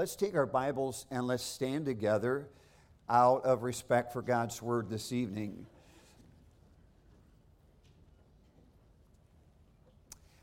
let's 0.00 0.16
take 0.16 0.34
our 0.34 0.46
Bibles 0.46 1.04
and 1.10 1.26
let's 1.26 1.42
stand 1.42 1.84
together 1.84 2.48
out 3.06 3.44
of 3.44 3.62
respect 3.62 4.14
for 4.14 4.22
God's 4.22 4.62
Word 4.62 4.88
this 4.88 5.12
evening. 5.12 5.66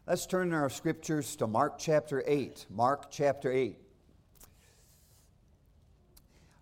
Let's 0.06 0.28
turn 0.28 0.54
our 0.54 0.70
scriptures 0.70 1.36
to 1.38 1.48
Mark 1.48 1.80
chapter 1.80 2.24
8. 2.28 2.68
Mark 2.70 3.10
chapter 3.10 3.52
8. 3.52 3.80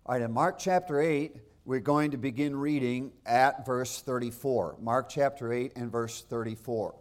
All 0.06 0.14
right, 0.14 0.22
in 0.22 0.32
Mark 0.32 0.58
chapter 0.58 0.98
8, 0.98 1.36
we're 1.66 1.80
going 1.80 2.12
to 2.12 2.16
begin 2.16 2.56
reading 2.56 3.12
at 3.26 3.66
verse 3.66 4.00
34. 4.00 4.76
Mark 4.80 5.10
chapter 5.10 5.52
8 5.52 5.72
and 5.76 5.92
verse 5.92 6.24
34. 6.30 6.94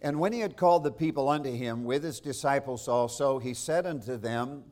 And 0.00 0.20
when 0.20 0.32
he 0.32 0.40
had 0.40 0.56
called 0.56 0.84
the 0.84 0.92
people 0.92 1.28
unto 1.28 1.50
him 1.50 1.84
with 1.84 2.04
his 2.04 2.20
disciples 2.20 2.86
also, 2.86 3.38
he 3.38 3.54
said 3.54 3.86
unto 3.86 4.16
them, 4.16 4.64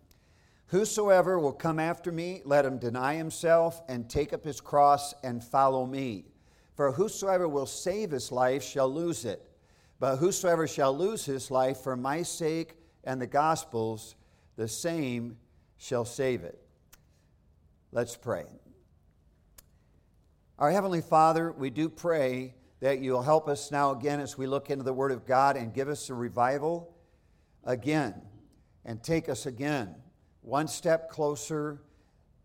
Whosoever 0.68 1.38
will 1.38 1.52
come 1.52 1.78
after 1.78 2.10
me, 2.10 2.42
let 2.44 2.64
him 2.64 2.78
deny 2.78 3.14
himself 3.14 3.82
and 3.88 4.08
take 4.08 4.32
up 4.32 4.44
his 4.44 4.60
cross 4.60 5.14
and 5.22 5.42
follow 5.42 5.86
me. 5.86 6.26
For 6.74 6.92
whosoever 6.92 7.48
will 7.48 7.66
save 7.66 8.10
his 8.10 8.30
life 8.30 8.62
shall 8.62 8.92
lose 8.92 9.24
it. 9.24 9.48
But 9.98 10.16
whosoever 10.16 10.66
shall 10.66 10.96
lose 10.96 11.24
his 11.24 11.50
life 11.50 11.78
for 11.78 11.96
my 11.96 12.22
sake 12.22 12.76
and 13.04 13.20
the 13.20 13.26
gospel's, 13.26 14.14
the 14.56 14.68
same 14.68 15.38
shall 15.78 16.04
save 16.04 16.42
it. 16.42 16.60
Let's 17.92 18.16
pray. 18.16 18.44
Our 20.58 20.70
Heavenly 20.70 21.00
Father, 21.00 21.52
we 21.52 21.70
do 21.70 21.88
pray 21.88 22.54
that 22.80 23.00
you'll 23.00 23.22
help 23.22 23.48
us 23.48 23.70
now 23.70 23.90
again 23.90 24.20
as 24.20 24.36
we 24.36 24.46
look 24.46 24.70
into 24.70 24.84
the 24.84 24.92
Word 24.92 25.12
of 25.12 25.26
God 25.26 25.56
and 25.56 25.72
give 25.72 25.88
us 25.88 26.10
a 26.10 26.14
revival 26.14 26.94
again 27.64 28.14
and 28.84 29.02
take 29.02 29.28
us 29.28 29.46
again 29.46 29.94
one 30.42 30.68
step 30.68 31.10
closer 31.10 31.82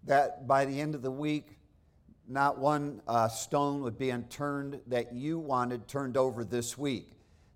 that 0.05 0.47
by 0.47 0.65
the 0.65 0.81
end 0.81 0.95
of 0.95 1.01
the 1.01 1.11
week 1.11 1.59
not 2.27 2.57
one 2.57 3.01
uh, 3.07 3.27
stone 3.27 3.81
would 3.81 3.97
be 3.97 4.09
unturned 4.09 4.79
that 4.87 5.13
you 5.13 5.37
wanted 5.37 5.87
turned 5.87 6.15
over 6.15 6.43
this 6.43 6.77
week, 6.77 7.11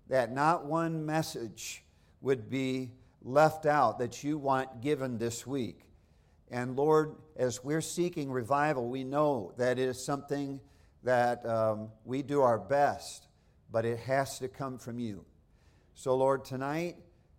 that 0.08 0.32
not 0.32 0.66
one 0.66 1.04
message 1.06 1.82
would 2.20 2.50
be 2.50 2.90
left 3.22 3.66
out 3.66 3.98
that 3.98 4.22
you 4.22 4.38
want 4.38 4.80
given 4.82 5.18
this 5.18 5.46
week. 5.46 5.80
And 6.50 6.76
Lord, 6.76 7.16
as 7.36 7.64
we're 7.64 7.80
seeking 7.80 8.30
revival, 8.30 8.88
we 8.88 9.02
know 9.02 9.52
that 9.56 9.78
it 9.78 9.88
is 9.88 10.04
something 10.04 10.60
that 11.06 11.46
um, 11.46 11.88
we 12.04 12.20
do 12.20 12.42
our 12.42 12.58
best, 12.58 13.28
but 13.70 13.84
it 13.84 14.00
has 14.00 14.40
to 14.40 14.48
come 14.48 14.76
from 14.76 14.98
you. 14.98 15.24
So, 15.94 16.16
Lord, 16.16 16.44
tonight 16.44 16.96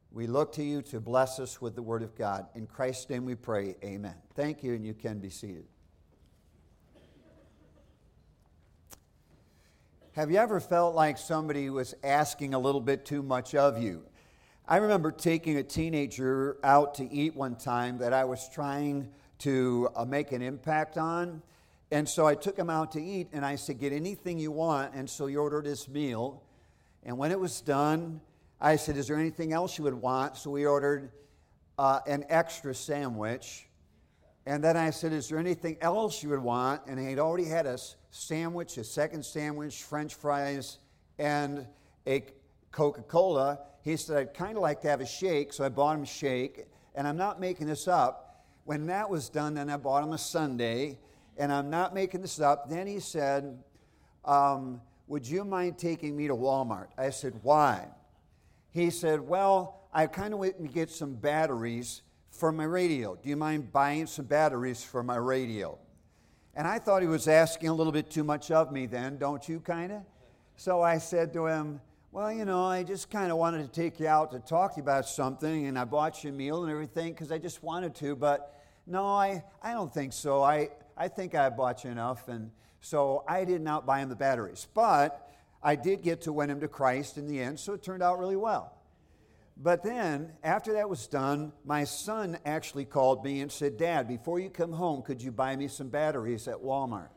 we 0.10 0.26
look 0.26 0.54
to 0.54 0.64
you 0.64 0.82
to 0.84 1.02
bless 1.02 1.38
us 1.38 1.62
with 1.62 1.76
the 1.76 1.82
Word 1.82 2.02
of 2.02 2.16
God. 2.16 2.48
In 2.56 2.66
Christ's 2.66 3.10
name 3.10 3.26
we 3.26 3.36
pray, 3.36 3.76
amen. 3.84 4.16
Thank 4.36 4.64
you, 4.64 4.73
and 4.73 4.86
you 4.86 4.94
can 4.94 5.20
be 5.20 5.30
seated. 5.30 5.66
Have 10.14 10.32
you 10.32 10.38
ever 10.38 10.62
felt 10.62 10.95
like 10.95 11.18
somebody 11.18 11.70
was 11.70 11.94
asking 12.06 12.54
a 12.54 12.60
little 12.60 12.82
bit 12.82 13.04
too 13.04 13.22
much 13.22 13.54
of 13.54 13.82
you? 13.82 14.04
I 14.66 14.78
remember 14.78 15.12
taking 15.12 15.58
a 15.58 15.64
teenager 15.64 16.58
out 16.64 16.95
to 16.95 17.12
eat 17.12 17.36
one 17.36 17.58
time 17.58 17.98
that 17.98 18.14
I 18.14 18.23
was 18.23 18.48
trying 18.48 19.10
to 19.40 19.90
uh, 19.94 20.06
make 20.06 20.32
an 20.32 20.42
impact 20.42 20.98
on. 20.98 21.42
And 21.92 22.08
so 22.08 22.28
I 22.28 22.36
took 22.36 22.58
him 22.58 22.70
out 22.70 22.92
to 22.94 23.02
eat 23.02 23.30
and 23.32 23.46
I 23.46 23.56
said, 23.56 23.80
Get 23.80 23.94
anything 23.94 24.40
you 24.40 24.52
want. 24.52 24.94
And 24.94 25.10
so 25.10 25.28
he 25.28 25.36
ordered 25.36 25.66
his 25.66 25.88
meal. 25.88 26.44
And 27.04 27.18
when 27.18 27.32
it 27.32 27.40
was 27.40 27.62
done, 27.62 28.20
I 28.60 28.76
said, 28.76 28.98
Is 28.98 29.08
there 29.08 29.18
anything 29.18 29.54
else 29.54 29.78
you 29.78 29.84
would 29.86 29.94
want? 29.94 30.36
So 30.36 30.52
we 30.52 30.66
ordered 30.66 31.12
uh, 31.78 32.02
an 32.06 32.26
extra 32.30 32.76
sandwich. 32.76 33.67
And 34.45 34.64
then 34.64 34.76
I 34.76 34.89
said, 34.89 35.14
Is 35.14 35.30
there 35.30 35.39
anything 35.39 35.78
else 35.80 36.22
you 36.22 36.30
would 36.30 36.44
want? 36.44 36.82
And 36.88 37.00
he'd 37.00 37.20
already 37.20 37.45
had 37.45 37.66
a 37.66 37.78
sandwich, 38.11 38.78
a 38.78 38.84
second 38.84 39.23
sandwich, 39.23 39.84
french 39.84 40.16
fries, 40.16 40.80
and 41.17 41.67
a 42.06 42.23
Coca 42.72 43.02
Cola. 43.04 43.60
He 43.82 43.95
said, 43.95 44.17
I'd 44.17 44.34
kind 44.34 44.58
of 44.58 44.61
like 44.61 44.82
to 44.82 44.90
have 44.90 45.00
a 45.00 45.06
shake. 45.06 45.54
So 45.54 45.64
I 45.64 45.70
bought 45.70 45.95
him 45.95 46.04
a 46.04 46.08
shake. 46.08 46.66
And 46.95 47.08
I'm 47.08 47.17
not 47.17 47.40
making 47.40 47.67
this 47.67 47.88
up. 47.88 48.45
When 48.66 48.88
that 48.88 49.10
was 49.10 49.30
done, 49.30 49.54
then 49.54 49.70
I 49.70 49.78
bought 49.78 50.04
him 50.04 50.11
a 50.11 50.17
sundae. 50.17 50.98
And 51.37 51.52
I'm 51.52 51.70
not 51.70 51.93
making 51.93 52.21
this 52.21 52.39
up. 52.39 52.70
Then 52.70 52.87
he 52.87 52.99
said, 52.99 53.64
um, 54.25 54.81
Would 55.08 55.27
you 55.27 55.43
mind 55.43 55.77
taking 55.77 56.15
me 56.15 56.27
to 56.27 56.36
Walmart? 56.36 56.87
I 56.98 57.11
said, 57.11 57.33
Why? 57.43 57.87
He 58.71 58.89
said, 58.89 59.21
Well, 59.21 59.87
I 59.93 60.08
kind 60.08 60.33
of 60.33 60.39
went 60.39 60.58
to 60.59 60.67
get 60.67 60.89
some 60.89 61.14
batteries 61.14 62.02
for 62.30 62.52
my 62.52 62.65
radio. 62.65 63.15
Do 63.15 63.30
you 63.30 63.36
mind 63.36 63.71
buying 63.71 64.05
some 64.05 64.25
batteries 64.25 64.83
for 64.83 65.03
my 65.03 65.15
radio? 65.15 65.77
And 66.55 66.67
I 66.67 66.80
thought 66.80 67.02
he 67.02 67.08
was 67.08 67.27
asking 67.27 67.69
a 67.69 67.73
little 67.73 67.93
bit 67.93 68.09
too 68.09 68.23
much 68.23 68.49
of 68.49 68.71
me 68.71 68.87
then, 68.87 69.17
don't 69.17 69.48
you, 69.48 69.59
kind 69.59 69.92
of? 69.92 70.02
So 70.55 70.81
I 70.81 70.98
said 70.98 71.31
to 71.33 71.45
him, 71.45 71.80
Well, 72.11 72.31
you 72.31 72.45
know, 72.45 72.65
I 72.65 72.83
just 72.83 73.11
kind 73.11 73.31
of 73.31 73.37
wanted 73.37 73.61
to 73.61 73.69
take 73.69 73.99
you 73.99 74.08
out 74.08 74.31
to 74.31 74.39
talk 74.39 74.73
to 74.73 74.77
you 74.77 74.83
about 74.83 75.08
something, 75.08 75.67
and 75.67 75.77
I 75.77 75.86
bought 75.86 76.23
you 76.23 76.31
a 76.31 76.33
meal 76.33 76.64
and 76.64 76.71
everything 76.71 77.14
because 77.14 77.31
I 77.31 77.37
just 77.37 77.61
wanted 77.61 77.93
to, 77.95 78.15
but 78.15 78.55
no, 78.87 79.05
I, 79.05 79.43
I 79.61 79.73
don't 79.73 79.93
think 79.93 80.14
so. 80.14 80.42
I, 80.42 80.69
I 80.98 81.08
think 81.08 81.36
I 81.36 81.50
bought 81.50 81.84
you 81.84 81.92
enough. 81.92 82.28
And 82.28 82.52
so 82.82 83.24
I 83.28 83.46
did 83.46 83.62
not 83.62 83.86
buy 83.86 84.00
him 84.00 84.10
the 84.10 84.16
batteries. 84.16 84.68
But 84.74 85.28
I 85.62 85.76
did 85.76 86.02
get 86.02 86.22
to 86.22 86.34
win 86.34 86.50
him 86.50 86.60
to 86.62 86.68
Christ 86.68 87.18
in 87.18 87.28
the 87.28 87.40
end, 87.40 87.60
so 87.60 87.74
it 87.74 87.84
turned 87.84 88.04
out 88.04 88.20
really 88.20 88.36
well. 88.36 88.74
But 89.60 89.84
then, 89.84 90.34
after 90.44 90.74
that 90.74 90.88
was 90.88 91.08
done, 91.08 91.52
my 91.66 91.84
son 91.84 92.38
actually 92.46 92.86
called 92.86 93.24
me 93.24 93.42
and 93.42 93.52
said, 93.52 93.78
Dad, 93.78 94.08
before 94.08 94.40
you 94.40 94.52
come 94.52 94.72
home, 94.72 95.02
could 95.02 95.22
you 95.22 95.32
buy 95.32 95.56
me 95.56 95.68
some 95.68 95.90
batteries 95.90 96.48
at 96.48 96.58
Walmart? 96.58 97.10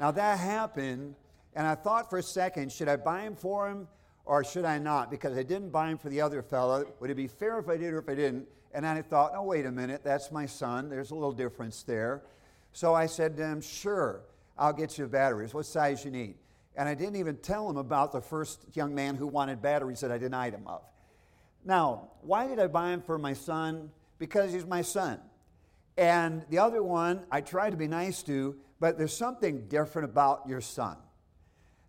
now 0.00 0.10
that 0.10 0.38
happened, 0.38 1.14
and 1.54 1.66
I 1.66 1.74
thought 1.74 2.08
for 2.08 2.18
a 2.18 2.22
second, 2.22 2.72
should 2.72 2.88
I 2.88 2.96
buy 2.96 3.24
them 3.24 3.36
for 3.36 3.68
him 3.68 3.86
or 4.24 4.42
should 4.44 4.64
I 4.64 4.78
not? 4.78 5.10
Because 5.10 5.36
I 5.36 5.42
didn't 5.42 5.70
buy 5.70 5.88
them 5.88 5.98
for 5.98 6.08
the 6.08 6.22
other 6.22 6.42
fellow. 6.42 6.86
Would 7.00 7.10
it 7.10 7.16
be 7.16 7.26
fair 7.26 7.58
if 7.58 7.68
I 7.68 7.76
did 7.76 7.92
or 7.92 7.98
if 7.98 8.08
I 8.08 8.14
didn't? 8.14 8.48
And 8.72 8.84
then 8.84 8.96
I 8.96 9.02
thought, 9.02 9.32
oh, 9.34 9.42
wait 9.42 9.66
a 9.66 9.72
minute, 9.72 10.02
that's 10.02 10.32
my 10.32 10.46
son. 10.46 10.88
There's 10.88 11.10
a 11.10 11.14
little 11.14 11.32
difference 11.32 11.82
there. 11.82 12.22
So 12.72 12.94
I 12.94 13.06
said 13.06 13.36
to 13.36 13.42
him, 13.44 13.60
sure, 13.60 14.22
I'll 14.56 14.72
get 14.72 14.98
you 14.98 15.06
batteries. 15.06 15.54
What 15.54 15.66
size 15.66 16.04
you 16.04 16.10
need? 16.10 16.36
And 16.76 16.88
I 16.88 16.94
didn't 16.94 17.16
even 17.16 17.36
tell 17.36 17.68
him 17.68 17.76
about 17.76 18.12
the 18.12 18.20
first 18.20 18.64
young 18.74 18.94
man 18.94 19.16
who 19.16 19.26
wanted 19.26 19.60
batteries 19.60 20.00
that 20.00 20.12
I 20.12 20.18
denied 20.18 20.54
him 20.54 20.66
of. 20.66 20.82
Now, 21.64 22.10
why 22.22 22.46
did 22.46 22.58
I 22.58 22.68
buy 22.68 22.92
him 22.92 23.02
for 23.02 23.18
my 23.18 23.32
son? 23.32 23.90
Because 24.18 24.52
he's 24.52 24.66
my 24.66 24.82
son. 24.82 25.20
And 25.96 26.44
the 26.48 26.58
other 26.58 26.82
one, 26.82 27.24
I 27.30 27.40
try 27.40 27.68
to 27.68 27.76
be 27.76 27.88
nice 27.88 28.22
to, 28.24 28.56
but 28.78 28.96
there's 28.96 29.16
something 29.16 29.66
different 29.68 30.08
about 30.10 30.48
your 30.48 30.60
son. 30.60 30.96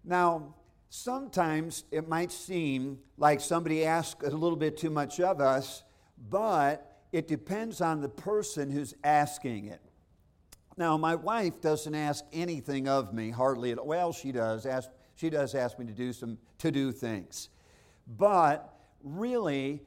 Now, 0.04 0.56
sometimes 0.90 1.86
it 1.92 2.10
might 2.10 2.32
seem 2.32 3.00
like 3.18 3.40
somebody 3.40 3.86
asks 3.86 4.26
a 4.26 4.32
little 4.32 4.58
bit 4.58 4.78
too 4.78 4.90
much 4.90 5.20
of 5.20 5.40
us, 5.40 5.84
but 6.30 7.04
it 7.12 7.28
depends 7.28 7.82
on 7.82 8.02
the 8.02 8.10
person 8.10 8.72
who's 8.72 8.94
asking 9.04 9.68
it. 9.68 9.82
Now, 10.78 10.98
my 10.98 11.16
wife 11.16 11.62
doesn't 11.62 11.94
ask 11.94 12.24
anything 12.32 12.88
of 12.88 13.14
me, 13.14 13.30
hardly 13.30 13.72
at 13.72 13.78
all. 13.78 13.88
Well, 13.88 14.14
she 14.14 14.32
does. 14.32 14.66
Ask, 14.66 14.90
she 15.16 15.30
does 15.30 15.54
ask 15.54 15.78
me 15.78 15.86
to 15.86 15.94
do 15.94 16.14
some 16.14 16.38
to 16.60 16.72
do 16.72 16.92
things. 16.92 17.50
But 18.08 18.74
really, 19.04 19.82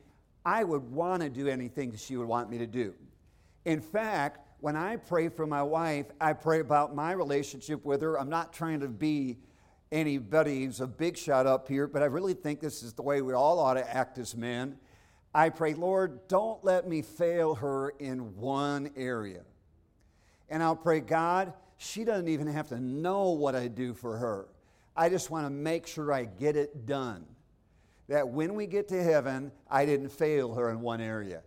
I 0.45 0.65
would 0.65 0.91
want 0.91 1.23
to 1.23 1.31
do 1.31 1.49
anything 1.49 1.91
that 1.93 2.01
she 2.01 2.17
would 2.17 2.29
want 2.29 2.51
me 2.51 2.59
to 2.59 2.67
do. 2.67 2.95
In 3.65 3.81
fact, 3.81 4.41
when 4.61 4.77
I 4.77 4.97
pray 4.97 5.29
for 5.29 5.47
my 5.47 5.63
wife, 5.63 6.07
I 6.21 6.33
pray 6.33 6.61
about 6.61 6.95
my 6.95 7.13
relationship 7.13 7.85
with 7.85 8.03
her. 8.03 8.19
I'm 8.19 8.29
not 8.29 8.53
trying 8.53 8.81
to 8.81 8.89
be 8.89 9.39
anybody's 9.93 10.81
a 10.81 10.87
big 10.87 11.17
shot 11.17 11.47
up 11.47 11.69
here, 11.69 11.87
but 11.87 12.03
I 12.03 12.07
really 12.07 12.35
think 12.35 12.61
this 12.61 12.83
is 12.83 12.93
the 12.93 13.03
way 13.03 13.23
we 13.23 13.33
all 13.33 13.59
ought 13.59 13.75
to 13.75 13.95
act 13.95 14.19
as 14.19 14.37
men. 14.37 14.77
I 15.35 15.49
pray, 15.49 15.75
Lord, 15.75 16.29
don't 16.29 16.65
let 16.65 16.89
me 16.89 17.03
fail 17.03 17.55
her 17.57 17.91
in 17.99 18.37
one 18.37 18.91
area. 18.97 19.43
And 20.49 20.63
I'll 20.63 20.77
pray, 20.77 21.01
God, 21.01 21.53
she 21.77 22.05
doesn't 22.05 22.29
even 22.29 22.47
have 22.47 22.69
to 22.69 22.81
know 22.81 23.31
what 23.31 23.55
I 23.55 23.69
do 23.69 23.95
for 23.95 24.17
her. 24.19 24.49
I 24.97 25.09
just 25.09 25.31
want 25.31 25.47
to 25.47 25.51
make 25.51 25.87
sure 25.87 26.13
I 26.13 26.25
get 26.25 26.57
it 26.57 26.87
done 26.87 27.27
that 28.09 28.29
when 28.29 28.55
we 28.55 28.67
get 28.67 28.89
to 28.89 29.03
heaven, 29.03 29.51
I 29.71 29.87
didn't 29.87 30.11
fail 30.11 30.55
her 30.55 30.71
in 30.71 30.81
one 30.81 31.01
area. 31.01 31.43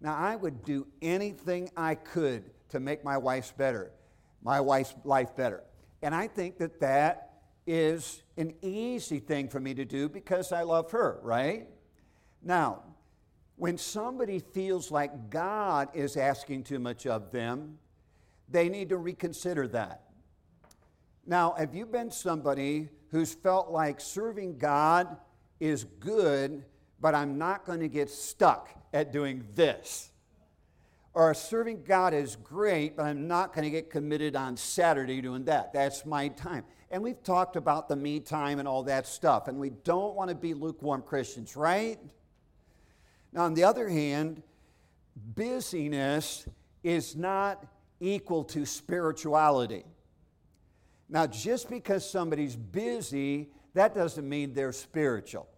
Now, 0.00 0.16
I 0.16 0.36
would 0.36 0.64
do 0.64 0.86
anything 1.00 1.70
I 1.76 1.94
could 1.94 2.44
to 2.70 2.80
make 2.80 3.04
my 3.04 3.16
wife's 3.16 3.52
better, 3.52 3.92
my 4.42 4.60
wife's 4.60 4.94
life 5.04 5.34
better. 5.34 5.64
And 6.02 6.14
I 6.14 6.28
think 6.28 6.58
that 6.58 6.80
that 6.80 7.30
is 7.66 8.22
an 8.36 8.52
easy 8.60 9.18
thing 9.18 9.48
for 9.48 9.60
me 9.60 9.72
to 9.74 9.84
do 9.84 10.08
because 10.08 10.52
I 10.52 10.62
love 10.62 10.90
her, 10.90 11.18
right? 11.22 11.68
Now, 12.42 12.82
when 13.56 13.78
somebody 13.78 14.40
feels 14.40 14.90
like 14.90 15.30
God 15.30 15.88
is 15.94 16.16
asking 16.16 16.64
too 16.64 16.78
much 16.78 17.06
of 17.06 17.32
them, 17.32 17.78
they 18.48 18.68
need 18.68 18.90
to 18.90 18.96
reconsider 18.96 19.66
that. 19.68 20.02
Now, 21.26 21.54
have 21.58 21.74
you 21.74 21.86
been 21.86 22.10
somebody 22.10 22.90
who's 23.10 23.32
felt 23.32 23.70
like 23.70 24.00
serving 24.00 24.58
God 24.58 25.16
is 25.60 25.84
good, 25.84 26.64
but 27.00 27.14
I'm 27.14 27.38
not 27.38 27.64
going 27.64 27.80
to 27.80 27.88
get 27.88 28.10
stuck 28.10 28.68
at 28.92 29.12
doing 29.12 29.44
this. 29.54 30.10
Or 31.12 31.32
serving 31.32 31.84
God 31.84 32.12
is 32.12 32.36
great, 32.36 32.96
but 32.96 33.06
I'm 33.06 33.28
not 33.28 33.54
going 33.54 33.64
to 33.64 33.70
get 33.70 33.88
committed 33.88 34.34
on 34.34 34.56
Saturday 34.56 35.20
doing 35.20 35.44
that. 35.44 35.72
That's 35.72 36.04
my 36.04 36.28
time. 36.28 36.64
And 36.90 37.02
we've 37.02 37.22
talked 37.22 37.56
about 37.56 37.88
the 37.88 37.96
me 37.96 38.20
time 38.20 38.58
and 38.58 38.66
all 38.66 38.82
that 38.84 39.06
stuff, 39.06 39.48
and 39.48 39.58
we 39.58 39.70
don't 39.70 40.14
want 40.14 40.30
to 40.30 40.34
be 40.34 40.54
lukewarm 40.54 41.02
Christians, 41.02 41.56
right? 41.56 41.98
Now, 43.32 43.42
on 43.42 43.54
the 43.54 43.64
other 43.64 43.88
hand, 43.88 44.42
busyness 45.16 46.48
is 46.82 47.14
not 47.14 47.64
equal 48.04 48.44
to 48.44 48.66
spirituality. 48.66 49.84
Now, 51.08 51.26
just 51.26 51.68
because 51.68 52.08
somebody's 52.08 52.56
busy, 52.56 53.50
that 53.74 53.94
doesn't 53.94 54.28
mean 54.28 54.54
they're 54.54 54.72
spiritual. 54.72 55.48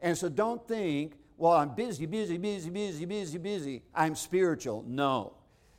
And 0.00 0.16
so 0.16 0.28
don't 0.28 0.66
think, 0.66 1.14
well, 1.36 1.52
I'm 1.52 1.74
busy, 1.74 2.06
busy, 2.06 2.38
busy, 2.38 2.70
busy, 2.70 3.04
busy, 3.04 3.38
busy. 3.38 3.82
I'm 3.94 4.14
spiritual. 4.14 4.84
No. 4.86 5.34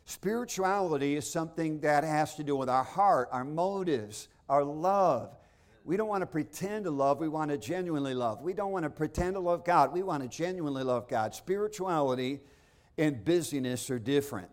Spirituality 0.06 1.16
is 1.16 1.30
something 1.30 1.82
that 1.82 2.04
has 2.04 2.36
to 2.36 2.44
do 2.44 2.56
with 2.56 2.70
our 2.70 2.84
heart, 2.84 3.30
our 3.32 3.44
motives, 3.44 4.30
our 4.48 4.64
love. 4.64 5.36
We 5.84 5.98
don't 5.98 6.08
want 6.08 6.22
to 6.22 6.28
pretend 6.28 6.86
to 6.86 6.92
love, 6.92 7.20
we 7.20 7.30
want 7.30 7.52
to 7.52 7.58
genuinely 7.58 8.14
love. 8.14 8.42
We 8.42 8.54
don't 8.54 8.72
want 8.72 8.84
to 8.84 8.90
pretend 8.90 9.36
to 9.36 9.40
love 9.40 9.64
God, 9.64 9.94
we 9.94 10.04
want 10.04 10.24
to 10.24 10.30
genuinely 10.30 10.84
love 10.84 11.08
God. 11.08 11.34
Spirituality 11.34 12.40
and 12.98 13.24
busyness 13.24 13.90
are 13.90 14.00
different. 14.00 14.50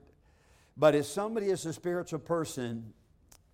But 0.76 0.94
if 0.94 1.06
somebody 1.06 1.50
is 1.50 1.67
a 1.67 1.73
spiritual 1.73 2.19
person, 2.19 2.93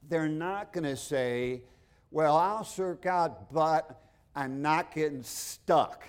they're 0.09 0.29
not 0.29 0.73
going 0.73 0.85
to 0.85 0.97
say, 0.97 1.63
Well, 2.11 2.37
I'll 2.37 2.65
serve 2.65 3.01
God, 3.01 3.35
but 3.53 4.01
I'm 4.35 4.63
not 4.63 4.95
getting 4.95 5.23
stuck 5.23 6.05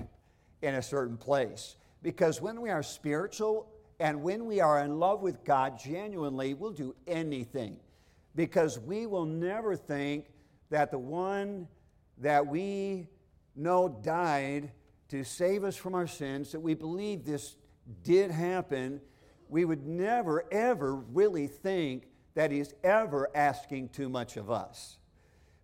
in 0.61 0.75
a 0.75 0.81
certain 0.81 1.17
place. 1.17 1.75
Because 2.01 2.41
when 2.41 2.61
we 2.61 2.69
are 2.69 2.83
spiritual 2.83 3.67
and 3.99 4.23
when 4.23 4.45
we 4.45 4.59
are 4.61 4.83
in 4.83 4.99
love 4.99 5.21
with 5.21 5.43
God 5.43 5.77
genuinely, 5.77 6.53
we'll 6.53 6.71
do 6.71 6.95
anything. 7.07 7.77
Because 8.35 8.79
we 8.79 9.05
will 9.05 9.25
never 9.25 9.75
think 9.75 10.27
that 10.69 10.89
the 10.89 10.97
one 10.97 11.67
that 12.17 12.47
we 12.47 13.07
know 13.55 13.89
died 13.89 14.71
to 15.09 15.23
save 15.23 15.63
us 15.63 15.75
from 15.75 15.93
our 15.93 16.07
sins, 16.07 16.51
that 16.53 16.59
we 16.59 16.73
believe 16.73 17.25
this 17.25 17.57
did 18.03 18.31
happen, 18.31 19.01
we 19.51 19.65
would 19.65 19.85
never, 19.85 20.45
ever 20.51 20.95
really 20.95 21.45
think 21.45 22.07
that 22.35 22.51
He's 22.51 22.73
ever 22.83 23.29
asking 23.35 23.89
too 23.89 24.07
much 24.07 24.37
of 24.37 24.49
us. 24.49 24.97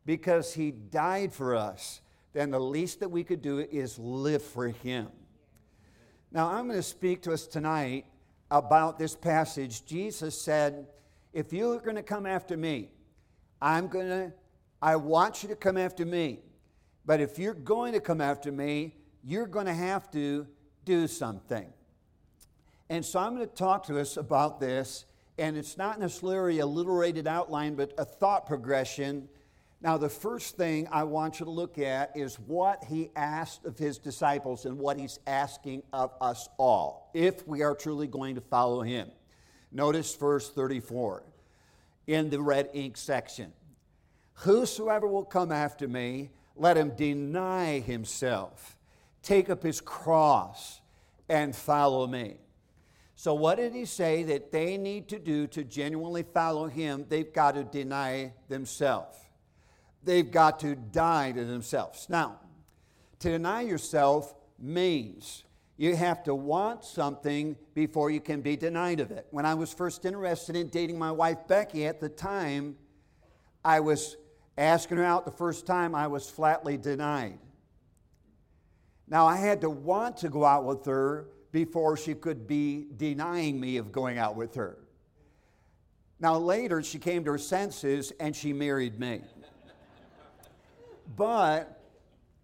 Because 0.05 0.53
He 0.53 0.71
died 0.71 1.33
for 1.33 1.55
us, 1.55 2.01
then 2.33 2.51
the 2.51 2.59
least 2.59 2.99
that 2.99 3.09
we 3.09 3.23
could 3.23 3.41
do 3.41 3.59
is 3.59 3.97
live 3.97 4.43
for 4.43 4.67
Him. 4.67 5.07
Now, 6.33 6.49
I'm 6.49 6.67
going 6.67 6.77
to 6.77 6.83
speak 6.83 7.21
to 7.23 7.31
us 7.31 7.47
tonight 7.47 8.05
about 8.51 8.99
this 8.99 9.15
passage. 9.15 9.85
Jesus 9.85 10.39
said, 10.39 10.87
If 11.31 11.53
you're 11.53 11.79
going 11.79 11.95
to 11.95 12.03
come 12.03 12.25
after 12.25 12.57
me, 12.57 12.91
I'm 13.61 13.87
going 13.87 14.09
to, 14.09 14.33
I 14.81 14.97
want 14.97 15.43
you 15.43 15.49
to 15.49 15.55
come 15.55 15.77
after 15.77 16.05
me. 16.05 16.41
But 17.05 17.21
if 17.21 17.39
you're 17.39 17.53
going 17.53 17.93
to 17.93 18.01
come 18.01 18.19
after 18.19 18.51
me, 18.51 18.95
you're 19.23 19.47
going 19.47 19.65
to 19.65 19.73
have 19.73 20.11
to 20.11 20.45
do 20.83 21.07
something. 21.07 21.71
And 22.89 23.05
so 23.05 23.19
I'm 23.19 23.35
going 23.35 23.47
to 23.47 23.53
talk 23.53 23.85
to 23.87 23.99
us 23.99 24.17
about 24.17 24.59
this, 24.59 25.05
and 25.37 25.57
it's 25.57 25.77
not 25.77 25.99
necessarily 25.99 26.59
a 26.59 26.63
alliterated 26.63 27.27
outline, 27.27 27.75
but 27.75 27.93
a 27.97 28.05
thought 28.05 28.45
progression. 28.45 29.27
Now, 29.81 29.97
the 29.97 30.09
first 30.09 30.57
thing 30.57 30.87
I 30.91 31.03
want 31.03 31.39
you 31.39 31.45
to 31.45 31.51
look 31.51 31.77
at 31.77 32.15
is 32.15 32.39
what 32.39 32.85
he 32.85 33.11
asked 33.15 33.65
of 33.65 33.77
his 33.77 33.97
disciples 33.97 34.65
and 34.65 34.77
what 34.79 34.97
he's 34.97 35.19
asking 35.27 35.83
of 35.91 36.13
us 36.21 36.47
all, 36.57 37.11
if 37.13 37.45
we 37.45 37.61
are 37.61 37.75
truly 37.75 38.07
going 38.07 38.35
to 38.35 38.41
follow 38.41 38.81
him. 38.81 39.11
Notice 39.71 40.15
verse 40.15 40.49
34 40.49 41.23
in 42.07 42.29
the 42.29 42.41
red 42.41 42.69
ink 42.73 42.95
section. 42.95 43.51
Whosoever 44.41 45.07
will 45.07 45.25
come 45.25 45.51
after 45.51 45.87
me, 45.87 46.31
let 46.55 46.77
him 46.77 46.95
deny 46.95 47.79
himself, 47.79 48.77
take 49.21 49.49
up 49.49 49.61
his 49.61 49.81
cross, 49.81 50.81
and 51.27 51.55
follow 51.55 52.07
me. 52.07 52.37
So, 53.19 53.33
what 53.33 53.57
did 53.57 53.73
he 53.73 53.85
say 53.85 54.21
that 54.25 54.51
they 54.51 54.77
need 54.77 55.07
to 55.07 55.17
do 55.17 55.47
to 55.47 55.63
genuinely 55.63 56.21
follow 56.21 56.67
him? 56.67 57.03
They've 57.09 57.33
got 57.33 57.55
to 57.55 57.63
deny 57.63 58.33
themselves. 58.47 59.17
They've 60.03 60.29
got 60.29 60.59
to 60.59 60.75
die 60.75 61.31
to 61.31 61.43
themselves. 61.43 62.05
Now, 62.09 62.39
to 63.17 63.31
deny 63.31 63.61
yourself 63.61 64.35
means 64.59 65.43
you 65.77 65.95
have 65.95 66.23
to 66.25 66.35
want 66.35 66.85
something 66.85 67.55
before 67.73 68.11
you 68.11 68.21
can 68.21 68.41
be 68.41 68.55
denied 68.55 68.99
of 68.99 69.09
it. 69.09 69.25
When 69.31 69.47
I 69.47 69.55
was 69.55 69.73
first 69.73 70.05
interested 70.05 70.55
in 70.55 70.67
dating 70.67 70.99
my 70.99 71.11
wife 71.11 71.39
Becky 71.47 71.87
at 71.87 71.99
the 71.99 72.09
time, 72.09 72.75
I 73.65 73.79
was 73.79 74.15
asking 74.59 74.97
her 74.97 75.03
out 75.03 75.25
the 75.25 75.31
first 75.31 75.65
time, 75.65 75.95
I 75.95 76.05
was 76.05 76.29
flatly 76.29 76.77
denied. 76.77 77.39
Now, 79.07 79.25
I 79.25 79.37
had 79.37 79.61
to 79.61 79.71
want 79.71 80.17
to 80.17 80.29
go 80.29 80.45
out 80.45 80.65
with 80.65 80.85
her 80.85 81.29
before 81.51 81.97
she 81.97 82.13
could 82.13 82.47
be 82.47 82.87
denying 82.97 83.59
me 83.59 83.77
of 83.77 83.91
going 83.91 84.17
out 84.17 84.35
with 84.35 84.55
her. 84.55 84.77
Now, 86.19 86.37
later, 86.37 86.81
she 86.81 86.99
came 86.99 87.23
to 87.25 87.31
her 87.31 87.37
senses 87.37 88.11
and 88.19 88.35
she 88.35 88.53
married 88.53 88.99
me. 88.99 89.21
but 91.15 91.83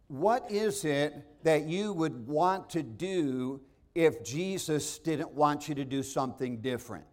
what 0.08 0.50
is 0.52 0.86
it 0.86 1.26
that 1.44 1.64
you 1.64 1.92
would 1.94 2.28
want 2.28 2.70
to 2.72 2.84
do 2.84 3.62
if 3.96 4.24
Jesus 4.24 5.00
didn't 5.00 5.32
want 5.32 5.68
you 5.68 5.76
to 5.76 5.86
do 5.86 6.04
something 6.04 6.62
different? 6.62 7.06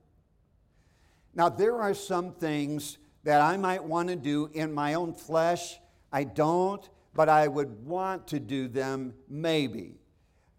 Now, 1.35 1.49
there 1.49 1.81
are 1.81 1.95
some 1.95 2.33
things 2.35 2.99
that 3.25 3.41
I 3.41 3.57
might 3.57 3.83
want 3.83 4.09
to 4.09 4.17
do 4.17 4.51
in 4.53 4.73
my 4.73 4.95
own 4.95 5.15
flesh. 5.15 5.79
I 6.13 6.25
don't, 6.25 6.87
but 7.15 7.29
I 7.29 7.49
would 7.49 7.85
want 7.87 8.29
to 8.29 8.41
do 8.41 8.69
them 8.69 9.15
maybe. 9.29 9.95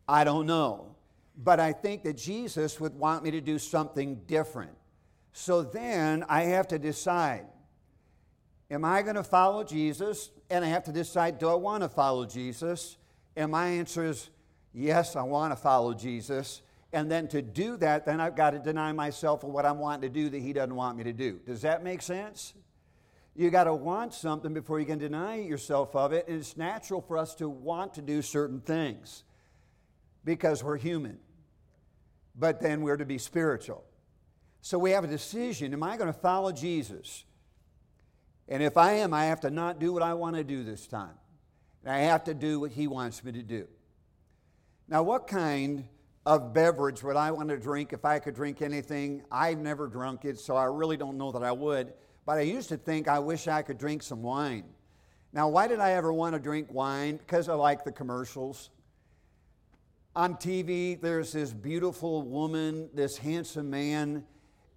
I 0.07 0.23
don't 0.23 0.47
know 0.47 0.90
but 1.37 1.59
I 1.59 1.73
think 1.73 2.03
that 2.03 2.17
Jesus 2.17 2.79
would 2.79 2.95
want 2.95 3.23
me 3.23 3.31
to 3.31 3.41
do 3.41 3.57
something 3.57 4.21
different. 4.27 4.71
So 5.33 5.63
then 5.63 6.25
I 6.27 6.43
have 6.43 6.67
to 6.69 6.79
decide 6.79 7.45
am 8.69 8.85
I 8.85 9.01
going 9.01 9.15
to 9.15 9.23
follow 9.23 9.63
Jesus? 9.63 10.31
And 10.49 10.63
I 10.63 10.69
have 10.69 10.83
to 10.85 10.91
decide 10.91 11.39
do 11.39 11.49
I 11.49 11.55
want 11.55 11.83
to 11.83 11.89
follow 11.89 12.25
Jesus? 12.25 12.97
And 13.35 13.51
my 13.51 13.67
answer 13.67 14.05
is 14.05 14.29
yes, 14.73 15.15
I 15.15 15.23
want 15.23 15.51
to 15.51 15.55
follow 15.55 15.93
Jesus. 15.93 16.61
And 16.93 17.09
then 17.09 17.27
to 17.29 17.41
do 17.41 17.77
that, 17.77 18.05
then 18.05 18.19
I've 18.19 18.35
got 18.35 18.51
to 18.51 18.59
deny 18.59 18.91
myself 18.91 19.43
of 19.43 19.49
what 19.49 19.65
I'm 19.65 19.79
wanting 19.79 20.01
to 20.01 20.09
do 20.09 20.29
that 20.29 20.39
He 20.39 20.51
doesn't 20.51 20.75
want 20.75 20.97
me 20.97 21.05
to 21.05 21.13
do. 21.13 21.39
Does 21.45 21.61
that 21.61 21.83
make 21.83 22.01
sense? 22.01 22.53
You 23.33 23.49
got 23.49 23.63
to 23.63 23.73
want 23.73 24.13
something 24.13 24.53
before 24.53 24.81
you 24.81 24.85
can 24.85 24.99
deny 24.99 25.37
yourself 25.37 25.95
of 25.95 26.11
it. 26.11 26.27
And 26.27 26.37
it's 26.37 26.57
natural 26.57 26.99
for 26.99 27.17
us 27.17 27.33
to 27.35 27.47
want 27.47 27.93
to 27.93 28.01
do 28.01 28.21
certain 28.21 28.59
things 28.59 29.23
because 30.23 30.63
we're 30.63 30.77
human 30.77 31.19
but 32.35 32.61
then 32.61 32.81
we're 32.81 32.97
to 32.97 33.05
be 33.05 33.17
spiritual. 33.17 33.83
So 34.61 34.77
we 34.77 34.91
have 34.91 35.03
a 35.03 35.07
decision 35.07 35.73
am 35.73 35.83
I 35.83 35.97
going 35.97 36.11
to 36.11 36.19
follow 36.19 36.51
Jesus? 36.51 37.25
And 38.47 38.61
if 38.61 38.77
I 38.77 38.93
am, 38.93 39.13
I 39.13 39.25
have 39.25 39.41
to 39.41 39.49
not 39.49 39.79
do 39.79 39.93
what 39.93 40.03
I 40.03 40.13
want 40.13 40.35
to 40.35 40.43
do 40.43 40.63
this 40.63 40.87
time. 40.87 41.15
And 41.83 41.93
I 41.93 41.99
have 41.99 42.25
to 42.25 42.33
do 42.33 42.59
what 42.59 42.71
He 42.71 42.87
wants 42.87 43.23
me 43.23 43.31
to 43.31 43.43
do. 43.43 43.67
Now, 44.87 45.03
what 45.03 45.27
kind 45.27 45.85
of 46.25 46.53
beverage 46.53 47.01
would 47.01 47.15
I 47.15 47.31
want 47.31 47.49
to 47.49 47.57
drink 47.57 47.93
if 47.93 48.03
I 48.03 48.19
could 48.19 48.35
drink 48.35 48.61
anything? 48.61 49.23
I've 49.31 49.57
never 49.57 49.87
drunk 49.87 50.25
it, 50.25 50.37
so 50.37 50.55
I 50.55 50.65
really 50.65 50.97
don't 50.97 51.17
know 51.17 51.31
that 51.31 51.43
I 51.43 51.51
would. 51.51 51.93
But 52.25 52.37
I 52.37 52.41
used 52.41 52.69
to 52.69 52.77
think 52.77 53.07
I 53.07 53.19
wish 53.19 53.47
I 53.47 53.61
could 53.61 53.77
drink 53.77 54.03
some 54.03 54.21
wine. 54.21 54.65
Now, 55.33 55.47
why 55.47 55.67
did 55.67 55.79
I 55.79 55.91
ever 55.91 56.11
want 56.11 56.35
to 56.35 56.39
drink 56.39 56.67
wine? 56.71 57.17
Because 57.17 57.47
I 57.47 57.53
like 57.53 57.85
the 57.85 57.91
commercials 57.91 58.69
on 60.15 60.35
TV, 60.35 60.99
there's 60.99 61.31
this 61.31 61.53
beautiful 61.53 62.21
woman, 62.21 62.89
this 62.93 63.17
handsome 63.17 63.69
man, 63.69 64.25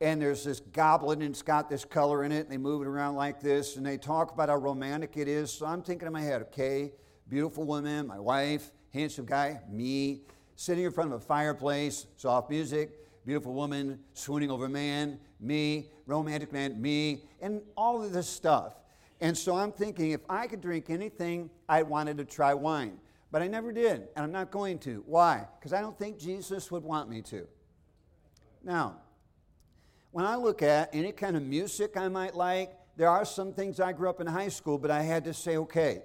and 0.00 0.20
there's 0.22 0.44
this 0.44 0.60
goblet 0.60 1.20
and 1.20 1.30
it's 1.30 1.42
got 1.42 1.68
this 1.68 1.84
color 1.84 2.24
in 2.24 2.30
it, 2.30 2.40
and 2.40 2.50
they 2.50 2.56
move 2.56 2.82
it 2.82 2.86
around 2.86 3.16
like 3.16 3.40
this, 3.40 3.76
and 3.76 3.84
they 3.84 3.96
talk 3.96 4.32
about 4.32 4.48
how 4.48 4.56
romantic 4.56 5.16
it 5.16 5.26
is. 5.26 5.52
So 5.52 5.66
I'm 5.66 5.82
thinking 5.82 6.06
in 6.06 6.12
my 6.12 6.20
head, 6.20 6.42
okay, 6.42 6.92
beautiful 7.28 7.64
woman, 7.64 8.06
my 8.06 8.20
wife, 8.20 8.70
handsome 8.92 9.26
guy, 9.26 9.60
me, 9.68 10.22
sitting 10.56 10.84
in 10.84 10.92
front 10.92 11.12
of 11.12 11.20
a 11.20 11.24
fireplace, 11.24 12.06
soft 12.16 12.48
music, 12.48 12.92
beautiful 13.26 13.54
woman, 13.54 13.98
swooning 14.12 14.50
over 14.50 14.68
man, 14.68 15.18
me, 15.40 15.90
romantic 16.06 16.52
man, 16.52 16.80
me, 16.80 17.24
and 17.40 17.60
all 17.76 18.04
of 18.04 18.12
this 18.12 18.28
stuff. 18.28 18.76
And 19.20 19.36
so 19.36 19.56
I'm 19.56 19.72
thinking 19.72 20.12
if 20.12 20.20
I 20.28 20.46
could 20.46 20.60
drink 20.60 20.90
anything, 20.90 21.50
I 21.68 21.82
wanted 21.82 22.18
to 22.18 22.24
try 22.24 22.54
wine. 22.54 22.98
But 23.34 23.42
I 23.42 23.48
never 23.48 23.72
did, 23.72 24.06
and 24.14 24.24
I'm 24.24 24.30
not 24.30 24.52
going 24.52 24.78
to. 24.78 25.02
Why? 25.08 25.44
Because 25.58 25.72
I 25.72 25.80
don't 25.80 25.98
think 25.98 26.20
Jesus 26.20 26.70
would 26.70 26.84
want 26.84 27.10
me 27.10 27.20
to. 27.22 27.48
Now, 28.62 28.98
when 30.12 30.24
I 30.24 30.36
look 30.36 30.62
at 30.62 30.90
any 30.92 31.10
kind 31.10 31.36
of 31.36 31.42
music 31.42 31.96
I 31.96 32.06
might 32.06 32.36
like, 32.36 32.70
there 32.96 33.08
are 33.08 33.24
some 33.24 33.52
things 33.52 33.80
I 33.80 33.90
grew 33.90 34.08
up 34.08 34.20
in 34.20 34.28
high 34.28 34.50
school, 34.50 34.78
but 34.78 34.92
I 34.92 35.02
had 35.02 35.24
to 35.24 35.34
say, 35.34 35.56
okay, 35.56 36.04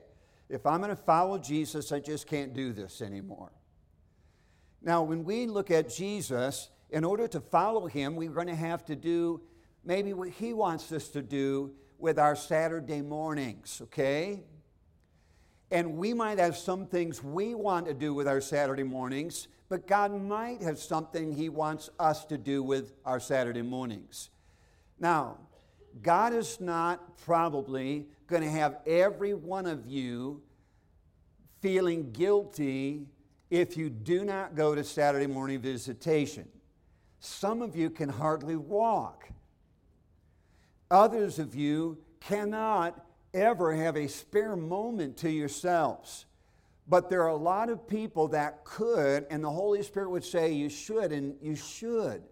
if 0.49 0.65
I'm 0.65 0.79
going 0.79 0.89
to 0.89 0.95
follow 0.95 1.37
Jesus, 1.37 1.91
I 1.91 1.99
just 1.99 2.25
can't 2.25 2.55
do 2.55 2.73
this 2.73 2.99
anymore. 2.99 3.51
Now, 4.81 5.03
when 5.03 5.23
we 5.23 5.45
look 5.45 5.69
at 5.69 5.87
Jesus, 5.87 6.71
in 6.89 7.03
order 7.03 7.27
to 7.27 7.39
follow 7.39 7.85
him, 7.85 8.15
we're 8.15 8.31
going 8.31 8.47
to 8.47 8.55
have 8.55 8.83
to 8.85 8.95
do 8.95 9.39
maybe 9.85 10.13
what 10.13 10.29
he 10.29 10.51
wants 10.51 10.91
us 10.91 11.09
to 11.09 11.21
do 11.21 11.75
with 11.99 12.17
our 12.17 12.35
Saturday 12.35 13.03
mornings, 13.03 13.81
okay? 13.83 14.45
And 15.71 15.97
we 15.97 16.13
might 16.13 16.39
have 16.39 16.57
some 16.57 16.87
things 16.87 17.23
we 17.23 17.53
want 17.53 17.85
to 17.85 17.93
do 17.93 18.13
with 18.13 18.27
our 18.27 18.41
Saturday 18.41 18.83
mornings, 18.83 19.47
but 19.69 19.85
God 19.85 20.19
might 20.19 20.61
have 20.61 20.79
something 20.79 21.31
He 21.31 21.49
wants 21.49 21.89
us 21.99 22.25
to 22.25 22.37
do 22.37 22.63
with 22.63 22.93
our 23.05 23.19
Saturday 23.19 23.61
mornings. 23.61 24.29
Now, 24.99 25.37
God 26.01 26.33
is 26.33 26.59
not 26.59 27.17
probably 27.19 28.07
going 28.27 28.41
to 28.41 28.49
have 28.49 28.77
every 28.85 29.33
one 29.33 29.65
of 29.65 29.85
you 29.85 30.41
feeling 31.61 32.11
guilty 32.11 33.05
if 33.49 33.75
you 33.75 33.89
do 33.89 34.23
not 34.23 34.55
go 34.55 34.75
to 34.75 34.83
Saturday 34.83 35.27
morning 35.27 35.59
visitation. 35.59 36.47
Some 37.19 37.61
of 37.61 37.75
you 37.75 37.89
can 37.89 38.09
hardly 38.09 38.55
walk. 38.55 39.29
Others 40.89 41.37
of 41.37 41.55
you 41.55 41.97
cannot 42.19 43.05
ever 43.33 43.73
have 43.73 43.95
a 43.95 44.07
spare 44.07 44.55
moment 44.55 45.17
to 45.17 45.29
yourselves. 45.29 46.25
But 46.87 47.09
there 47.09 47.21
are 47.21 47.29
a 47.29 47.35
lot 47.35 47.69
of 47.69 47.87
people 47.87 48.29
that 48.29 48.63
could, 48.63 49.27
and 49.29 49.43
the 49.43 49.51
Holy 49.51 49.83
Spirit 49.83 50.09
would 50.09 50.23
say 50.23 50.51
you 50.51 50.69
should, 50.69 51.11
and 51.11 51.35
you 51.39 51.55
should. 51.55 52.23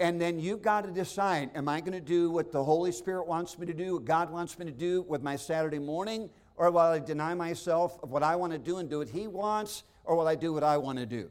And 0.00 0.20
then 0.20 0.38
you've 0.38 0.62
got 0.62 0.84
to 0.84 0.92
decide 0.92 1.50
am 1.56 1.68
I 1.68 1.80
going 1.80 1.92
to 1.92 2.00
do 2.00 2.30
what 2.30 2.52
the 2.52 2.62
Holy 2.62 2.92
Spirit 2.92 3.26
wants 3.26 3.58
me 3.58 3.66
to 3.66 3.74
do, 3.74 3.94
what 3.94 4.04
God 4.04 4.30
wants 4.30 4.56
me 4.58 4.64
to 4.66 4.72
do 4.72 5.02
with 5.02 5.22
my 5.22 5.34
Saturday 5.34 5.80
morning, 5.80 6.30
or 6.56 6.70
will 6.70 6.80
I 6.80 7.00
deny 7.00 7.34
myself 7.34 7.98
of 8.02 8.10
what 8.10 8.22
I 8.22 8.36
want 8.36 8.52
to 8.52 8.58
do 8.58 8.78
and 8.78 8.88
do 8.88 8.98
what 8.98 9.08
He 9.08 9.26
wants, 9.26 9.82
or 10.04 10.14
will 10.14 10.28
I 10.28 10.36
do 10.36 10.52
what 10.52 10.62
I 10.62 10.76
want 10.76 10.98
to 10.98 11.06
do? 11.06 11.28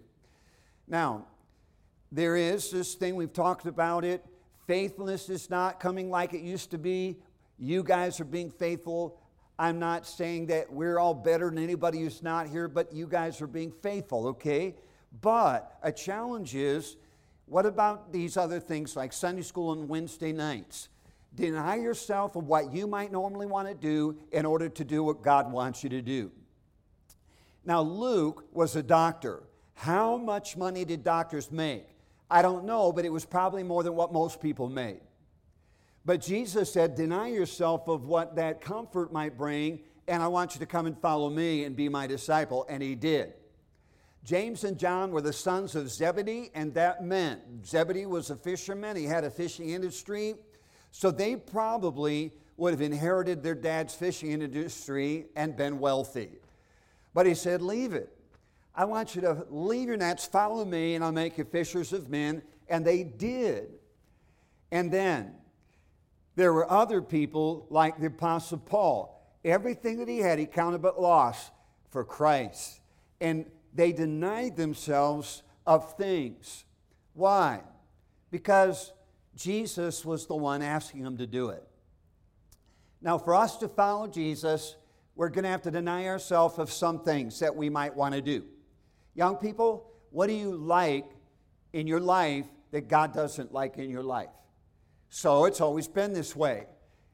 Now, 0.86 1.28
there 2.12 2.36
is 2.36 2.72
this 2.72 2.96
thing, 2.96 3.16
we've 3.16 3.34
talked 3.34 3.66
about 3.66 4.04
it. 4.04 4.26
Faithfulness 4.66 5.30
is 5.30 5.50
not 5.50 5.80
coming 5.80 6.10
like 6.10 6.34
it 6.34 6.42
used 6.42 6.72
to 6.72 6.78
be. 6.78 7.20
You 7.58 7.84
guys 7.84 8.20
are 8.20 8.26
being 8.26 8.52
faithful. 8.52 9.20
I'm 9.60 9.80
not 9.80 10.06
saying 10.06 10.48
that 10.48 10.72
we're 10.72 11.00
all 11.00 11.16
better 11.16 11.50
than 11.50 11.58
anybody 11.58 12.02
who's 12.02 12.22
not 12.22 12.48
here, 12.48 12.68
but 12.68 12.94
you 12.94 13.08
guys 13.08 13.42
are 13.42 13.48
being 13.48 13.72
faithful, 13.72 14.28
okay? 14.28 14.76
But 15.22 15.78
a 15.82 15.92
challenge 15.92 16.54
is 16.54 16.98
what 17.46 17.66
about 17.66 18.12
these 18.12 18.38
other 18.38 18.60
things 18.60 18.96
like 18.96 19.14
Sunday 19.14 19.42
school 19.42 19.72
and 19.72 19.90
Wednesday 19.90 20.32
nights? 20.32 20.90
Deny 21.34 21.76
yourself 21.76 22.36
of 22.36 22.46
what 22.46 22.74
you 22.74 22.88
might 22.88 23.12
normally 23.12 23.46
want 23.46 23.68
to 23.68 23.74
do 23.74 24.18
in 24.32 24.46
order 24.46 24.70
to 24.70 24.84
do 24.84 25.04
what 25.04 25.22
God 25.22 25.52
wants 25.52 25.84
you 25.84 25.90
to 25.90 26.02
do. 26.02 26.32
Now, 27.66 27.82
Luke 27.82 28.46
was 28.52 28.76
a 28.76 28.84
doctor. 28.84 29.44
How 29.74 30.18
much 30.18 30.58
money 30.58 30.86
did 30.86 31.04
doctors 31.04 31.52
make? 31.52 31.88
I 32.30 32.42
don't 32.42 32.66
know, 32.66 32.92
but 32.92 33.06
it 33.06 33.12
was 33.12 33.26
probably 33.26 33.64
more 33.64 33.84
than 33.84 33.96
what 33.96 34.12
most 34.12 34.42
people 34.42 34.70
made. 34.70 35.02
But 36.08 36.22
Jesus 36.22 36.72
said, 36.72 36.96
Deny 36.96 37.28
yourself 37.28 37.90
of 37.90 38.06
what 38.06 38.38
that 38.38 38.62
comfort 38.62 39.12
might 39.12 39.38
bring, 39.38 39.82
and 40.08 40.24
I 40.24 40.30
want 40.30 40.56
you 40.56 40.60
to 40.62 40.66
come 40.66 40.86
and 40.86 40.98
follow 40.98 41.30
me 41.30 41.66
and 41.66 41.76
be 41.76 41.90
my 41.90 42.08
disciple. 42.08 42.66
And 42.70 42.82
he 42.82 42.96
did. 42.96 43.34
James 44.24 44.64
and 44.64 44.78
John 44.80 45.12
were 45.12 45.20
the 45.20 45.34
sons 45.34 45.76
of 45.76 45.90
Zebedee, 45.90 46.50
and 46.56 46.74
that 46.76 47.04
meant 47.04 47.42
Zebedee 47.66 48.06
was 48.06 48.30
a 48.30 48.38
fisherman. 48.38 48.96
He 48.96 49.04
had 49.04 49.26
a 49.26 49.30
fishing 49.30 49.72
industry. 49.72 50.36
So 50.92 51.12
they 51.12 51.36
probably 51.36 52.32
would 52.56 52.72
have 52.72 52.82
inherited 52.82 53.44
their 53.44 53.54
dad's 53.54 53.94
fishing 53.94 54.32
industry 54.32 55.26
and 55.36 55.58
been 55.58 55.78
wealthy. 55.78 56.40
But 57.14 57.26
he 57.26 57.36
said, 57.36 57.62
Leave 57.62 57.92
it. 57.92 58.18
I 58.74 58.86
want 58.86 59.14
you 59.14 59.22
to 59.24 59.46
leave 59.50 59.90
your 59.90 59.98
nets, 59.98 60.26
follow 60.26 60.64
me, 60.64 60.96
and 60.96 61.04
I'll 61.04 61.12
make 61.12 61.38
you 61.38 61.44
fishers 61.44 61.92
of 61.92 62.10
men. 62.10 62.44
And 62.70 62.86
they 62.86 63.04
did. 63.04 63.72
And 64.72 64.90
then 64.90 65.34
there 66.38 66.54
were 66.54 66.72
other 66.72 67.02
people 67.02 67.66
like 67.72 68.00
the 68.00 68.06
Apostle 68.06 68.60
Paul. 68.60 69.20
Everything 69.44 69.98
that 69.98 70.08
he 70.08 70.20
had, 70.20 70.38
he 70.38 70.46
counted 70.46 70.84
but 70.84 71.02
loss 71.02 71.50
for 71.90 72.06
Christ. 72.06 72.80
And 73.20 73.48
they 73.74 73.92
denied 73.92 74.56
themselves 74.56 75.42
of 75.66 75.98
things. 75.98 76.64
Why? 77.14 77.62
Because 78.30 78.94
Jesus 79.36 80.06
was 80.06 80.28
the 80.28 80.36
one 80.36 80.62
asking 80.62 81.04
them 81.04 81.18
to 81.18 81.26
do 81.26 81.50
it. 81.50 81.68
Now, 83.02 83.18
for 83.18 83.34
us 83.34 83.58
to 83.58 83.68
follow 83.68 84.08
Jesus, 84.08 84.76
we're 85.16 85.30
going 85.30 85.44
to 85.44 85.50
have 85.50 85.64
to 85.64 85.72
deny 85.72 86.06
ourselves 86.06 86.60
of 86.60 86.72
some 86.72 87.00
things 87.04 87.40
that 87.40 87.56
we 87.56 87.72
might 87.72 87.96
want 87.96 88.14
to 88.14 88.22
do. 88.22 88.44
Young 89.16 89.38
people, 89.38 89.90
what 90.12 90.28
do 90.28 90.34
you 90.34 90.56
like 90.56 91.10
in 91.74 91.88
your 91.88 92.00
life 92.00 92.46
that 92.70 92.88
God 92.88 93.12
doesn't 93.12 93.52
like 93.52 93.80
in 93.80 93.90
your 93.90 94.04
life? 94.04 94.30
So 95.10 95.46
it's 95.46 95.62
always 95.62 95.88
been 95.88 96.14
this 96.14 96.36
way. 96.36 96.66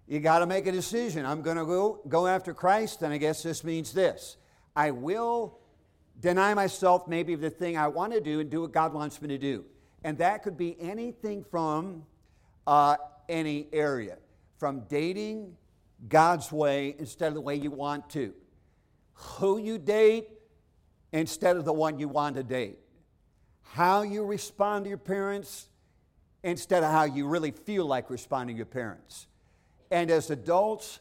You 0.08 0.20
got 0.20 0.40
to 0.40 0.46
make 0.46 0.68
a 0.68 0.72
decision. 0.72 1.26
I'm 1.26 1.42
going 1.42 1.58
to 1.58 1.66
go, 1.66 2.02
go 2.08 2.28
after 2.28 2.54
Christ, 2.54 3.02
and 3.02 3.14
I 3.14 3.18
guess 3.18 3.44
this 3.44 3.64
means 3.64 3.94
this 3.94 4.38
I 4.76 4.92
will 4.92 5.60
deny 6.20 6.54
myself 6.54 7.08
maybe 7.08 7.36
the 7.36 7.50
thing 7.50 7.78
I 7.78 7.88
want 7.88 8.14
to 8.14 8.22
do 8.22 8.40
and 8.40 8.50
do 8.50 8.62
what 8.62 8.72
God 8.72 8.94
wants 8.94 9.22
me 9.22 9.30
to 9.30 9.38
do. 9.38 9.66
And 10.04 10.18
that 10.18 10.44
could 10.44 10.58
be 10.58 10.76
anything 10.80 11.44
from 11.44 12.04
uh, 12.68 12.98
any 13.30 13.68
area, 13.72 14.18
from 14.58 14.82
dating 14.90 15.56
God's 16.08 16.52
way 16.52 16.96
instead 17.00 17.30
of 17.30 17.34
the 17.34 17.42
way 17.42 17.56
you 17.56 17.72
want 17.72 18.10
to, 18.12 18.34
who 19.14 19.58
you 19.58 19.78
date 19.78 20.28
instead 21.14 21.56
of 21.56 21.64
the 21.64 21.74
one 21.74 22.00
you 22.00 22.08
want 22.08 22.36
to 22.36 22.44
date, 22.44 22.80
how 23.62 24.02
you 24.02 24.26
respond 24.26 24.86
to 24.86 24.90
your 24.90 24.98
parents 24.98 25.70
instead 26.44 26.84
of 26.84 26.92
how 26.92 27.06
you 27.06 27.28
really 27.28 27.52
feel 27.52 27.86
like 27.86 28.10
responding 28.10 28.56
to 28.56 28.58
your 28.58 28.66
parents. 28.66 29.28
And 29.92 30.12
as 30.12 30.30
adults, 30.30 31.00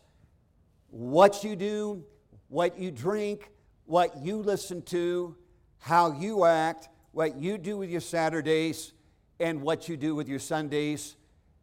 what 0.91 1.43
you 1.43 1.57
do, 1.57 2.05
what 2.49 2.79
you 2.79 2.91
drink, 2.91 3.51
what 3.87 4.23
you 4.23 4.37
listen 4.37 4.83
to, 4.83 5.37
how 5.79 6.13
you 6.13 6.45
act, 6.45 6.89
what 7.13 7.37
you 7.37 7.59
do 7.59 7.77
with 7.77 7.91
your 7.91 8.01
Saturdays, 8.01 8.93
and 9.41 9.63
what 9.63 9.89
you 9.89 9.97
do 9.97 10.15
with 10.15 10.29
your 10.29 10.39
Sundays, 10.39 11.17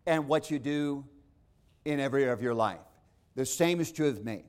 and 0.05 0.27
what 0.27 0.51
you 0.51 0.59
do 0.59 1.05
in 1.85 1.99
every 1.99 2.23
area 2.23 2.33
of 2.33 2.41
your 2.41 2.53
life. 2.53 2.79
The 3.35 3.45
same 3.45 3.79
is 3.79 3.91
true 3.91 4.09
of 4.09 4.25
me. 4.25 4.43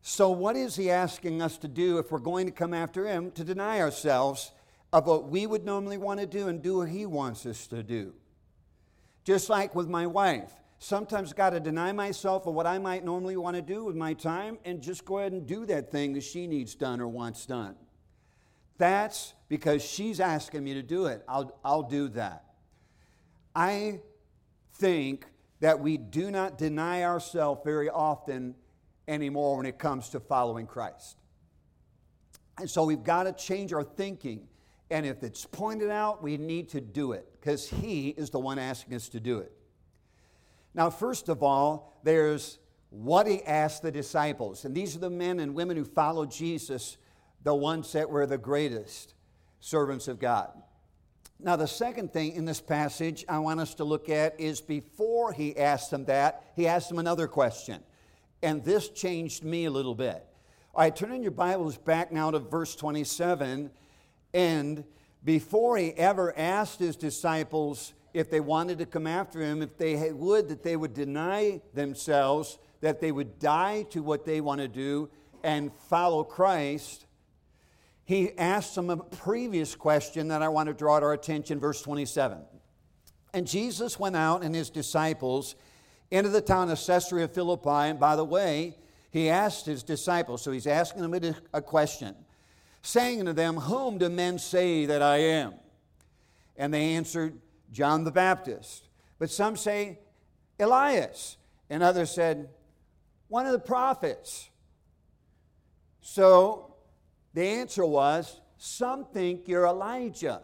So, 0.00 0.30
what 0.30 0.56
is 0.56 0.76
he 0.76 0.90
asking 0.90 1.42
us 1.42 1.58
to 1.58 1.68
do 1.68 1.98
if 1.98 2.10
we're 2.10 2.18
going 2.20 2.46
to 2.46 2.52
come 2.52 2.72
after 2.72 3.06
him? 3.06 3.30
To 3.32 3.44
deny 3.44 3.80
ourselves 3.80 4.52
of 4.92 5.06
what 5.06 5.28
we 5.28 5.46
would 5.46 5.64
normally 5.64 5.98
want 5.98 6.20
to 6.20 6.26
do 6.26 6.48
and 6.48 6.62
do 6.62 6.78
what 6.78 6.88
he 6.88 7.04
wants 7.04 7.44
us 7.44 7.66
to 7.66 7.82
do. 7.82 8.14
Just 9.28 9.50
like 9.50 9.74
with 9.74 9.90
my 9.90 10.06
wife. 10.06 10.50
Sometimes 10.78 11.34
got 11.34 11.50
to 11.50 11.60
deny 11.60 11.92
myself 11.92 12.46
of 12.46 12.54
what 12.54 12.66
I 12.66 12.78
might 12.78 13.04
normally 13.04 13.36
want 13.36 13.56
to 13.56 13.60
do 13.60 13.84
with 13.84 13.94
my 13.94 14.14
time 14.14 14.56
and 14.64 14.80
just 14.80 15.04
go 15.04 15.18
ahead 15.18 15.32
and 15.32 15.46
do 15.46 15.66
that 15.66 15.90
thing 15.90 16.14
that 16.14 16.22
she 16.22 16.46
needs 16.46 16.74
done 16.74 16.98
or 16.98 17.08
wants 17.08 17.44
done. 17.44 17.74
That's 18.78 19.34
because 19.50 19.84
she's 19.84 20.18
asking 20.18 20.64
me 20.64 20.72
to 20.72 20.82
do 20.82 21.08
it. 21.08 21.24
I'll, 21.28 21.54
I'll 21.62 21.82
do 21.82 22.08
that. 22.08 22.42
I 23.54 24.00
think 24.76 25.26
that 25.60 25.78
we 25.78 25.98
do 25.98 26.30
not 26.30 26.56
deny 26.56 27.02
ourselves 27.02 27.60
very 27.66 27.90
often 27.90 28.54
anymore 29.06 29.58
when 29.58 29.66
it 29.66 29.78
comes 29.78 30.08
to 30.08 30.20
following 30.20 30.66
Christ. 30.66 31.18
And 32.56 32.70
so 32.70 32.82
we've 32.84 33.04
got 33.04 33.24
to 33.24 33.32
change 33.34 33.74
our 33.74 33.84
thinking 33.84 34.48
and 34.90 35.04
if 35.04 35.22
it's 35.22 35.44
pointed 35.44 35.90
out, 35.90 36.22
we 36.22 36.36
need 36.36 36.70
to 36.70 36.80
do 36.80 37.12
it 37.12 37.28
because 37.32 37.68
He 37.68 38.08
is 38.10 38.30
the 38.30 38.38
one 38.38 38.58
asking 38.58 38.94
us 38.94 39.08
to 39.10 39.20
do 39.20 39.38
it. 39.38 39.52
Now, 40.74 40.90
first 40.90 41.28
of 41.28 41.42
all, 41.42 42.00
there's 42.04 42.58
what 42.90 43.26
He 43.26 43.42
asked 43.42 43.82
the 43.82 43.92
disciples. 43.92 44.64
And 44.64 44.74
these 44.74 44.96
are 44.96 45.00
the 45.00 45.10
men 45.10 45.40
and 45.40 45.54
women 45.54 45.76
who 45.76 45.84
followed 45.84 46.30
Jesus, 46.30 46.96
the 47.42 47.54
ones 47.54 47.92
that 47.92 48.08
were 48.08 48.26
the 48.26 48.38
greatest 48.38 49.14
servants 49.60 50.08
of 50.08 50.18
God. 50.18 50.50
Now, 51.40 51.56
the 51.56 51.68
second 51.68 52.12
thing 52.12 52.32
in 52.32 52.46
this 52.46 52.60
passage 52.60 53.24
I 53.28 53.38
want 53.38 53.60
us 53.60 53.74
to 53.76 53.84
look 53.84 54.08
at 54.08 54.40
is 54.40 54.60
before 54.60 55.32
he 55.32 55.56
asked 55.56 55.90
them 55.90 56.06
that, 56.06 56.44
he 56.56 56.66
asked 56.66 56.88
them 56.88 56.98
another 56.98 57.28
question. 57.28 57.82
And 58.42 58.64
this 58.64 58.88
changed 58.88 59.44
me 59.44 59.66
a 59.66 59.70
little 59.70 59.94
bit. 59.94 60.24
All 60.74 60.82
right, 60.82 60.94
turn 60.94 61.12
in 61.12 61.22
your 61.22 61.32
Bibles 61.32 61.76
back 61.76 62.10
now 62.10 62.30
to 62.30 62.38
verse 62.38 62.74
27 62.74 63.70
and 64.34 64.84
before 65.24 65.76
he 65.76 65.92
ever 65.92 66.36
asked 66.36 66.78
his 66.78 66.96
disciples 66.96 67.94
if 68.14 68.30
they 68.30 68.40
wanted 68.40 68.78
to 68.78 68.86
come 68.86 69.06
after 69.06 69.40
him, 69.40 69.62
if 69.62 69.76
they 69.76 70.10
would, 70.12 70.48
that 70.48 70.62
they 70.62 70.76
would 70.76 70.94
deny 70.94 71.60
themselves, 71.74 72.58
that 72.80 73.00
they 73.00 73.12
would 73.12 73.38
die 73.38 73.82
to 73.90 74.02
what 74.02 74.24
they 74.24 74.40
want 74.40 74.60
to 74.60 74.68
do 74.68 75.10
and 75.42 75.72
follow 75.88 76.24
Christ, 76.24 77.06
he 78.04 78.36
asked 78.38 78.74
them 78.74 78.90
a 78.90 78.96
previous 78.96 79.74
question 79.74 80.28
that 80.28 80.42
I 80.42 80.48
want 80.48 80.68
to 80.68 80.74
draw 80.74 80.98
to 80.98 81.06
our 81.06 81.12
attention, 81.12 81.60
verse 81.60 81.82
27. 81.82 82.38
And 83.34 83.46
Jesus 83.46 83.98
went 83.98 84.16
out 84.16 84.42
and 84.42 84.54
his 84.54 84.70
disciples 84.70 85.54
into 86.10 86.30
the 86.30 86.40
town 86.40 86.70
of 86.70 86.80
Caesarea 86.84 87.28
Philippi. 87.28 87.68
And 87.68 88.00
by 88.00 88.16
the 88.16 88.24
way, 88.24 88.78
he 89.10 89.28
asked 89.28 89.66
his 89.66 89.82
disciples, 89.82 90.42
so 90.42 90.52
he's 90.52 90.66
asking 90.66 91.02
them 91.02 91.34
a 91.52 91.60
question 91.60 92.14
saying 92.82 93.20
unto 93.20 93.32
them, 93.32 93.56
Whom 93.56 93.98
do 93.98 94.08
men 94.08 94.38
say 94.38 94.86
that 94.86 95.02
I 95.02 95.18
am? 95.18 95.54
And 96.56 96.72
they 96.72 96.94
answered, 96.94 97.38
John 97.70 98.04
the 98.04 98.10
Baptist. 98.10 98.88
But 99.18 99.30
some 99.30 99.56
say, 99.56 99.98
Elias. 100.58 101.36
And 101.70 101.82
others 101.82 102.10
said, 102.10 102.48
One 103.28 103.46
of 103.46 103.52
the 103.52 103.58
prophets. 103.58 104.48
So 106.00 106.74
the 107.34 107.42
answer 107.42 107.84
was, 107.84 108.40
Some 108.56 109.04
think 109.04 109.46
you're 109.46 109.66
Elijah 109.66 110.42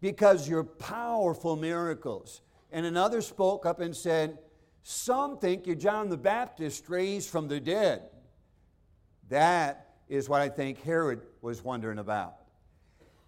because 0.00 0.48
you're 0.48 0.64
powerful 0.64 1.56
miracles. 1.56 2.40
And 2.70 2.86
another 2.86 3.20
spoke 3.20 3.66
up 3.66 3.80
and 3.80 3.96
said, 3.96 4.38
Some 4.82 5.38
think 5.38 5.66
you're 5.66 5.76
John 5.76 6.08
the 6.08 6.16
Baptist 6.16 6.88
raised 6.88 7.28
from 7.28 7.48
the 7.48 7.60
dead. 7.60 8.02
That 9.28 9.87
is 10.08 10.28
what 10.28 10.40
I 10.40 10.48
think 10.48 10.82
Herod 10.82 11.20
was 11.42 11.62
wondering 11.62 11.98
about. 11.98 12.36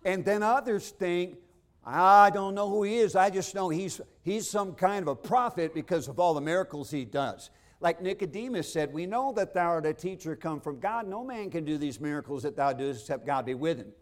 And 0.04 0.24
then 0.24 0.42
others 0.42 0.90
think, 0.90 1.36
I 1.84 2.30
don't 2.30 2.54
know 2.54 2.68
who 2.68 2.82
he 2.82 2.98
is. 2.98 3.16
I 3.16 3.30
just 3.30 3.54
know 3.54 3.68
he's, 3.68 4.00
he's 4.22 4.48
some 4.48 4.74
kind 4.74 5.02
of 5.02 5.08
a 5.08 5.14
prophet 5.14 5.74
because 5.74 6.08
of 6.08 6.18
all 6.18 6.34
the 6.34 6.40
miracles 6.40 6.90
he 6.90 7.04
does. 7.04 7.50
Like 7.80 8.02
Nicodemus 8.02 8.70
said, 8.70 8.92
We 8.92 9.06
know 9.06 9.32
that 9.32 9.54
thou 9.54 9.68
art 9.68 9.86
a 9.86 9.94
teacher 9.94 10.36
come 10.36 10.60
from 10.60 10.80
God. 10.80 11.08
No 11.08 11.24
man 11.24 11.50
can 11.50 11.64
do 11.64 11.78
these 11.78 12.00
miracles 12.00 12.42
that 12.42 12.56
thou 12.56 12.72
doest 12.72 13.00
except 13.00 13.26
God 13.26 13.46
be 13.46 13.54
with 13.54 13.78
him. 13.78 13.92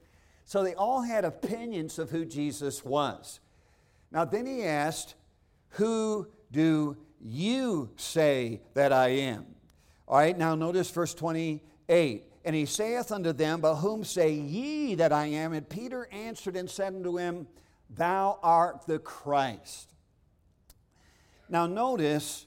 So 0.44 0.64
they 0.64 0.75
all 0.75 1.02
had 1.02 1.25
opinions 1.25 1.99
of 1.99 2.11
who 2.11 2.25
Jesus 2.25 2.85
was. 2.85 3.38
Now, 4.11 4.25
then 4.25 4.47
he 4.47 4.64
asked, 4.64 5.14
Who 5.70 6.26
do 6.50 6.97
you 7.20 7.90
say 7.97 8.62
that 8.75 8.92
I 8.92 9.08
am? 9.08 9.47
All 10.08 10.18
right, 10.18 10.37
now 10.37 10.54
notice 10.54 10.90
verse 10.90 11.14
28. 11.14 12.25
And 12.45 12.54
he 12.54 12.66
saith 12.66 13.12
unto 13.12 13.33
them, 13.33 13.61
But 13.61 13.76
whom 13.76 14.04
say 14.04 14.33
ye 14.33 14.95
that 14.97 15.12
I 15.12 15.26
am? 15.26 15.52
And 15.52 15.68
Peter 15.68 16.09
answered 16.12 16.57
and 16.57 16.68
said 16.71 16.95
unto 16.95 17.18
him, 17.18 17.47
Thou 17.90 18.38
art 18.42 18.87
the 18.87 18.99
Christ. 18.99 19.90
Now, 21.49 21.66
notice 21.66 22.47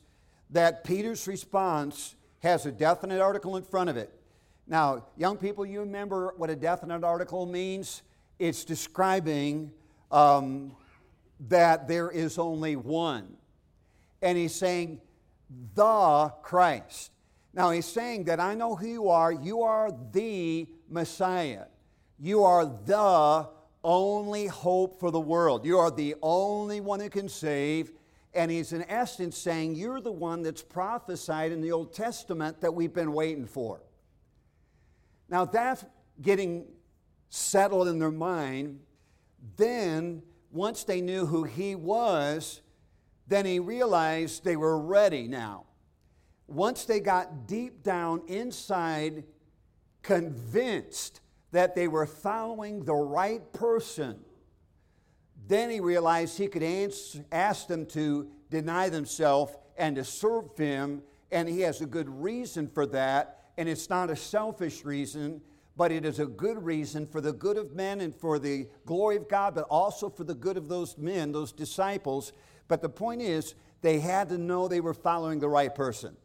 that 0.51 0.83
Peter's 0.83 1.27
response 1.27 2.15
has 2.39 2.65
a 2.65 2.71
definite 2.71 3.21
article 3.21 3.57
in 3.57 3.63
front 3.63 3.89
of 3.89 3.97
it. 3.97 4.11
Now, 4.67 5.05
young 5.17 5.37
people, 5.37 5.65
you 5.65 5.79
remember 5.81 6.33
what 6.37 6.49
a 6.49 6.55
definite 6.55 7.03
article 7.03 7.45
means? 7.45 8.03
It's 8.39 8.63
describing 8.63 9.71
um, 10.11 10.75
that 11.49 11.87
there 11.87 12.09
is 12.09 12.37
only 12.37 12.75
one. 12.75 13.35
And 14.21 14.37
he's 14.37 14.55
saying, 14.55 15.01
the 15.75 16.33
Christ. 16.41 17.11
Now, 17.53 17.71
he's 17.71 17.85
saying 17.85 18.25
that 18.25 18.39
I 18.39 18.53
know 18.53 18.75
who 18.75 18.87
you 18.87 19.09
are. 19.09 19.31
You 19.31 19.63
are 19.63 19.91
the 20.11 20.67
Messiah. 20.89 21.65
You 22.17 22.43
are 22.43 22.65
the 22.65 23.49
only 23.83 24.47
hope 24.47 24.99
for 24.99 25.11
the 25.11 25.19
world. 25.19 25.65
You 25.65 25.79
are 25.79 25.91
the 25.91 26.15
only 26.21 26.79
one 26.79 26.99
who 26.99 27.09
can 27.09 27.27
save. 27.27 27.91
And 28.33 28.49
he's 28.49 28.71
in 28.71 28.83
essence 28.89 29.37
saying, 29.37 29.75
You're 29.75 29.99
the 29.99 30.11
one 30.11 30.43
that's 30.43 30.61
prophesied 30.61 31.51
in 31.51 31.61
the 31.61 31.73
Old 31.73 31.93
Testament 31.93 32.61
that 32.61 32.73
we've 32.73 32.93
been 32.93 33.11
waiting 33.11 33.45
for. 33.45 33.81
Now, 35.27 35.45
that's 35.45 35.83
getting 36.21 36.67
settled 37.29 37.89
in 37.89 37.99
their 37.99 38.11
mind. 38.11 38.79
Then, 39.57 40.23
once 40.51 40.85
they 40.85 41.01
knew 41.01 41.25
who 41.25 41.43
he 41.43 41.75
was, 41.75 42.61
then 43.27 43.45
he 43.45 43.59
realized 43.59 44.43
they 44.43 44.55
were 44.55 44.79
ready 44.79 45.27
now. 45.27 45.65
Once 46.51 46.85
they 46.85 46.99
got 46.99 47.47
deep 47.47 47.83
down 47.83 48.21
inside, 48.27 49.23
convinced 50.01 51.21
that 51.51 51.75
they 51.75 51.87
were 51.87 52.05
following 52.05 52.83
the 52.83 52.93
right 52.93 53.51
person, 53.53 54.19
then 55.47 55.69
he 55.69 55.79
realized 55.79 56.37
he 56.37 56.47
could 56.47 56.63
answer, 56.63 57.25
ask 57.31 57.67
them 57.67 57.85
to 57.85 58.27
deny 58.49 58.89
themselves 58.89 59.53
and 59.77 59.95
to 59.95 60.03
serve 60.03 60.57
him, 60.57 61.01
and 61.31 61.47
he 61.47 61.61
has 61.61 61.81
a 61.81 61.85
good 61.85 62.09
reason 62.09 62.67
for 62.67 62.85
that. 62.85 63.37
And 63.57 63.67
it's 63.67 63.89
not 63.89 64.09
a 64.09 64.15
selfish 64.15 64.85
reason, 64.85 65.41
but 65.75 65.91
it 65.91 66.05
is 66.05 66.19
a 66.19 66.25
good 66.25 66.63
reason 66.63 67.05
for 67.05 67.21
the 67.21 67.33
good 67.33 67.57
of 67.57 67.73
men 67.73 68.01
and 68.01 68.15
for 68.15 68.39
the 68.39 68.67
glory 68.85 69.17
of 69.17 69.27
God, 69.27 69.55
but 69.55 69.65
also 69.69 70.09
for 70.09 70.23
the 70.23 70.35
good 70.35 70.57
of 70.57 70.67
those 70.67 70.97
men, 70.97 71.31
those 71.31 71.51
disciples. 71.51 72.33
But 72.67 72.81
the 72.81 72.89
point 72.89 73.21
is, 73.21 73.55
they 73.81 73.99
had 73.99 74.29
to 74.29 74.37
know 74.37 74.67
they 74.67 74.81
were 74.81 74.93
following 74.93 75.39
the 75.39 75.49
right 75.49 75.73
person. 75.73 76.15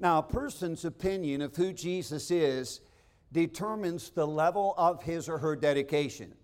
Now, 0.00 0.20
a 0.20 0.22
person's 0.22 0.86
opinion 0.86 1.42
of 1.42 1.54
who 1.54 1.74
Jesus 1.74 2.30
is 2.30 2.80
determines 3.32 4.08
the 4.08 4.26
level 4.26 4.74
of 4.78 5.02
his 5.02 5.28
or 5.28 5.36
her 5.36 5.54
dedication. 5.54 6.34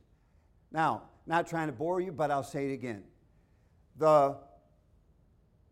Now, 0.70 1.04
not 1.26 1.46
trying 1.46 1.68
to 1.68 1.72
bore 1.72 2.02
you, 2.02 2.12
but 2.12 2.30
I'll 2.30 2.42
say 2.42 2.66
it 2.70 2.74
again. 2.74 3.02
The 3.96 4.36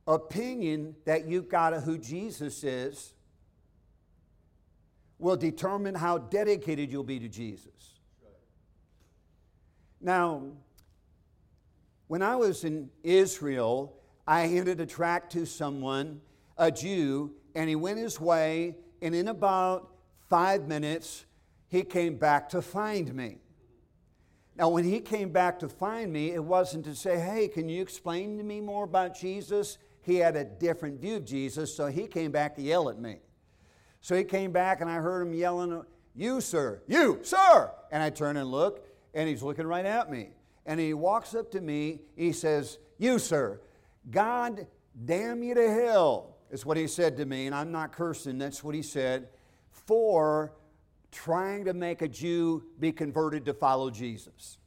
opinion 0.06 0.96
that 1.04 1.28
you've 1.28 1.50
got 1.50 1.74
of 1.74 1.82
who 1.82 1.98
Jesus 1.98 2.64
is 2.64 3.12
will 5.18 5.36
determine 5.36 5.94
how 5.94 6.16
dedicated 6.16 6.90
you'll 6.90 7.04
be 7.04 7.20
to 7.20 7.28
Jesus. 7.28 7.98
Now, 10.00 10.42
when 12.06 12.22
I 12.22 12.36
was 12.36 12.64
in 12.64 12.88
Israel, 13.02 13.94
I 14.26 14.46
handed 14.46 14.80
a 14.80 14.86
tract 14.86 15.32
to 15.32 15.44
someone, 15.44 16.22
a 16.56 16.70
Jew, 16.70 17.34
and 17.54 17.68
he 17.68 17.76
went 17.76 17.98
his 17.98 18.20
way, 18.20 18.76
and 19.00 19.14
in 19.14 19.28
about 19.28 19.90
five 20.28 20.66
minutes, 20.66 21.24
he 21.68 21.82
came 21.82 22.16
back 22.16 22.48
to 22.50 22.62
find 22.62 23.14
me. 23.14 23.38
Now, 24.56 24.68
when 24.68 24.84
he 24.84 25.00
came 25.00 25.30
back 25.30 25.58
to 25.60 25.68
find 25.68 26.12
me, 26.12 26.30
it 26.30 26.42
wasn't 26.42 26.84
to 26.84 26.94
say, 26.94 27.18
Hey, 27.18 27.48
can 27.48 27.68
you 27.68 27.82
explain 27.82 28.38
to 28.38 28.44
me 28.44 28.60
more 28.60 28.84
about 28.84 29.18
Jesus? 29.18 29.78
He 30.02 30.16
had 30.16 30.36
a 30.36 30.44
different 30.44 31.00
view 31.00 31.16
of 31.16 31.24
Jesus, 31.24 31.74
so 31.74 31.86
he 31.86 32.06
came 32.06 32.30
back 32.30 32.54
to 32.56 32.62
yell 32.62 32.88
at 32.88 32.98
me. 32.98 33.16
So 34.00 34.14
he 34.14 34.22
came 34.22 34.52
back, 34.52 34.80
and 34.80 34.90
I 34.90 34.96
heard 34.96 35.22
him 35.22 35.32
yelling, 35.32 35.82
You, 36.14 36.40
sir, 36.40 36.82
you, 36.86 37.20
sir. 37.22 37.72
And 37.90 38.02
I 38.02 38.10
turn 38.10 38.36
and 38.36 38.50
look, 38.50 38.86
and 39.14 39.28
he's 39.28 39.42
looking 39.42 39.66
right 39.66 39.86
at 39.86 40.10
me. 40.10 40.30
And 40.66 40.78
he 40.78 40.94
walks 40.94 41.34
up 41.34 41.50
to 41.52 41.60
me, 41.60 42.00
he 42.16 42.32
says, 42.32 42.78
You, 42.98 43.18
sir, 43.18 43.60
God 44.10 44.66
damn 45.04 45.42
you 45.42 45.54
to 45.54 45.70
hell, 45.70 46.33
is 46.54 46.64
what 46.64 46.76
he 46.76 46.86
said 46.86 47.16
to 47.16 47.26
me. 47.26 47.46
And 47.46 47.54
I'm 47.54 47.72
not 47.72 47.92
cursing, 47.92 48.38
that's 48.38 48.62
what 48.62 48.76
he 48.76 48.82
said, 48.82 49.26
for 49.72 50.52
trying 51.10 51.64
to 51.64 51.74
make 51.74 52.00
a 52.00 52.06
Jew 52.06 52.62
be 52.78 52.92
converted 52.92 53.44
to 53.46 53.54
follow 53.54 53.90
Jesus. 53.90 54.58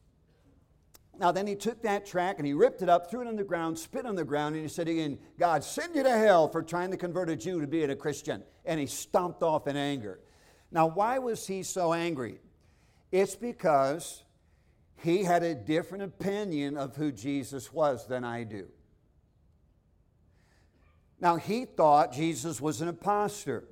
Now, 1.17 1.31
then 1.31 1.47
he 1.47 1.55
took 1.55 1.81
that 1.83 2.05
track 2.05 2.39
and 2.39 2.45
he 2.45 2.51
ripped 2.51 2.81
it 2.81 2.89
up, 2.89 3.09
threw 3.09 3.21
it 3.21 3.27
on 3.27 3.37
the 3.37 3.43
ground, 3.45 3.79
spit 3.79 4.05
on 4.05 4.15
the 4.15 4.25
ground, 4.25 4.55
and 4.55 4.63
he 4.63 4.69
said 4.69 4.89
again, 4.89 5.17
God, 5.39 5.63
send 5.63 5.95
you 5.95 6.03
to 6.03 6.11
hell 6.11 6.49
for 6.49 6.61
trying 6.61 6.91
to 6.91 6.97
convert 6.97 7.29
a 7.29 7.37
Jew 7.37 7.61
to 7.61 7.67
being 7.67 7.89
a 7.89 7.95
Christian. 7.95 8.43
And 8.65 8.81
he 8.81 8.85
stomped 8.85 9.41
off 9.41 9.65
in 9.65 9.77
anger. 9.77 10.19
Now, 10.69 10.87
why 10.87 11.19
was 11.19 11.47
he 11.47 11.63
so 11.63 11.93
angry? 11.93 12.39
It's 13.13 13.35
because 13.35 14.23
he 14.97 15.23
had 15.23 15.41
a 15.41 15.55
different 15.55 16.03
opinion 16.03 16.75
of 16.75 16.97
who 16.97 17.13
Jesus 17.13 17.71
was 17.71 18.07
than 18.07 18.25
I 18.25 18.43
do. 18.43 18.67
Now, 21.19 21.35
he 21.35 21.65
thought 21.65 22.13
Jesus 22.13 22.61
was 22.61 22.81
an 22.81 22.87
impostor. 22.87 23.63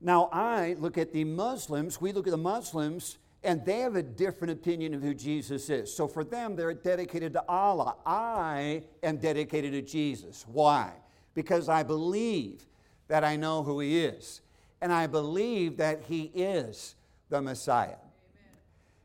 Now, 0.00 0.28
I 0.32 0.76
look 0.78 0.98
at 0.98 1.12
the 1.12 1.24
Muslims, 1.24 2.00
we 2.00 2.12
look 2.12 2.26
at 2.26 2.30
the 2.30 2.36
Muslims, 2.36 3.18
and 3.42 3.64
they 3.64 3.80
have 3.80 3.94
a 3.94 4.02
different 4.02 4.52
opinion 4.52 4.94
of 4.94 5.02
who 5.02 5.14
Jesus 5.14 5.68
is. 5.68 5.94
So 5.94 6.08
for 6.08 6.24
them, 6.24 6.56
they're 6.56 6.72
dedicated 6.72 7.34
to 7.34 7.44
Allah. 7.46 7.96
I 8.06 8.84
am 9.02 9.18
dedicated 9.18 9.72
to 9.72 9.82
Jesus. 9.82 10.46
Why? 10.48 10.92
Because 11.34 11.68
I 11.68 11.82
believe 11.82 12.66
that 13.08 13.22
I 13.22 13.36
know 13.36 13.62
who 13.62 13.80
He 13.80 14.04
is, 14.04 14.40
and 14.80 14.92
I 14.92 15.06
believe 15.06 15.76
that 15.76 16.04
He 16.08 16.30
is 16.34 16.94
the 17.28 17.42
Messiah. 17.42 17.88
Amen. 17.88 17.98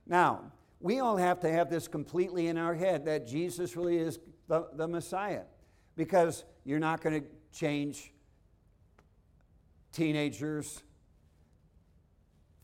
Now, 0.07 0.51
we 0.79 0.99
all 0.99 1.17
have 1.17 1.41
to 1.41 1.51
have 1.51 1.69
this 1.69 1.89
completely 1.89 2.47
in 2.47 2.57
our 2.57 2.73
head 2.73 3.05
that 3.05 3.27
Jesus 3.27 3.75
really 3.75 3.97
is 3.97 4.19
the, 4.47 4.67
the 4.73 4.87
Messiah, 4.87 5.43
because 5.99 6.45
you're 6.63 6.79
not 6.79 7.01
going 7.01 7.21
to 7.21 7.27
change 7.51 8.13
teenagers 9.91 10.81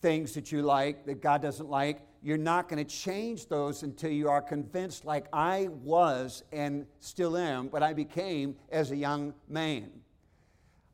things 0.02 0.36
that 0.36 0.54
you 0.54 0.62
like 0.62 1.06
that 1.06 1.22
God 1.22 1.42
doesn't 1.42 1.70
like, 1.70 2.00
you're 2.24 2.38
not 2.38 2.70
going 2.70 2.84
to 2.84 2.90
change 2.90 3.48
those 3.48 3.84
until 3.84 4.10
you 4.10 4.30
are 4.30 4.42
convinced, 4.42 5.04
like 5.04 5.26
I 5.34 5.68
was 5.84 6.46
and 6.54 6.86
still 7.02 7.36
am, 7.36 7.68
but 7.68 7.84
I 7.84 7.92
became 7.92 8.56
as 8.72 8.92
a 8.92 8.96
young 8.96 9.34
man. 9.50 9.92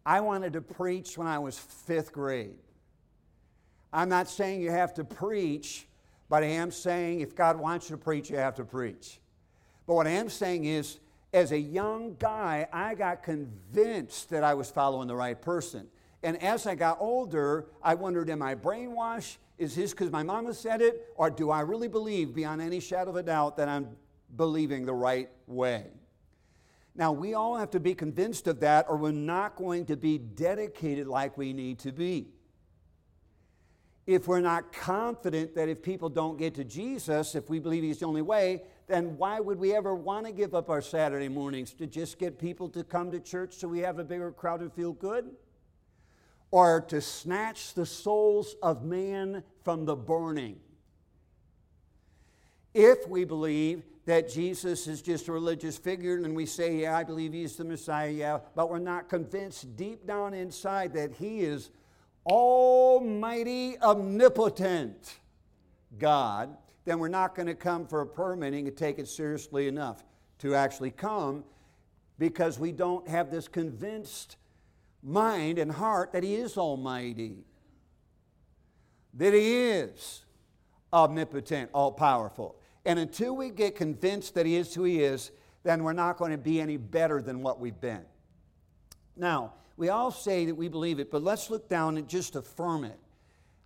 I 0.03 0.21
wanted 0.21 0.53
to 0.53 0.61
preach 0.61 1.19
when 1.19 1.27
I 1.27 1.37
was 1.37 1.59
fifth 1.59 2.11
grade. 2.11 2.55
I'm 3.93 4.09
not 4.09 4.27
saying 4.27 4.61
you 4.61 4.71
have 4.71 4.95
to 4.95 5.03
preach, 5.03 5.87
but 6.27 6.41
I 6.41 6.47
am 6.47 6.71
saying 6.71 7.19
if 7.19 7.35
God 7.35 7.59
wants 7.59 7.87
you 7.87 7.97
to 7.97 8.01
preach, 8.01 8.31
you 8.31 8.37
have 8.37 8.55
to 8.55 8.65
preach. 8.65 9.19
But 9.85 9.93
what 9.93 10.07
I 10.07 10.11
am 10.11 10.27
saying 10.27 10.65
is, 10.65 10.97
as 11.33 11.51
a 11.51 11.59
young 11.59 12.15
guy, 12.19 12.67
I 12.73 12.95
got 12.95 13.23
convinced 13.23 14.29
that 14.31 14.43
I 14.43 14.53
was 14.53 14.69
following 14.69 15.07
the 15.07 15.15
right 15.15 15.39
person. 15.41 15.87
And 16.23 16.41
as 16.43 16.67
I 16.67 16.75
got 16.75 16.97
older, 16.99 17.67
I 17.81 17.95
wondered, 17.95 18.29
am 18.29 18.41
I 18.41 18.55
brainwashed? 18.55 19.37
Is 19.57 19.75
this 19.75 19.91
because 19.91 20.11
my 20.11 20.23
mama 20.23 20.53
said 20.53 20.81
it? 20.81 21.07
Or 21.15 21.29
do 21.29 21.49
I 21.49 21.61
really 21.61 21.87
believe, 21.87 22.33
beyond 22.33 22.61
any 22.61 22.79
shadow 22.79 23.11
of 23.11 23.15
a 23.15 23.23
doubt, 23.23 23.57
that 23.57 23.69
I'm 23.69 23.95
believing 24.35 24.85
the 24.85 24.93
right 24.93 25.29
way? 25.47 25.87
Now, 26.93 27.13
we 27.13 27.33
all 27.33 27.55
have 27.57 27.71
to 27.71 27.79
be 27.79 27.95
convinced 27.95 28.47
of 28.47 28.59
that, 28.59 28.85
or 28.89 28.97
we're 28.97 29.11
not 29.11 29.55
going 29.55 29.85
to 29.85 29.95
be 29.95 30.17
dedicated 30.17 31.07
like 31.07 31.37
we 31.37 31.53
need 31.53 31.79
to 31.79 31.91
be. 31.91 32.27
If 34.05 34.27
we're 34.27 34.41
not 34.41 34.73
confident 34.73 35.55
that 35.55 35.69
if 35.69 35.81
people 35.81 36.09
don't 36.09 36.37
get 36.37 36.55
to 36.55 36.65
Jesus, 36.65 37.33
if 37.33 37.49
we 37.49 37.59
believe 37.59 37.83
He's 37.83 37.99
the 37.99 38.07
only 38.07 38.21
way, 38.21 38.63
then 38.91 39.17
why 39.17 39.39
would 39.39 39.59
we 39.59 39.73
ever 39.73 39.95
want 39.95 40.25
to 40.25 40.31
give 40.31 40.53
up 40.53 40.69
our 40.69 40.81
Saturday 40.81 41.29
mornings 41.29 41.73
to 41.75 41.87
just 41.87 42.19
get 42.19 42.37
people 42.37 42.67
to 42.69 42.83
come 42.83 43.11
to 43.11 43.19
church 43.19 43.53
so 43.55 43.67
we 43.67 43.79
have 43.79 43.99
a 43.99 44.03
bigger 44.03 44.31
crowd 44.31 44.61
and 44.61 44.73
feel 44.73 44.91
good? 44.91 45.31
Or 46.51 46.81
to 46.81 46.99
snatch 46.99 47.73
the 47.73 47.85
souls 47.85 48.55
of 48.61 48.83
man 48.83 49.43
from 49.63 49.85
the 49.85 49.95
burning? 49.95 50.59
If 52.73 53.07
we 53.07 53.23
believe 53.23 53.83
that 54.05 54.29
Jesus 54.29 54.87
is 54.87 55.01
just 55.01 55.27
a 55.27 55.31
religious 55.31 55.77
figure 55.77 56.15
and 56.15 56.35
we 56.35 56.45
say, 56.45 56.75
Yeah, 56.77 56.97
I 56.97 57.03
believe 57.03 57.33
he's 57.33 57.55
the 57.55 57.63
Messiah, 57.63 58.09
yeah, 58.09 58.39
but 58.55 58.69
we're 58.69 58.79
not 58.79 59.09
convinced 59.09 59.75
deep 59.77 60.05
down 60.05 60.33
inside 60.33 60.93
that 60.93 61.13
he 61.13 61.41
is 61.41 61.69
almighty, 62.25 63.79
omnipotent 63.79 65.19
God, 65.97 66.57
then 66.91 66.99
we're 66.99 67.07
not 67.07 67.35
going 67.35 67.47
to 67.47 67.55
come 67.55 67.87
for 67.87 68.01
a 68.01 68.05
permitting 68.05 68.67
and 68.67 68.75
take 68.75 68.99
it 68.99 69.07
seriously 69.07 69.69
enough 69.69 70.03
to 70.39 70.53
actually 70.53 70.91
come 70.91 71.41
because 72.19 72.59
we 72.59 72.73
don't 72.73 73.07
have 73.07 73.31
this 73.31 73.47
convinced 73.47 74.35
mind 75.01 75.57
and 75.57 75.71
heart 75.71 76.11
that 76.11 76.21
He 76.21 76.35
is 76.35 76.57
Almighty, 76.57 77.45
that 79.13 79.33
He 79.33 79.69
is 79.69 80.25
omnipotent, 80.91 81.69
all 81.73 81.93
powerful. 81.93 82.57
And 82.85 82.99
until 82.99 83.37
we 83.37 83.51
get 83.51 83.77
convinced 83.77 84.35
that 84.35 84.45
He 84.45 84.57
is 84.57 84.73
who 84.73 84.83
He 84.83 85.01
is, 85.01 85.31
then 85.63 85.85
we're 85.85 85.93
not 85.93 86.17
going 86.17 86.31
to 86.31 86.37
be 86.37 86.59
any 86.59 86.75
better 86.75 87.21
than 87.21 87.41
what 87.41 87.61
we've 87.61 87.79
been. 87.79 88.03
Now, 89.15 89.53
we 89.77 89.87
all 89.87 90.11
say 90.11 90.43
that 90.43 90.55
we 90.55 90.67
believe 90.67 90.99
it, 90.99 91.09
but 91.09 91.23
let's 91.23 91.49
look 91.49 91.69
down 91.69 91.95
and 91.95 92.05
just 92.05 92.35
affirm 92.35 92.83
it. 92.83 92.99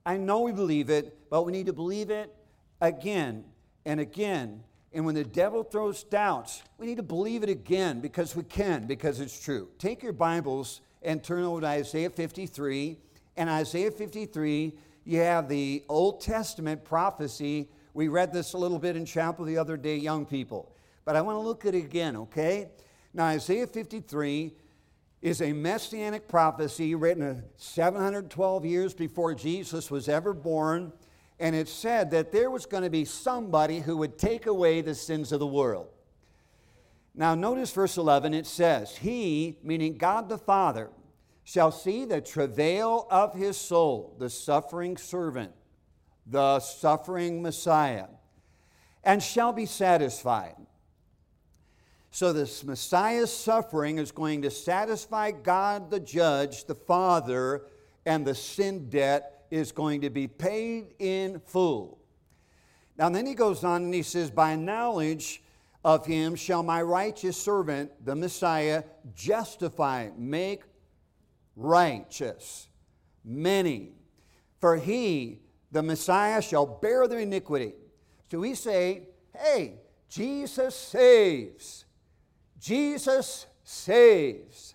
I 0.05 0.15
know 0.15 0.41
we 0.41 0.51
believe 0.51 0.91
it, 0.91 1.17
but 1.31 1.41
we 1.41 1.51
need 1.51 1.65
to 1.65 1.73
believe 1.73 2.11
it 2.11 2.31
again 2.81 3.45
and 3.85 3.99
again. 3.99 4.63
And 4.93 5.05
when 5.05 5.15
the 5.15 5.23
devil 5.23 5.63
throws 5.63 6.03
doubts, 6.03 6.63
we 6.77 6.87
need 6.87 6.97
to 6.97 7.03
believe 7.03 7.43
it 7.43 7.49
again 7.49 7.99
because 7.99 8.35
we 8.35 8.43
can, 8.43 8.87
because 8.87 9.19
it's 9.19 9.43
true. 9.43 9.69
Take 9.77 10.01
your 10.01 10.13
Bibles 10.13 10.81
and 11.01 11.23
turn 11.23 11.43
over 11.43 11.61
to 11.61 11.67
Isaiah 11.67 12.09
53. 12.09 12.97
And 13.37 13.49
Isaiah 13.49 13.91
53, 13.91 14.73
you 15.03 15.19
have 15.19 15.49
the 15.49 15.83
Old 15.89 16.21
Testament 16.21 16.85
prophecy. 16.85 17.69
We 17.93 18.07
read 18.07 18.31
this 18.31 18.53
a 18.53 18.57
little 18.57 18.79
bit 18.79 18.95
in 18.95 19.05
chapel 19.05 19.45
the 19.45 19.57
other 19.57 19.77
day, 19.77 19.97
young 19.97 20.25
people. 20.25 20.73
But 21.03 21.15
I 21.15 21.21
want 21.21 21.35
to 21.35 21.41
look 21.41 21.65
at 21.65 21.75
it 21.75 21.83
again, 21.83 22.15
okay? 22.15 22.69
Now, 23.13 23.25
Isaiah 23.25 23.67
53 23.67 24.53
is 25.21 25.41
a 25.41 25.53
messianic 25.53 26.27
prophecy 26.27 26.95
written 26.95 27.43
712 27.57 28.65
years 28.65 28.93
before 28.93 29.33
Jesus 29.33 29.91
was 29.91 30.07
ever 30.07 30.33
born. 30.33 30.91
And 31.39 31.55
it 31.55 31.67
said 31.67 32.11
that 32.11 32.31
there 32.31 32.49
was 32.49 32.65
going 32.65 32.83
to 32.83 32.89
be 32.89 33.05
somebody 33.05 33.79
who 33.79 33.97
would 33.97 34.17
take 34.17 34.45
away 34.45 34.81
the 34.81 34.95
sins 34.95 35.31
of 35.31 35.39
the 35.39 35.47
world. 35.47 35.89
Now, 37.13 37.35
notice 37.35 37.71
verse 37.71 37.97
11, 37.97 38.33
it 38.33 38.45
says, 38.45 38.97
He, 38.97 39.57
meaning 39.63 39.97
God 39.97 40.29
the 40.29 40.37
Father, 40.37 40.89
shall 41.43 41.71
see 41.71 42.05
the 42.05 42.19
travail 42.19 43.07
of 43.09 43.33
his 43.33 43.55
soul, 43.55 44.15
the 44.19 44.29
suffering 44.29 44.97
servant, 44.97 45.51
the 46.25 46.59
suffering 46.59 47.41
Messiah, 47.41 48.07
and 49.03 49.21
shall 49.21 49.53
be 49.53 49.65
satisfied. 49.65 50.55
So, 52.09 52.33
this 52.33 52.63
Messiah's 52.63 53.31
suffering 53.31 53.97
is 53.97 54.11
going 54.11 54.41
to 54.43 54.49
satisfy 54.49 55.31
God 55.31 55.91
the 55.91 55.99
judge, 55.99 56.65
the 56.65 56.75
Father, 56.75 57.63
and 58.05 58.25
the 58.25 58.35
sin 58.35 58.89
debt 58.89 59.34
is 59.55 59.71
going 59.71 60.01
to 60.01 60.09
be 60.09 60.27
paid 60.27 60.93
in 60.99 61.39
full. 61.39 61.99
Now, 62.97 63.09
then 63.09 63.25
he 63.25 63.33
goes 63.33 63.63
on 63.63 63.83
and 63.83 63.93
he 63.93 64.03
says, 64.03 64.31
By 64.31 64.55
knowledge, 64.55 65.41
of 65.85 66.03
him 66.03 66.35
shall 66.35 66.63
my 66.63 66.81
righteous 66.81 67.37
servant, 67.37 67.91
the 68.03 68.15
Messiah, 68.15 68.83
justify, 69.13 70.09
make 70.17 70.63
righteous 71.55 72.67
many. 73.23 73.91
For 74.59 74.77
he, 74.77 75.41
the 75.71 75.83
Messiah, 75.83 76.41
shall 76.41 76.65
bear 76.65 77.07
their 77.07 77.19
iniquity. 77.19 77.73
So 78.31 78.39
we 78.39 78.55
say, 78.55 79.09
hey, 79.37 79.75
Jesus 80.09 80.73
saves. 80.75 81.85
Jesus 82.59 83.45
saves. 83.63 84.73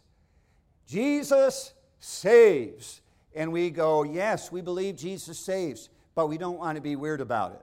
Jesus 0.87 1.75
saves. 1.99 3.00
And 3.35 3.53
we 3.53 3.71
go, 3.71 4.03
yes, 4.03 4.51
we 4.51 4.61
believe 4.61 4.97
Jesus 4.97 5.39
saves, 5.39 5.89
but 6.15 6.29
we 6.29 6.39
don't 6.39 6.59
want 6.59 6.77
to 6.77 6.83
be 6.83 6.97
weird 6.97 7.21
about 7.21 7.53
it. 7.53 7.63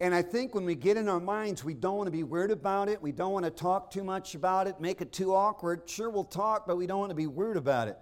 And 0.00 0.14
I 0.14 0.22
think 0.22 0.54
when 0.54 0.64
we 0.64 0.74
get 0.74 0.96
in 0.96 1.08
our 1.08 1.20
minds, 1.20 1.62
we 1.62 1.74
don't 1.74 1.96
want 1.96 2.06
to 2.06 2.12
be 2.12 2.22
weird 2.22 2.50
about 2.50 2.88
it. 2.88 3.02
We 3.02 3.12
don't 3.12 3.32
want 3.32 3.44
to 3.44 3.50
talk 3.50 3.90
too 3.90 4.02
much 4.02 4.34
about 4.34 4.66
it, 4.66 4.80
make 4.80 5.02
it 5.02 5.12
too 5.12 5.34
awkward. 5.34 5.82
Sure, 5.84 6.08
we'll 6.08 6.24
talk, 6.24 6.66
but 6.66 6.76
we 6.76 6.86
don't 6.86 6.98
want 6.98 7.10
to 7.10 7.16
be 7.16 7.26
weird 7.26 7.58
about 7.58 7.88
it. 7.88 7.98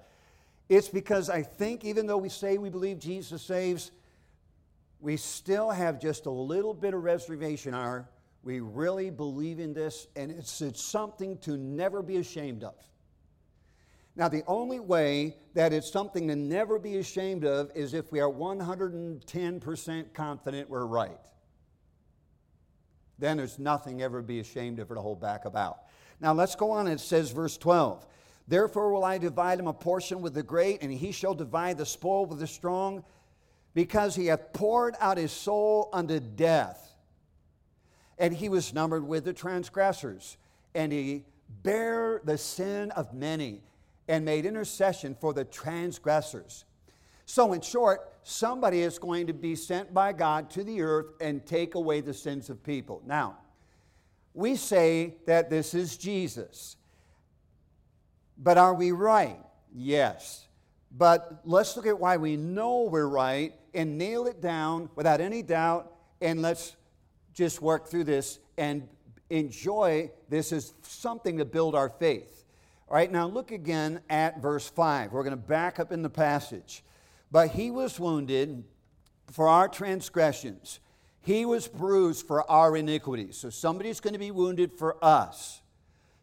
It's 0.68 0.88
because 0.88 1.28
I 1.28 1.42
think 1.42 1.84
even 1.84 2.06
though 2.06 2.18
we 2.18 2.28
say 2.28 2.56
we 2.56 2.70
believe 2.70 3.00
Jesus 3.00 3.42
saves, 3.42 3.90
we 5.00 5.16
still 5.16 5.70
have 5.70 6.00
just 6.00 6.26
a 6.26 6.30
little 6.30 6.74
bit 6.74 6.94
of 6.94 7.02
reservation. 7.02 7.74
Are 7.74 8.08
we 8.44 8.60
really 8.60 9.10
believe 9.10 9.58
in 9.58 9.72
this? 9.72 10.06
And 10.14 10.30
it's, 10.30 10.60
it's 10.60 10.82
something 10.82 11.38
to 11.38 11.56
never 11.56 12.00
be 12.02 12.18
ashamed 12.18 12.62
of. 12.62 12.74
Now, 14.18 14.28
the 14.28 14.42
only 14.46 14.80
way 14.80 15.36
that 15.54 15.72
it's 15.72 15.90
something 15.90 16.28
to 16.28 16.36
never 16.36 16.78
be 16.78 16.98
ashamed 16.98 17.46
of 17.46 17.70
is 17.74 17.94
if 17.94 18.12
we 18.12 18.20
are 18.20 18.30
110% 18.30 20.12
confident 20.12 20.68
we're 20.68 20.84
right 20.84 21.16
then 23.18 23.36
there's 23.36 23.58
nothing 23.58 24.00
ever 24.00 24.22
be 24.22 24.40
ashamed 24.40 24.78
of 24.78 24.90
or 24.90 24.94
to 24.94 25.00
hold 25.00 25.20
back 25.20 25.44
about. 25.44 25.80
Now 26.20 26.32
let's 26.32 26.54
go 26.54 26.70
on. 26.70 26.86
It 26.86 27.00
says, 27.00 27.30
verse 27.30 27.56
12 27.58 28.06
Therefore 28.46 28.92
will 28.92 29.04
I 29.04 29.18
divide 29.18 29.58
him 29.58 29.66
a 29.66 29.72
portion 29.74 30.22
with 30.22 30.34
the 30.34 30.42
great, 30.42 30.82
and 30.82 30.90
he 30.90 31.12
shall 31.12 31.34
divide 31.34 31.76
the 31.76 31.84
spoil 31.84 32.24
with 32.24 32.38
the 32.38 32.46
strong, 32.46 33.04
because 33.74 34.14
he 34.14 34.26
hath 34.26 34.52
poured 34.52 34.94
out 35.00 35.18
his 35.18 35.32
soul 35.32 35.90
unto 35.92 36.18
death. 36.18 36.94
And 38.16 38.34
he 38.34 38.48
was 38.48 38.72
numbered 38.72 39.06
with 39.06 39.24
the 39.24 39.34
transgressors, 39.34 40.38
and 40.74 40.92
he 40.92 41.24
bare 41.62 42.20
the 42.24 42.38
sin 42.38 42.90
of 42.92 43.12
many, 43.12 43.62
and 44.08 44.24
made 44.24 44.46
intercession 44.46 45.16
for 45.20 45.32
the 45.32 45.44
transgressors. 45.44 46.64
So, 47.26 47.52
in 47.52 47.60
short, 47.60 48.10
somebody 48.22 48.80
is 48.80 48.98
going 48.98 49.26
to 49.26 49.34
be 49.34 49.54
sent 49.54 49.92
by 49.92 50.14
God 50.14 50.48
to 50.50 50.64
the 50.64 50.80
earth 50.80 51.12
and 51.20 51.44
take 51.44 51.74
away 51.74 52.00
the 52.00 52.14
sins 52.14 52.48
of 52.48 52.62
people. 52.62 53.02
Now, 53.06 53.36
we 54.32 54.56
say 54.56 55.16
that 55.26 55.50
this 55.50 55.74
is 55.74 55.96
Jesus. 55.96 56.76
But 58.38 58.56
are 58.56 58.72
we 58.72 58.92
right? 58.92 59.38
Yes. 59.74 60.46
But 60.90 61.42
let's 61.44 61.76
look 61.76 61.86
at 61.86 61.98
why 61.98 62.16
we 62.16 62.36
know 62.36 62.82
we're 62.82 63.08
right 63.08 63.52
and 63.74 63.98
nail 63.98 64.26
it 64.26 64.40
down 64.40 64.88
without 64.94 65.20
any 65.20 65.42
doubt, 65.42 65.92
and 66.20 66.40
let's 66.40 66.76
just 67.34 67.60
work 67.60 67.88
through 67.88 68.04
this 68.04 68.38
and 68.56 68.88
enjoy 69.28 70.10
this 70.28 70.52
as 70.52 70.72
something 70.82 71.38
to 71.38 71.44
build 71.44 71.74
our 71.74 71.90
faith. 71.90 72.37
All 72.88 72.94
right, 72.94 73.12
now 73.12 73.26
look 73.26 73.50
again 73.50 74.00
at 74.08 74.40
verse 74.40 74.66
5. 74.66 75.12
We're 75.12 75.22
going 75.22 75.32
to 75.32 75.36
back 75.36 75.78
up 75.78 75.92
in 75.92 76.00
the 76.00 76.08
passage. 76.08 76.82
But 77.30 77.50
he 77.50 77.70
was 77.70 78.00
wounded 78.00 78.64
for 79.30 79.46
our 79.46 79.68
transgressions, 79.68 80.80
he 81.20 81.44
was 81.44 81.68
bruised 81.68 82.26
for 82.26 82.50
our 82.50 82.74
iniquities. 82.74 83.36
So 83.36 83.50
somebody's 83.50 84.00
going 84.00 84.14
to 84.14 84.18
be 84.18 84.30
wounded 84.30 84.72
for 84.72 84.96
us, 85.04 85.60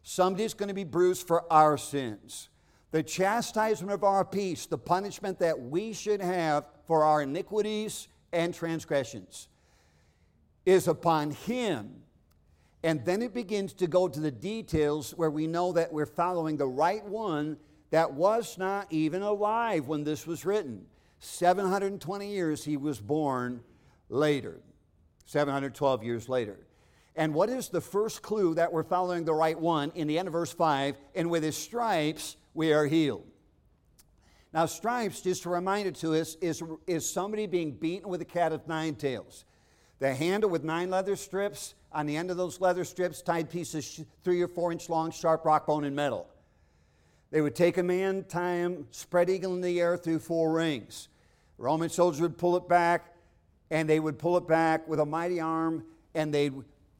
somebody's 0.02 0.54
going 0.54 0.68
to 0.68 0.74
be 0.74 0.82
bruised 0.82 1.26
for 1.26 1.50
our 1.52 1.78
sins. 1.78 2.48
The 2.90 3.04
chastisement 3.04 3.92
of 3.92 4.02
our 4.02 4.24
peace, 4.24 4.66
the 4.66 4.78
punishment 4.78 5.38
that 5.40 5.60
we 5.60 5.92
should 5.92 6.20
have 6.20 6.66
for 6.86 7.04
our 7.04 7.22
iniquities 7.22 8.08
and 8.32 8.52
transgressions, 8.52 9.48
is 10.64 10.88
upon 10.88 11.30
him. 11.30 12.02
And 12.86 13.04
then 13.04 13.20
it 13.20 13.34
begins 13.34 13.72
to 13.74 13.88
go 13.88 14.06
to 14.06 14.20
the 14.20 14.30
details 14.30 15.10
where 15.10 15.28
we 15.28 15.48
know 15.48 15.72
that 15.72 15.92
we're 15.92 16.06
following 16.06 16.56
the 16.56 16.68
right 16.68 17.04
one 17.04 17.56
that 17.90 18.12
was 18.12 18.58
not 18.58 18.86
even 18.92 19.22
alive 19.22 19.88
when 19.88 20.04
this 20.04 20.24
was 20.24 20.44
written. 20.44 20.86
720 21.18 22.30
years 22.30 22.64
he 22.64 22.76
was 22.76 23.00
born 23.00 23.60
later, 24.08 24.60
712 25.24 26.04
years 26.04 26.28
later. 26.28 26.64
And 27.16 27.34
what 27.34 27.48
is 27.48 27.70
the 27.70 27.80
first 27.80 28.22
clue 28.22 28.54
that 28.54 28.72
we're 28.72 28.84
following 28.84 29.24
the 29.24 29.34
right 29.34 29.58
one 29.58 29.90
in 29.96 30.06
the 30.06 30.16
end 30.16 30.28
of 30.28 30.32
verse 30.32 30.52
5? 30.52 30.96
And 31.16 31.28
with 31.28 31.42
his 31.42 31.56
stripes 31.56 32.36
we 32.54 32.72
are 32.72 32.86
healed. 32.86 33.26
Now, 34.52 34.66
stripes, 34.66 35.22
just 35.22 35.42
to 35.42 35.48
remind 35.48 35.88
it 35.88 35.96
to 35.96 36.14
us, 36.14 36.36
is, 36.36 36.62
is 36.86 37.10
somebody 37.10 37.48
being 37.48 37.72
beaten 37.72 38.08
with 38.08 38.20
a 38.20 38.24
cat 38.24 38.52
of 38.52 38.68
nine 38.68 38.94
tails. 38.94 39.44
The 39.98 40.14
handle 40.14 40.50
with 40.50 40.62
nine 40.62 40.90
leather 40.90 41.16
strips, 41.16 41.74
on 41.90 42.06
the 42.06 42.16
end 42.16 42.30
of 42.30 42.36
those 42.36 42.60
leather 42.60 42.84
strips, 42.84 43.22
tied 43.22 43.48
pieces 43.48 44.04
three 44.22 44.42
or 44.42 44.48
four 44.48 44.70
inch 44.72 44.90
long, 44.90 45.10
sharp 45.10 45.44
rock 45.44 45.66
bone 45.66 45.84
and 45.84 45.96
metal. 45.96 46.28
They 47.30 47.40
would 47.40 47.56
take 47.56 47.78
a 47.78 47.82
man, 47.82 48.24
tie 48.28 48.56
him, 48.56 48.86
spread 48.90 49.30
eagle 49.30 49.54
in 49.54 49.60
the 49.60 49.80
air 49.80 49.96
through 49.96 50.18
four 50.18 50.52
rings. 50.52 51.08
Roman 51.58 51.88
soldiers 51.88 52.20
would 52.20 52.36
pull 52.36 52.56
it 52.56 52.68
back, 52.68 53.14
and 53.70 53.88
they 53.88 53.98
would 53.98 54.18
pull 54.18 54.36
it 54.36 54.46
back 54.46 54.86
with 54.86 55.00
a 55.00 55.06
mighty 55.06 55.40
arm, 55.40 55.84
and 56.14 56.32
they'd 56.32 56.52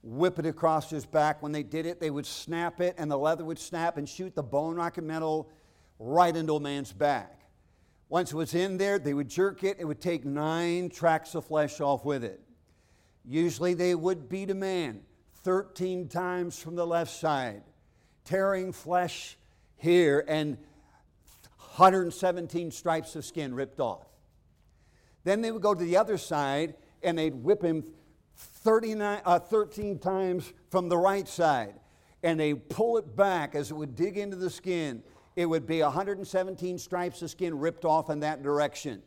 whip 0.02 0.38
it 0.38 0.46
across 0.46 0.88
his 0.88 1.04
back. 1.04 1.42
When 1.42 1.52
they 1.52 1.62
did 1.62 1.85
it, 1.85 2.00
they 2.00 2.11
would 2.11 2.26
snap 2.26 2.80
it, 2.80 2.94
and 2.96 3.11
the 3.11 3.18
leather 3.18 3.44
would 3.44 3.59
snap 3.59 3.98
and 3.98 4.09
shoot 4.09 4.35
the 4.35 4.42
bone 4.42 4.76
rock 4.76 4.98
and 4.98 5.06
metal 5.06 5.50
right 5.98 6.35
into 6.35 6.54
a 6.54 6.61
man's 6.61 6.92
back. 6.92 7.42
Once 8.09 8.32
it 8.32 8.37
was 8.37 8.54
in 8.54 8.78
there, 8.78 8.98
they 8.98 9.14
would 9.14 9.28
jerk 9.28 9.64
it. 9.64 9.76
It 9.78 9.85
would 9.85 10.00
take 10.00 10.24
nine 10.24 10.88
tracks 10.88 11.35
of 11.35 11.44
flesh 11.44 11.80
off 11.80 12.04
with 12.04 12.24
it. 12.24 12.40
Usually 13.27 13.75
they 13.75 13.95
would 13.95 14.29
beat 14.29 14.51
a 14.51 14.55
man 14.55 15.01
13 15.43 16.09
times 16.09 16.59
from 16.59 16.77
the 16.77 16.87
left 16.87 17.11
side, 17.12 17.62
tearing 18.25 18.73
flesh 18.73 19.37
here 19.77 20.25
and 20.27 20.57
117 21.77 22.71
stripes 22.71 23.17
of 23.17 23.25
skin 23.25 23.55
ripped 23.55 23.81
off. 23.81 24.07
Then 25.25 25.41
they 25.41 25.51
would 25.51 25.62
go 25.62 25.75
to 25.75 25.85
the 25.85 25.97
other 25.97 26.19
side 26.19 26.75
and 27.03 27.19
they'd 27.19 27.35
whip 27.35 27.62
him 27.62 27.85
39, 28.37 29.21
uh, 29.25 29.39
13 29.39 29.99
times 29.99 30.53
from 30.71 30.89
the 30.89 30.97
right 30.97 31.27
side. 31.27 31.75
And 32.23 32.39
they 32.41 32.55
pull 32.55 32.97
it 32.97 33.17
back 33.17 33.55
as 33.55 33.71
it 33.71 33.75
would 33.75 33.95
dig 33.95 34.17
into 34.17 34.37
the 34.37 34.51
skin. 34.51 35.03
It 35.35 35.47
would 35.47 35.67
be 35.67 35.83
117 35.83 36.79
stripes 36.79 37.23
of 37.23 37.31
skin 37.31 37.59
ripped 37.59 37.85
off 37.85 38.09
in 38.09 38.21
that 38.21 38.43
direction. 38.43 39.03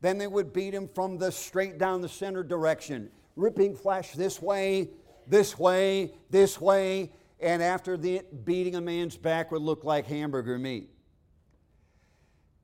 Then 0.00 0.18
they 0.18 0.26
would 0.26 0.52
beat 0.52 0.74
him 0.74 0.88
from 0.94 1.18
the 1.18 1.32
straight 1.32 1.78
down 1.78 2.00
the 2.00 2.08
center 2.08 2.42
direction, 2.42 3.10
ripping 3.36 3.74
flesh 3.74 4.12
this 4.12 4.40
way, 4.40 4.90
this 5.26 5.58
way, 5.58 6.12
this 6.30 6.60
way, 6.60 7.12
and 7.40 7.62
after 7.62 7.96
the 7.96 8.22
beating 8.44 8.76
a 8.76 8.80
man's 8.80 9.16
back 9.16 9.50
would 9.50 9.62
look 9.62 9.84
like 9.84 10.06
hamburger 10.06 10.58
meat. 10.58 10.88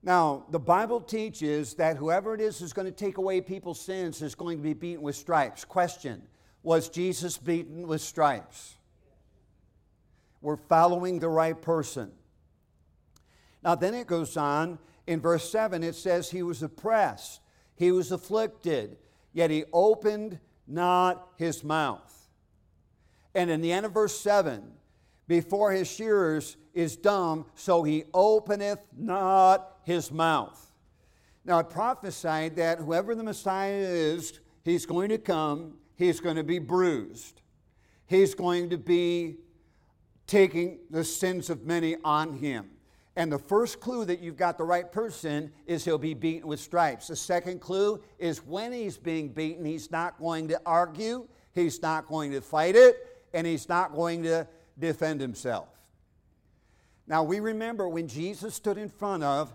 Now, 0.03 0.47
the 0.51 0.61
Bible 0.61 1.01
teaches 1.01 1.75
that 1.75 1.97
whoever 1.97 2.35
it 2.35 2.41
is 2.41 2.59
who's 2.59 2.73
going 2.73 2.87
to 2.87 2.93
take 2.93 3.19
away 3.19 3.41
people's 3.41 3.81
sins 3.81 4.23
is 4.23 4.35
going 4.35 4.59
to 4.59 4.63
be 4.63 4.75
beaten 4.75 5.03
with 5.03 5.17
stripes. 5.17 5.65
Question 5.65 6.23
Was 6.63 6.89
Jesus 6.89 7.37
beaten 7.37 7.87
with 7.87 8.01
stripes? 8.01 8.77
We're 10.41 10.57
following 10.57 11.19
the 11.19 11.29
right 11.29 11.61
person. 11.61 12.13
Now, 13.65 13.75
then 13.75 13.93
it 13.95 14.07
goes 14.07 14.37
on 14.37 14.79
in 15.09 15.21
verse 15.21 15.51
7, 15.51 15.83
it 15.83 15.97
says, 15.97 16.31
He 16.31 16.43
was 16.43 16.63
oppressed, 16.63 17.41
he 17.75 17.91
was 17.91 18.13
afflicted, 18.13 18.99
yet 19.33 19.51
he 19.51 19.65
opened 19.73 20.39
not 20.69 21.29
his 21.37 21.65
mouth. 21.65 22.29
And 23.35 23.51
in 23.51 23.61
the 23.61 23.73
end 23.73 23.87
of 23.87 23.93
verse 23.93 24.19
7, 24.19 24.63
before 25.27 25.73
his 25.73 25.91
shearers 25.91 26.57
is 26.75 26.97
dumb, 26.97 27.47
so 27.55 27.83
he 27.83 28.05
openeth 28.15 28.81
not 28.97 29.79
his 29.85 30.11
mouth. 30.11 30.73
Now, 31.45 31.59
it 31.61 31.71
prophesied 31.71 32.57
that 32.57 32.79
whoever 32.79 33.15
the 33.15 33.23
Messiah 33.23 33.75
is, 33.75 34.41
he's 34.65 34.87
going 34.87 35.09
to 35.11 35.19
come, 35.19 35.75
he's 35.97 36.21
going 36.21 36.37
to 36.37 36.45
be 36.45 36.59
bruised. 36.59 37.41
He's 38.07 38.35
going 38.35 38.71
to 38.71 38.79
be 38.79 39.37
taking 40.27 40.79
the 40.91 41.05
sins 41.05 41.51
of 41.51 41.65
many 41.65 41.97
on 42.05 42.35
him. 42.35 42.71
And 43.19 43.33
the 43.33 43.39
first 43.39 43.81
clue 43.81 44.05
that 44.05 44.21
you've 44.21 44.37
got 44.37 44.59
the 44.59 44.65
right 44.65 44.93
person 44.93 45.51
is 45.67 45.85
he'll 45.85 45.99
be 45.99 46.15
beaten 46.15 46.49
with 46.49 46.61
stripes. 46.61 47.09
The 47.09 47.17
second 47.17 47.61
clue 47.61 48.01
is 48.17 48.47
when 48.47 48.73
he's 48.73 48.97
being 48.97 49.31
beaten, 49.31 49.65
he's 49.65 49.91
not 49.91 50.21
going 50.21 50.47
to 50.49 50.61
argue, 50.65 51.27
he's 51.53 51.83
not 51.83 52.07
going 52.07 52.31
to 52.31 52.41
fight 52.41 52.77
it, 52.77 52.95
and 53.35 53.45
he's 53.45 53.69
not 53.69 53.93
going 53.93 54.23
to 54.23 54.47
defend 54.79 55.21
himself. 55.21 55.69
Now, 57.09 57.25
we 57.25 57.41
remember 57.41 57.89
when 57.89 58.07
Jesus 58.07 58.55
stood 58.55 58.79
in 58.79 58.89
front 58.89 59.25
of 59.25 59.53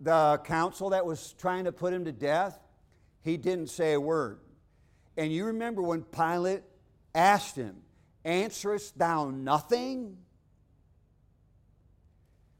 the 0.00 0.40
council 0.42 0.90
that 0.90 1.06
was 1.06 1.36
trying 1.38 1.66
to 1.66 1.72
put 1.72 1.92
him 1.92 2.04
to 2.06 2.12
death, 2.12 2.58
he 3.20 3.36
didn't 3.36 3.68
say 3.68 3.92
a 3.92 4.00
word. 4.00 4.40
And 5.16 5.32
you 5.32 5.44
remember 5.44 5.82
when 5.82 6.02
Pilate 6.02 6.62
asked 7.14 7.54
him, 7.54 7.76
Answerest 8.24 8.94
thou 8.96 9.30
nothing? 9.30 10.16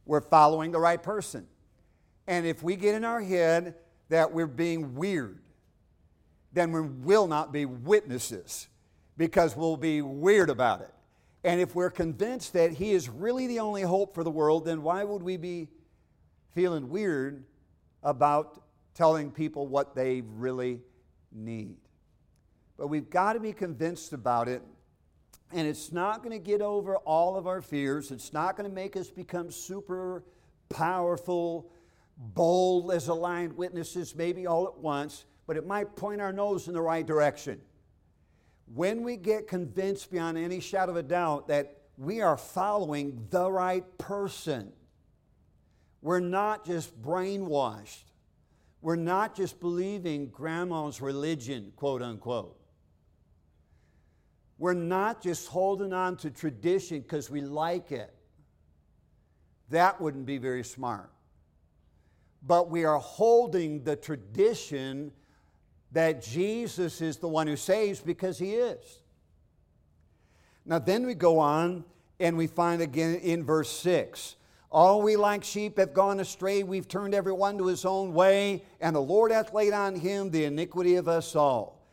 We're 0.04 0.20
following 0.20 0.72
the 0.72 0.80
right 0.80 1.02
person. 1.02 1.46
And 2.26 2.46
if 2.46 2.62
we 2.62 2.76
get 2.76 2.94
in 2.94 3.04
our 3.04 3.20
head 3.20 3.74
that 4.08 4.32
we're 4.32 4.46
being 4.46 4.94
weird, 4.94 5.40
then 6.52 6.72
we 6.72 6.80
will 6.80 7.26
not 7.26 7.52
be 7.52 7.64
witnesses 7.64 8.68
because 9.16 9.56
we'll 9.56 9.76
be 9.76 10.02
weird 10.02 10.50
about 10.50 10.80
it. 10.80 10.92
And 11.44 11.60
if 11.60 11.74
we're 11.74 11.90
convinced 11.90 12.52
that 12.52 12.72
He 12.72 12.92
is 12.92 13.08
really 13.08 13.46
the 13.46 13.60
only 13.60 13.82
hope 13.82 14.14
for 14.14 14.22
the 14.22 14.30
world, 14.30 14.64
then 14.64 14.82
why 14.82 15.02
would 15.02 15.22
we 15.22 15.36
be 15.36 15.68
feeling 16.54 16.88
weird 16.88 17.44
about 18.02 18.62
telling 18.94 19.30
people 19.30 19.66
what 19.66 19.94
they 19.94 20.20
really 20.20 20.80
need? 21.32 21.76
But 22.76 22.88
we've 22.88 23.10
got 23.10 23.32
to 23.32 23.40
be 23.40 23.52
convinced 23.52 24.12
about 24.12 24.48
it 24.48 24.62
and 25.52 25.66
it's 25.66 25.92
not 25.92 26.22
going 26.22 26.32
to 26.32 26.44
get 26.44 26.60
over 26.60 26.96
all 26.98 27.36
of 27.36 27.46
our 27.46 27.60
fears. 27.60 28.10
It's 28.10 28.32
not 28.32 28.56
going 28.56 28.68
to 28.68 28.74
make 28.74 28.96
us 28.96 29.10
become 29.10 29.50
super 29.50 30.24
powerful, 30.68 31.70
bold 32.16 32.92
as 32.92 33.08
aligned 33.08 33.56
witnesses, 33.56 34.14
maybe 34.14 34.46
all 34.46 34.66
at 34.66 34.78
once, 34.78 35.24
but 35.46 35.56
it 35.56 35.66
might 35.66 35.94
point 35.96 36.20
our 36.20 36.32
nose 36.32 36.68
in 36.68 36.74
the 36.74 36.80
right 36.80 37.06
direction. 37.06 37.60
When 38.74 39.02
we 39.02 39.16
get 39.16 39.48
convinced 39.48 40.10
beyond 40.10 40.38
any 40.38 40.60
shadow 40.60 40.92
of 40.92 40.96
a 40.96 41.02
doubt 41.02 41.48
that 41.48 41.76
we 41.98 42.20
are 42.20 42.36
following 42.36 43.26
the 43.30 43.50
right 43.50 43.84
person, 43.98 44.72
we're 46.00 46.20
not 46.20 46.64
just 46.64 47.00
brainwashed. 47.02 48.04
We're 48.80 48.96
not 48.96 49.36
just 49.36 49.60
believing 49.60 50.26
grandma's 50.28 51.00
religion, 51.00 51.72
quote 51.76 52.02
unquote. 52.02 52.58
We're 54.62 54.74
not 54.74 55.20
just 55.20 55.48
holding 55.48 55.92
on 55.92 56.14
to 56.18 56.30
tradition 56.30 57.00
because 57.00 57.28
we 57.28 57.40
like 57.40 57.90
it. 57.90 58.14
That 59.70 60.00
wouldn't 60.00 60.24
be 60.24 60.38
very 60.38 60.62
smart. 60.62 61.10
But 62.46 62.70
we 62.70 62.84
are 62.84 63.00
holding 63.00 63.82
the 63.82 63.96
tradition 63.96 65.10
that 65.90 66.22
Jesus 66.22 67.00
is 67.00 67.16
the 67.16 67.26
one 67.26 67.48
who 67.48 67.56
saves 67.56 67.98
because 67.98 68.38
he 68.38 68.52
is. 68.52 69.00
Now, 70.64 70.78
then 70.78 71.06
we 71.06 71.14
go 71.14 71.40
on 71.40 71.84
and 72.20 72.36
we 72.36 72.46
find 72.46 72.80
again 72.80 73.16
in 73.16 73.42
verse 73.42 73.68
6 73.68 74.36
All 74.70 75.02
we 75.02 75.16
like 75.16 75.42
sheep 75.42 75.76
have 75.76 75.92
gone 75.92 76.20
astray, 76.20 76.62
we've 76.62 76.86
turned 76.86 77.16
every 77.16 77.32
one 77.32 77.58
to 77.58 77.66
his 77.66 77.84
own 77.84 78.14
way, 78.14 78.62
and 78.80 78.94
the 78.94 79.00
Lord 79.00 79.32
hath 79.32 79.52
laid 79.52 79.72
on 79.72 79.96
him 79.96 80.30
the 80.30 80.44
iniquity 80.44 80.94
of 80.94 81.08
us 81.08 81.34
all. 81.34 81.84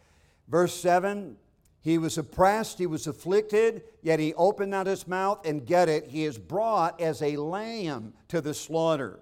Verse 0.48 0.76
7 0.76 1.36
he 1.82 1.98
was 1.98 2.18
oppressed, 2.18 2.78
he 2.78 2.86
was 2.86 3.08
afflicted, 3.08 3.84
yet 4.02 4.20
he 4.20 4.34
opened 4.34 4.72
not 4.72 4.88
his 4.88 5.08
mouth, 5.08 5.46
and 5.46 5.66
get 5.66 5.88
it, 5.88 6.08
he 6.08 6.26
is 6.26 6.38
brought 6.38 7.00
as 7.00 7.22
a 7.22 7.38
lamb 7.38 8.14
to 8.28 8.42
the 8.42 8.54
slaughter. 8.54 9.20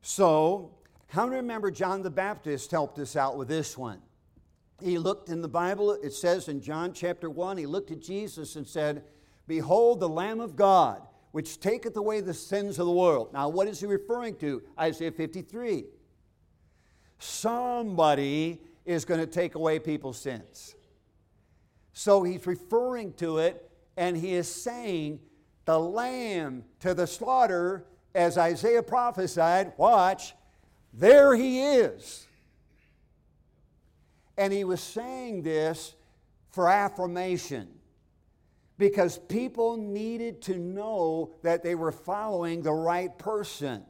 So, 0.00 0.70
how 1.08 1.24
do 1.24 1.32
you 1.32 1.38
remember 1.38 1.70
John 1.70 2.02
the 2.02 2.10
Baptist 2.10 2.70
helped 2.70 2.98
us 2.98 3.16
out 3.16 3.36
with 3.36 3.48
this 3.48 3.76
one? 3.76 4.00
He 4.80 4.98
looked 4.98 5.28
in 5.28 5.42
the 5.42 5.48
Bible, 5.48 5.92
it 5.92 6.12
says 6.12 6.48
in 6.48 6.60
John 6.60 6.92
chapter 6.92 7.28
1, 7.28 7.56
he 7.56 7.66
looked 7.66 7.90
at 7.90 8.00
Jesus 8.00 8.56
and 8.56 8.66
said, 8.66 9.02
Behold 9.48 10.00
the 10.00 10.08
Lamb 10.08 10.40
of 10.40 10.54
God, 10.54 11.02
which 11.32 11.58
taketh 11.60 11.96
away 11.96 12.20
the 12.20 12.34
sins 12.34 12.78
of 12.78 12.86
the 12.86 12.92
world. 12.92 13.32
Now, 13.32 13.48
what 13.48 13.66
is 13.66 13.80
he 13.80 13.86
referring 13.86 14.36
to? 14.36 14.62
Isaiah 14.78 15.12
53. 15.12 15.84
Somebody 17.18 18.60
is 18.84 19.04
going 19.04 19.20
to 19.20 19.26
take 19.26 19.54
away 19.56 19.78
people's 19.78 20.18
sins. 20.18 20.75
So 21.98 22.22
he's 22.24 22.46
referring 22.46 23.14
to 23.14 23.38
it 23.38 23.70
and 23.96 24.18
he 24.18 24.34
is 24.34 24.54
saying, 24.54 25.18
the 25.64 25.80
lamb 25.80 26.62
to 26.80 26.92
the 26.92 27.06
slaughter, 27.06 27.86
as 28.14 28.36
Isaiah 28.36 28.82
prophesied, 28.82 29.72
watch, 29.78 30.34
there 30.92 31.34
he 31.34 31.62
is. 31.62 32.26
And 34.36 34.52
he 34.52 34.62
was 34.62 34.82
saying 34.82 35.42
this 35.42 35.94
for 36.50 36.68
affirmation 36.68 37.66
because 38.76 39.16
people 39.16 39.78
needed 39.78 40.42
to 40.42 40.58
know 40.58 41.32
that 41.42 41.62
they 41.62 41.74
were 41.74 41.92
following 41.92 42.60
the 42.60 42.74
right 42.74 43.16
person 43.18 43.82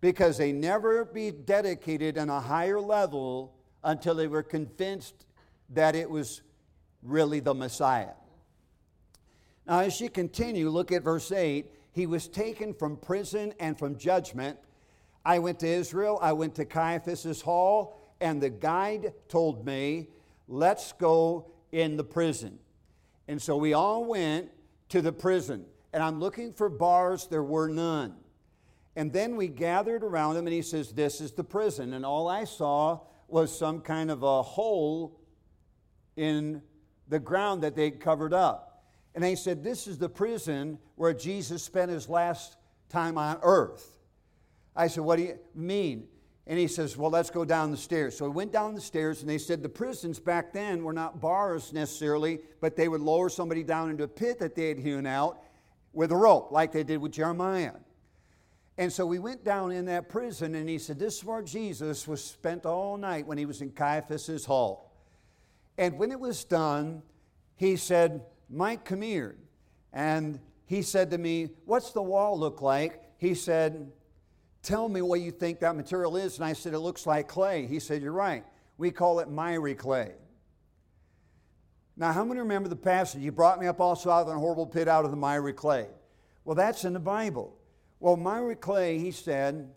because 0.00 0.38
they 0.38 0.50
never 0.50 1.04
be 1.04 1.30
dedicated 1.30 2.16
on 2.16 2.30
a 2.30 2.40
higher 2.40 2.80
level 2.80 3.52
until 3.84 4.14
they 4.14 4.28
were 4.28 4.42
convinced 4.42 5.26
that 5.68 5.94
it 5.94 6.08
was 6.08 6.40
really 7.02 7.40
the 7.40 7.54
Messiah. 7.54 8.14
Now, 9.66 9.80
as 9.80 10.00
you 10.00 10.08
continue, 10.08 10.70
look 10.70 10.92
at 10.92 11.02
verse 11.02 11.30
8. 11.30 11.70
He 11.92 12.06
was 12.06 12.28
taken 12.28 12.72
from 12.72 12.96
prison 12.96 13.52
and 13.60 13.78
from 13.78 13.98
judgment. 13.98 14.58
I 15.24 15.38
went 15.40 15.60
to 15.60 15.68
Israel, 15.68 16.18
I 16.22 16.32
went 16.32 16.54
to 16.54 16.64
Caiaphas's 16.64 17.42
hall, 17.42 17.98
and 18.20 18.40
the 18.40 18.50
guide 18.50 19.12
told 19.28 19.66
me, 19.66 20.08
let's 20.46 20.92
go 20.92 21.50
in 21.70 21.96
the 21.96 22.04
prison. 22.04 22.58
And 23.26 23.40
so 23.40 23.56
we 23.56 23.74
all 23.74 24.04
went 24.04 24.50
to 24.88 25.02
the 25.02 25.12
prison. 25.12 25.66
And 25.92 26.02
I'm 26.02 26.18
looking 26.18 26.52
for 26.52 26.68
bars, 26.68 27.26
there 27.26 27.42
were 27.42 27.68
none. 27.68 28.14
And 28.96 29.12
then 29.12 29.36
we 29.36 29.48
gathered 29.48 30.02
around 30.02 30.36
him, 30.36 30.46
and 30.46 30.54
he 30.54 30.62
says, 30.62 30.92
This 30.92 31.20
is 31.20 31.32
the 31.32 31.44
prison. 31.44 31.92
And 31.92 32.04
all 32.04 32.26
I 32.26 32.44
saw 32.44 33.00
was 33.28 33.56
some 33.56 33.80
kind 33.80 34.10
of 34.10 34.22
a 34.22 34.42
hole 34.42 35.20
in 36.16 36.62
the 37.08 37.18
ground 37.18 37.62
that 37.62 37.74
they'd 37.74 38.00
covered 38.00 38.32
up. 38.32 38.84
And 39.14 39.24
they 39.24 39.34
said, 39.34 39.64
This 39.64 39.86
is 39.86 39.98
the 39.98 40.08
prison 40.08 40.78
where 40.96 41.14
Jesus 41.14 41.62
spent 41.62 41.90
his 41.90 42.08
last 42.08 42.56
time 42.88 43.18
on 43.18 43.38
earth. 43.42 43.98
I 44.76 44.86
said, 44.88 45.04
What 45.04 45.16
do 45.16 45.22
you 45.22 45.38
mean? 45.54 46.08
And 46.46 46.58
he 46.58 46.66
says, 46.66 46.96
Well, 46.96 47.10
let's 47.10 47.30
go 47.30 47.44
down 47.44 47.70
the 47.70 47.76
stairs. 47.76 48.16
So 48.16 48.24
we 48.26 48.30
went 48.30 48.52
down 48.52 48.74
the 48.74 48.80
stairs, 48.80 49.20
and 49.20 49.28
they 49.28 49.38
said 49.38 49.62
the 49.62 49.68
prisons 49.68 50.18
back 50.18 50.52
then 50.52 50.82
were 50.82 50.92
not 50.92 51.20
bars 51.20 51.72
necessarily, 51.72 52.40
but 52.60 52.76
they 52.76 52.88
would 52.88 53.00
lower 53.00 53.28
somebody 53.28 53.62
down 53.62 53.90
into 53.90 54.04
a 54.04 54.08
pit 54.08 54.38
that 54.38 54.54
they 54.54 54.68
had 54.68 54.78
hewn 54.78 55.06
out 55.06 55.42
with 55.92 56.12
a 56.12 56.16
rope, 56.16 56.50
like 56.50 56.72
they 56.72 56.84
did 56.84 56.98
with 56.98 57.12
Jeremiah. 57.12 57.72
And 58.78 58.92
so 58.92 59.04
we 59.04 59.18
went 59.18 59.44
down 59.44 59.72
in 59.72 59.86
that 59.86 60.08
prison, 60.08 60.54
and 60.54 60.68
he 60.68 60.78
said, 60.78 60.98
This 60.98 61.18
is 61.18 61.24
where 61.24 61.42
Jesus 61.42 62.06
was 62.06 62.24
spent 62.24 62.64
all 62.64 62.96
night 62.96 63.26
when 63.26 63.36
he 63.36 63.44
was 63.44 63.60
in 63.60 63.70
Caiaphas's 63.70 64.44
hall. 64.44 64.87
And 65.78 65.96
when 65.96 66.10
it 66.10 66.18
was 66.18 66.44
done, 66.44 67.02
he 67.56 67.76
said, 67.76 68.22
Mike, 68.50 68.84
come 68.84 69.02
here. 69.02 69.36
And 69.92 70.40
he 70.66 70.82
said 70.82 71.12
to 71.12 71.18
me, 71.18 71.50
What's 71.64 71.92
the 71.92 72.02
wall 72.02 72.38
look 72.38 72.60
like? 72.60 73.00
He 73.16 73.34
said, 73.34 73.90
Tell 74.62 74.88
me 74.88 75.00
what 75.00 75.20
you 75.20 75.30
think 75.30 75.60
that 75.60 75.76
material 75.76 76.16
is. 76.16 76.36
And 76.36 76.44
I 76.44 76.52
said, 76.52 76.74
It 76.74 76.80
looks 76.80 77.06
like 77.06 77.28
clay. 77.28 77.66
He 77.66 77.78
said, 77.78 78.02
You're 78.02 78.12
right. 78.12 78.44
We 78.76 78.90
call 78.90 79.20
it 79.20 79.30
miry 79.30 79.74
clay. 79.74 80.12
Now, 81.96 82.12
how 82.12 82.24
many 82.24 82.40
remember 82.40 82.68
the 82.68 82.76
passage? 82.76 83.22
You 83.22 83.32
brought 83.32 83.58
me 83.58 83.66
up 83.66 83.80
also 83.80 84.10
out 84.10 84.20
of 84.22 84.28
the 84.28 84.34
horrible 84.34 84.66
pit 84.66 84.86
out 84.86 85.04
of 85.04 85.10
the 85.10 85.16
miry 85.16 85.52
clay. 85.52 85.88
Well, 86.44 86.54
that's 86.54 86.84
in 86.84 86.92
the 86.92 87.00
Bible. 87.00 87.56
Well, 87.98 88.16
miry 88.16 88.54
clay, 88.54 88.98
he 88.98 89.10
said, 89.10 89.68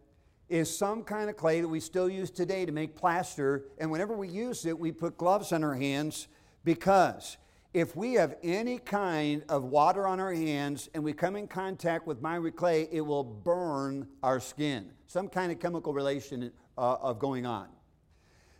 is 0.51 0.75
some 0.75 1.01
kind 1.03 1.29
of 1.29 1.37
clay 1.37 1.61
that 1.61 1.67
we 1.67 1.79
still 1.79 2.09
use 2.09 2.29
today 2.29 2.65
to 2.65 2.73
make 2.73 2.93
plaster. 2.93 3.63
And 3.77 3.89
whenever 3.89 4.17
we 4.17 4.27
use 4.27 4.65
it, 4.65 4.77
we 4.77 4.91
put 4.91 5.17
gloves 5.17 5.53
on 5.53 5.63
our 5.63 5.75
hands 5.75 6.27
because 6.65 7.37
if 7.73 7.95
we 7.95 8.15
have 8.15 8.35
any 8.43 8.77
kind 8.77 9.45
of 9.47 9.63
water 9.63 10.05
on 10.05 10.19
our 10.19 10.33
hands 10.33 10.89
and 10.93 11.05
we 11.05 11.13
come 11.13 11.37
in 11.37 11.47
contact 11.47 12.05
with 12.05 12.21
miry 12.21 12.51
clay, 12.51 12.89
it 12.91 12.99
will 12.99 13.23
burn 13.23 14.05
our 14.21 14.41
skin. 14.41 14.91
Some 15.07 15.29
kind 15.29 15.53
of 15.53 15.59
chemical 15.59 15.93
relation 15.93 16.51
uh, 16.77 16.95
of 17.01 17.17
going 17.17 17.45
on. 17.45 17.69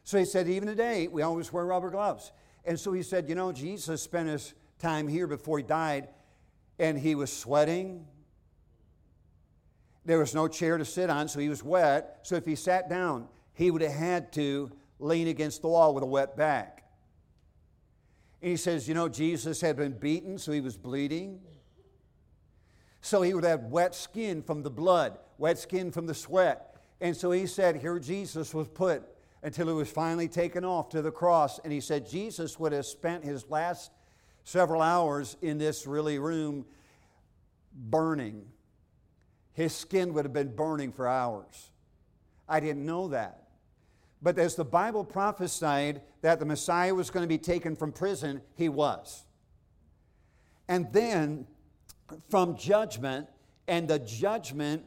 So 0.06 0.18
he 0.18 0.24
said, 0.24 0.48
even 0.48 0.70
today, 0.70 1.10
we 1.10 1.24
always 1.24 1.52
wear 1.52 1.66
rubber 1.66 1.90
gloves. 1.90 2.32
And 2.64 2.80
so 2.80 2.94
he 2.94 3.04
said, 3.04 3.28
you 3.28 3.36
know, 3.36 3.52
Jesus 3.52 4.02
spent 4.02 4.30
his 4.30 4.54
time 4.80 5.10
here 5.10 5.28
before 5.28 5.58
he 5.58 5.64
died, 5.64 6.08
and 6.80 6.98
he 6.98 7.16
was 7.16 7.32
sweating. 7.36 8.08
There 10.06 10.20
was 10.20 10.34
no 10.34 10.48
chair 10.48 10.78
to 10.78 10.86
sit 10.86 11.10
on, 11.10 11.28
so 11.28 11.40
he 11.40 11.50
was 11.50 11.64
wet. 11.64 12.20
So 12.24 12.36
if 12.36 12.46
he 12.46 12.56
sat 12.56 12.90
down, 12.90 13.28
he 13.54 13.70
would 13.70 13.82
have 13.82 13.92
had 13.92 14.34
to 14.34 14.72
lean 15.00 15.28
against 15.28 15.62
the 15.62 15.68
wall 15.68 15.94
with 15.94 16.04
a 16.04 16.08
wet 16.08 16.36
back. 16.36 16.84
And 18.42 18.50
he 18.50 18.58
says, 18.58 18.88
You 18.88 18.94
know, 18.94 19.08
Jesus 19.08 19.62
had 19.62 19.76
been 19.76 19.94
beaten, 19.94 20.38
so 20.38 20.52
he 20.52 20.62
was 20.62 20.78
bleeding. 20.78 21.40
So 23.02 23.22
he 23.22 23.34
would 23.34 23.44
have 23.44 23.64
wet 23.66 23.96
skin 23.96 24.42
from 24.42 24.64
the 24.64 24.70
blood, 24.70 25.18
wet 25.38 25.58
skin 25.58 25.92
from 25.92 26.06
the 26.06 26.14
sweat. 26.14 26.76
And 27.00 27.16
so 27.16 27.32
he 27.32 27.46
said, 27.46 27.76
Here 27.76 28.00
Jesus 28.00 28.54
was 28.54 28.68
put 28.68 29.04
until 29.44 29.68
he 29.68 29.74
was 29.74 29.90
finally 29.90 30.28
taken 30.28 30.64
off 30.64 30.90
to 30.90 31.02
the 31.02 31.12
cross. 31.12 31.60
And 31.60 31.74
he 31.74 31.82
said, 31.82 32.08
Jesus 32.10 32.60
would 32.60 32.72
have 32.72 32.86
spent 32.86 33.24
his 33.24 33.50
last 33.50 33.92
several 34.44 34.82
hours 34.82 35.38
in 35.42 35.58
this 35.58 35.86
really 35.88 36.20
room 36.20 36.66
burning. 37.74 38.46
His 39.54 39.74
skin 39.74 40.14
would 40.14 40.26
have 40.26 40.34
been 40.34 40.56
burning 40.56 40.92
for 40.92 41.08
hours. 41.08 41.72
I 42.48 42.60
didn't 42.60 42.86
know 42.86 43.10
that. 43.10 43.48
But 44.22 44.38
as 44.38 44.56
the 44.56 44.66
Bible 44.66 45.04
prophesied 45.04 46.02
that 46.22 46.40
the 46.40 46.46
Messiah 46.46 46.94
was 46.94 47.10
going 47.10 47.24
to 47.24 47.28
be 47.28 47.38
taken 47.38 47.76
from 47.76 47.92
prison, 47.92 48.42
he 48.56 48.70
was. 48.70 49.24
And 50.68 50.92
then 50.94 51.48
from 52.30 52.56
judgment, 52.56 53.28
and 53.68 53.88
the 53.88 54.00
judgment 54.00 54.86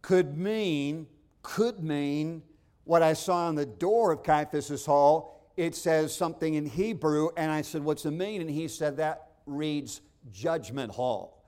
could 0.00 0.36
mean, 0.36 1.06
could 1.42 1.82
mean 1.82 2.42
what 2.84 3.02
I 3.02 3.12
saw 3.12 3.46
on 3.46 3.54
the 3.54 3.66
door 3.66 4.12
of 4.12 4.22
Caiaphas's 4.22 4.86
hall. 4.86 5.50
It 5.56 5.74
says 5.74 6.14
something 6.14 6.54
in 6.54 6.66
Hebrew, 6.66 7.28
and 7.36 7.50
I 7.50 7.62
said, 7.62 7.84
What's 7.84 8.04
the 8.04 8.10
meaning? 8.10 8.42
And 8.42 8.50
he 8.50 8.68
said, 8.68 8.96
That 8.96 9.28
reads 9.46 10.00
judgment 10.32 10.92
hall. 10.92 11.41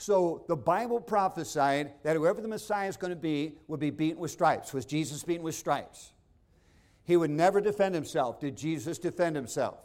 So 0.00 0.44
the 0.48 0.56
Bible 0.56 0.98
prophesied 0.98 1.92
that 2.04 2.16
whoever 2.16 2.40
the 2.40 2.48
Messiah 2.48 2.88
is 2.88 2.96
going 2.96 3.10
to 3.10 3.16
be 3.16 3.56
would 3.68 3.80
be 3.80 3.90
beaten 3.90 4.18
with 4.18 4.30
stripes. 4.30 4.72
Was 4.72 4.86
Jesus 4.86 5.22
beaten 5.22 5.42
with 5.42 5.54
stripes? 5.54 6.14
He 7.04 7.18
would 7.18 7.30
never 7.30 7.60
defend 7.60 7.94
himself. 7.94 8.40
Did 8.40 8.56
Jesus 8.56 8.98
defend 8.98 9.36
himself? 9.36 9.76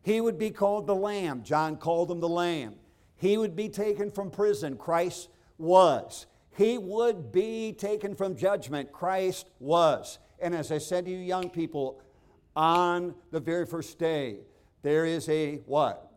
He 0.00 0.22
would 0.22 0.38
be 0.38 0.50
called 0.50 0.86
the 0.86 0.94
Lamb. 0.94 1.42
John 1.42 1.76
called 1.76 2.10
him 2.10 2.20
the 2.20 2.28
Lamb. 2.28 2.76
He 3.18 3.36
would 3.36 3.54
be 3.54 3.68
taken 3.68 4.10
from 4.10 4.30
prison. 4.30 4.78
Christ 4.78 5.28
was. 5.58 6.24
He 6.56 6.78
would 6.78 7.30
be 7.30 7.74
taken 7.74 8.14
from 8.14 8.36
judgment. 8.36 8.92
Christ 8.92 9.50
was. 9.58 10.20
And 10.40 10.54
as 10.54 10.72
I 10.72 10.78
said 10.78 11.04
to 11.04 11.10
you, 11.10 11.18
young 11.18 11.50
people, 11.50 12.00
on 12.56 13.14
the 13.30 13.40
very 13.40 13.66
first 13.66 13.98
day, 13.98 14.38
there 14.80 15.04
is 15.04 15.28
a 15.28 15.56
what? 15.66 16.10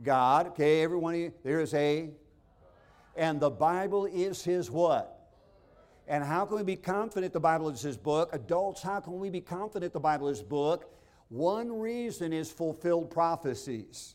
God. 0.00 0.46
Okay, 0.48 0.84
everyone, 0.84 1.32
there 1.42 1.58
is 1.58 1.74
a. 1.74 2.10
And 3.16 3.40
the 3.40 3.50
Bible 3.50 4.06
is 4.06 4.44
his 4.44 4.70
what? 4.70 5.16
And 6.08 6.22
how 6.22 6.44
can 6.44 6.56
we 6.58 6.62
be 6.62 6.76
confident 6.76 7.32
the 7.32 7.40
Bible 7.40 7.68
is 7.68 7.82
His 7.82 7.96
book? 7.96 8.30
Adults, 8.32 8.82
how 8.82 9.00
can 9.00 9.18
we 9.18 9.28
be 9.28 9.40
confident 9.40 9.92
the 9.92 10.00
Bible 10.00 10.28
is 10.28 10.42
book? 10.42 10.92
One 11.28 11.80
reason 11.80 12.32
is 12.32 12.50
fulfilled 12.50 13.10
prophecies. 13.10 14.14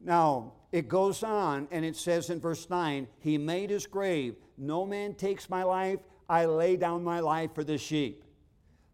Now, 0.00 0.54
it 0.72 0.88
goes 0.88 1.22
on 1.22 1.68
and 1.70 1.84
it 1.84 1.96
says 1.96 2.30
in 2.30 2.40
verse 2.40 2.70
9, 2.70 3.06
He 3.18 3.36
made 3.36 3.68
His 3.68 3.86
grave. 3.86 4.36
No 4.56 4.86
man 4.86 5.14
takes 5.14 5.50
my 5.50 5.62
life. 5.62 6.00
I 6.28 6.46
lay 6.46 6.76
down 6.76 7.04
my 7.04 7.20
life 7.20 7.54
for 7.54 7.64
the 7.64 7.76
sheep. 7.76 8.24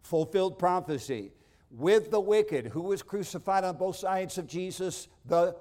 Fulfilled 0.02 0.58
prophecy. 0.58 1.30
With 1.70 2.10
the 2.10 2.20
wicked, 2.20 2.66
who 2.66 2.82
was 2.82 3.02
crucified 3.02 3.62
on 3.62 3.76
both 3.76 3.96
sides 3.96 4.36
of 4.38 4.48
Jesus? 4.48 5.06
The 5.26 5.54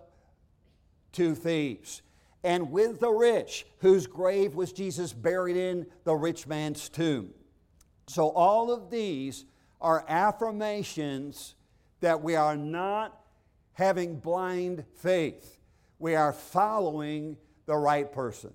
two 1.12 1.36
thieves 1.36 2.02
and 2.44 2.72
with 2.72 3.00
the 3.00 3.10
rich, 3.10 3.66
whose 3.80 4.08
grave 4.08 4.56
was 4.56 4.72
Jesus 4.72 5.12
buried 5.12 5.58
in 5.58 5.86
the 6.06 6.16
rich 6.16 6.48
man's 6.48 6.88
tomb. 6.88 7.34
So, 8.08 8.30
all 8.30 8.72
of 8.72 8.90
these 8.90 9.46
are 9.82 10.06
affirmations 10.08 11.56
that 12.00 12.22
we 12.22 12.36
are 12.36 12.56
not 12.56 13.20
having 13.74 14.20
blind 14.20 14.86
faith. 14.96 15.58
We 16.00 16.16
are 16.16 16.34
following 16.34 17.38
the 17.66 17.76
right 17.76 18.12
person. 18.12 18.54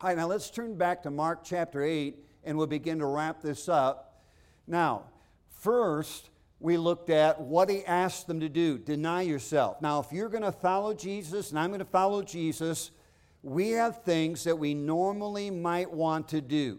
All 0.00 0.08
right, 0.08 0.16
now 0.16 0.26
let's 0.26 0.50
turn 0.50 0.76
back 0.76 1.02
to 1.04 1.10
Mark 1.10 1.44
chapter 1.44 1.82
8 1.82 2.18
and 2.42 2.58
we'll 2.58 2.66
begin 2.66 2.98
to 2.98 3.06
wrap 3.06 3.40
this 3.40 3.68
up. 3.68 4.24
Now, 4.66 5.04
first, 5.48 6.30
we 6.64 6.78
looked 6.78 7.10
at 7.10 7.38
what 7.42 7.68
he 7.68 7.84
asked 7.84 8.26
them 8.26 8.40
to 8.40 8.48
do 8.48 8.78
deny 8.78 9.20
yourself. 9.20 9.82
Now, 9.82 10.00
if 10.00 10.10
you're 10.10 10.30
going 10.30 10.44
to 10.44 10.50
follow 10.50 10.94
Jesus 10.94 11.50
and 11.50 11.58
I'm 11.58 11.68
going 11.68 11.80
to 11.80 11.84
follow 11.84 12.22
Jesus, 12.22 12.90
we 13.42 13.72
have 13.72 14.02
things 14.02 14.44
that 14.44 14.58
we 14.58 14.72
normally 14.72 15.50
might 15.50 15.92
want 15.92 16.28
to 16.28 16.40
do. 16.40 16.78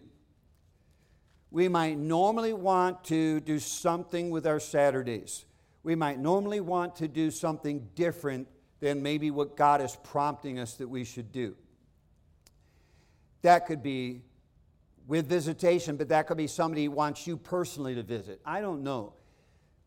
We 1.52 1.68
might 1.68 2.00
normally 2.00 2.52
want 2.52 3.04
to 3.06 3.40
do 3.42 3.60
something 3.60 4.32
with 4.32 4.48
our 4.48 4.60
Saturdays. 4.60 5.46
We 5.84 5.94
might 5.94 6.18
normally 6.18 6.62
want 6.62 6.96
to 6.96 7.08
do 7.08 7.30
something 7.30 7.88
different 7.94 8.48
than 8.80 9.04
maybe 9.04 9.30
what 9.30 9.56
God 9.56 9.82
is 9.82 9.96
prompting 10.04 10.58
us 10.58 10.74
that 10.78 10.88
we 10.88 11.04
should 11.04 11.32
do. 11.32 11.56
That 13.44 13.68
could 13.68 13.84
be 13.84 14.24
with 15.06 15.28
visitation, 15.30 15.96
but 15.96 16.10
that 16.10 16.26
could 16.26 16.38
be 16.38 16.48
somebody 16.48 16.86
who 16.86 16.92
wants 16.92 17.28
you 17.28 17.38
personally 17.38 17.94
to 17.94 18.02
visit. 18.02 18.42
I 18.44 18.62
don't 18.62 18.82
know. 18.82 19.14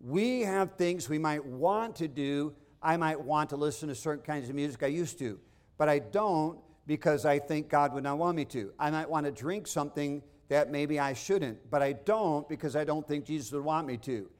We 0.00 0.40
have 0.42 0.76
things 0.76 1.08
we 1.08 1.18
might 1.18 1.44
want 1.44 1.96
to 1.96 2.08
do. 2.08 2.54
I 2.80 2.96
might 2.96 3.20
want 3.20 3.50
to 3.50 3.56
listen 3.56 3.88
to 3.88 3.94
certain 3.94 4.24
kinds 4.24 4.48
of 4.48 4.54
music 4.54 4.82
I 4.82 4.86
used 4.86 5.18
to, 5.18 5.40
but 5.76 5.88
I 5.88 5.98
don't 5.98 6.58
because 6.86 7.24
I 7.26 7.38
think 7.38 7.68
God 7.68 7.92
would 7.92 8.04
not 8.04 8.18
want 8.18 8.36
me 8.36 8.44
to. 8.46 8.72
I 8.78 8.90
might 8.90 9.10
want 9.10 9.26
to 9.26 9.32
drink 9.32 9.66
something 9.66 10.22
that 10.48 10.70
maybe 10.70 10.98
I 10.98 11.12
shouldn't, 11.12 11.70
but 11.70 11.82
I 11.82 11.92
don't 11.92 12.48
because 12.48 12.76
I 12.76 12.84
don't 12.84 13.06
think 13.06 13.26
Jesus 13.26 13.52
would 13.52 13.64
want 13.64 13.86
me 13.86 13.96
to. 13.98 14.30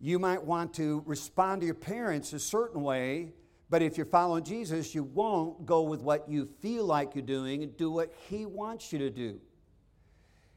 You 0.00 0.18
might 0.18 0.42
want 0.42 0.74
to 0.74 1.02
respond 1.06 1.60
to 1.60 1.66
your 1.66 1.74
parents 1.74 2.32
a 2.32 2.38
certain 2.38 2.82
way, 2.82 3.34
But 3.70 3.82
if 3.82 3.96
you're 3.96 4.06
following 4.06 4.42
Jesus, 4.42 4.96
you 4.96 5.04
won't 5.04 5.64
go 5.64 5.82
with 5.82 6.02
what 6.02 6.28
you 6.28 6.48
feel 6.60 6.84
like 6.84 7.14
you're 7.14 7.22
doing 7.22 7.62
and 7.62 7.76
do 7.76 7.90
what 7.90 8.12
He 8.28 8.44
wants 8.44 8.92
you 8.92 8.98
to 8.98 9.10
do. 9.10 9.40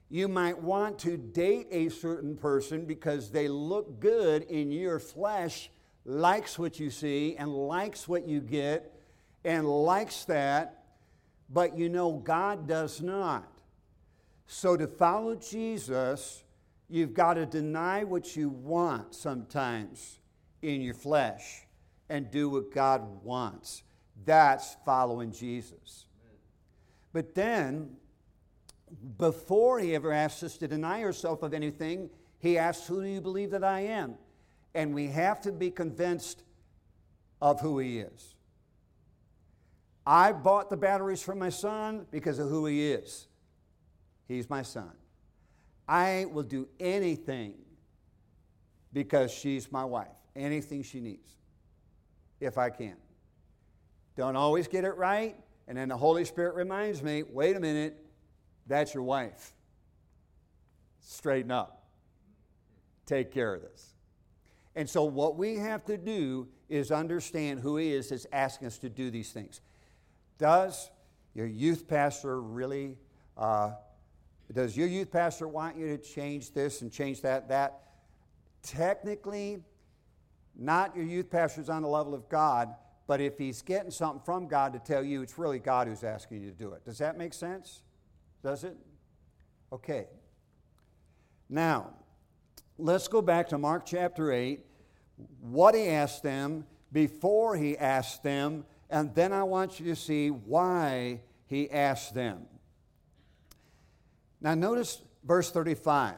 You 0.09 0.27
might 0.27 0.61
want 0.61 0.99
to 0.99 1.17
date 1.17 1.67
a 1.71 1.89
certain 1.89 2.37
person 2.37 2.85
because 2.85 3.31
they 3.31 3.47
look 3.47 3.99
good 3.99 4.43
in 4.43 4.71
your 4.71 4.99
flesh, 4.99 5.71
likes 6.05 6.59
what 6.59 6.79
you 6.79 6.89
see, 6.89 7.35
and 7.35 7.51
likes 7.51 8.07
what 8.07 8.27
you 8.27 8.39
get, 8.39 8.93
and 9.43 9.67
likes 9.67 10.25
that, 10.25 10.83
but 11.49 11.77
you 11.77 11.89
know 11.89 12.13
God 12.13 12.67
does 12.67 13.01
not. 13.01 13.49
So 14.45 14.77
to 14.77 14.87
follow 14.87 15.35
Jesus, 15.35 16.43
you've 16.89 17.13
got 17.13 17.35
to 17.35 17.45
deny 17.45 18.03
what 18.03 18.35
you 18.35 18.49
want 18.49 19.15
sometimes 19.15 20.19
in 20.61 20.81
your 20.81 20.93
flesh 20.93 21.65
and 22.09 22.29
do 22.29 22.49
what 22.49 22.71
God 22.71 23.23
wants. 23.23 23.83
That's 24.25 24.77
following 24.85 25.31
Jesus. 25.31 26.05
But 27.11 27.33
then 27.35 27.97
before 29.17 29.79
he 29.79 29.95
ever 29.95 30.11
asks 30.11 30.43
us 30.43 30.57
to 30.57 30.67
deny 30.67 31.03
ourselves 31.03 31.43
of 31.43 31.53
anything, 31.53 32.09
he 32.39 32.57
asks, 32.57 32.87
Who 32.87 33.01
do 33.01 33.07
you 33.07 33.21
believe 33.21 33.51
that 33.51 33.63
I 33.63 33.81
am? 33.81 34.15
And 34.75 34.93
we 34.93 35.07
have 35.07 35.41
to 35.41 35.51
be 35.51 35.71
convinced 35.71 36.43
of 37.41 37.61
who 37.61 37.79
he 37.79 37.99
is. 37.99 38.35
I 40.05 40.33
bought 40.33 40.69
the 40.69 40.77
batteries 40.77 41.21
for 41.21 41.35
my 41.35 41.49
son 41.49 42.05
because 42.11 42.39
of 42.39 42.49
who 42.49 42.65
he 42.65 42.91
is. 42.91 43.27
He's 44.27 44.49
my 44.49 44.61
son. 44.61 44.91
I 45.87 46.25
will 46.31 46.43
do 46.43 46.67
anything 46.79 47.55
because 48.91 49.31
she's 49.31 49.71
my 49.71 49.85
wife, 49.85 50.07
anything 50.35 50.83
she 50.83 50.99
needs, 50.99 51.31
if 52.39 52.57
I 52.57 52.69
can. 52.69 52.95
Don't 54.15 54.35
always 54.35 54.67
get 54.67 54.83
it 54.83 54.95
right, 54.95 55.35
and 55.67 55.77
then 55.77 55.89
the 55.89 55.97
Holy 55.97 56.25
Spirit 56.25 56.55
reminds 56.55 57.01
me 57.01 57.23
wait 57.23 57.55
a 57.55 57.59
minute, 57.59 58.02
that's 58.67 58.93
your 58.93 59.03
wife. 59.03 59.53
Straighten 61.01 61.51
up. 61.51 61.83
Take 63.05 63.33
care 63.33 63.53
of 63.53 63.61
this. 63.61 63.93
And 64.75 64.89
so, 64.89 65.03
what 65.03 65.37
we 65.37 65.55
have 65.55 65.85
to 65.85 65.97
do 65.97 66.47
is 66.69 66.91
understand 66.91 67.59
who 67.59 67.77
He 67.77 67.93
is 67.93 68.09
that's 68.09 68.25
asking 68.31 68.67
us 68.67 68.77
to 68.79 68.89
do 68.89 69.11
these 69.11 69.31
things. 69.31 69.61
Does 70.37 70.89
your 71.35 71.45
youth 71.45 71.87
pastor 71.87 72.41
really, 72.41 72.97
uh, 73.37 73.71
does 74.51 74.75
your 74.75 74.87
youth 74.87 75.11
pastor 75.11 75.47
want 75.47 75.77
you 75.77 75.95
to 75.95 75.97
change 75.97 76.51
this 76.53 76.81
and 76.81 76.91
change 76.91 77.21
that? 77.21 77.49
That 77.49 77.81
technically, 78.63 79.63
not 80.55 80.95
your 80.95 81.05
youth 81.05 81.29
pastor's 81.29 81.69
on 81.69 81.81
the 81.81 81.87
level 81.87 82.13
of 82.13 82.29
God, 82.29 82.73
but 83.05 83.19
if 83.19 83.37
he's 83.37 83.61
getting 83.61 83.91
something 83.91 84.21
from 84.23 84.47
God 84.47 84.73
to 84.73 84.79
tell 84.79 85.03
you, 85.03 85.21
it's 85.21 85.37
really 85.37 85.59
God 85.59 85.87
who's 85.87 86.03
asking 86.03 86.41
you 86.41 86.49
to 86.49 86.55
do 86.55 86.71
it. 86.71 86.85
Does 86.85 86.97
that 86.99 87.17
make 87.17 87.33
sense? 87.33 87.83
Does 88.43 88.65
it? 88.65 88.75
Okay. 89.71 90.07
Now, 91.49 91.91
let's 92.77 93.07
go 93.07 93.21
back 93.21 93.49
to 93.49 93.57
Mark 93.57 93.85
chapter 93.85 94.31
8, 94.31 94.59
what 95.39 95.75
he 95.75 95.87
asked 95.87 96.23
them 96.23 96.65
before 96.91 97.55
he 97.55 97.77
asked 97.77 98.21
them, 98.21 98.65
and 98.89 99.15
then 99.15 99.31
I 99.31 99.43
want 99.43 99.79
you 99.79 99.85
to 99.87 99.95
see 99.95 100.29
why 100.29 101.21
he 101.47 101.71
asked 101.71 102.13
them. 102.13 102.45
Now, 104.41 104.55
notice 104.55 105.01
verse 105.23 105.49
35. 105.49 106.15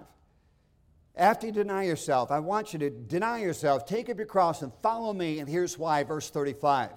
After 1.15 1.47
you 1.47 1.53
deny 1.53 1.83
yourself, 1.83 2.31
I 2.31 2.39
want 2.39 2.73
you 2.73 2.79
to 2.79 2.89
deny 2.89 3.39
yourself, 3.39 3.85
take 3.85 4.09
up 4.09 4.17
your 4.17 4.25
cross, 4.25 4.63
and 4.63 4.73
follow 4.81 5.13
me. 5.13 5.39
And 5.39 5.47
here's 5.47 5.77
why, 5.77 6.03
verse 6.03 6.29
35. 6.29 6.89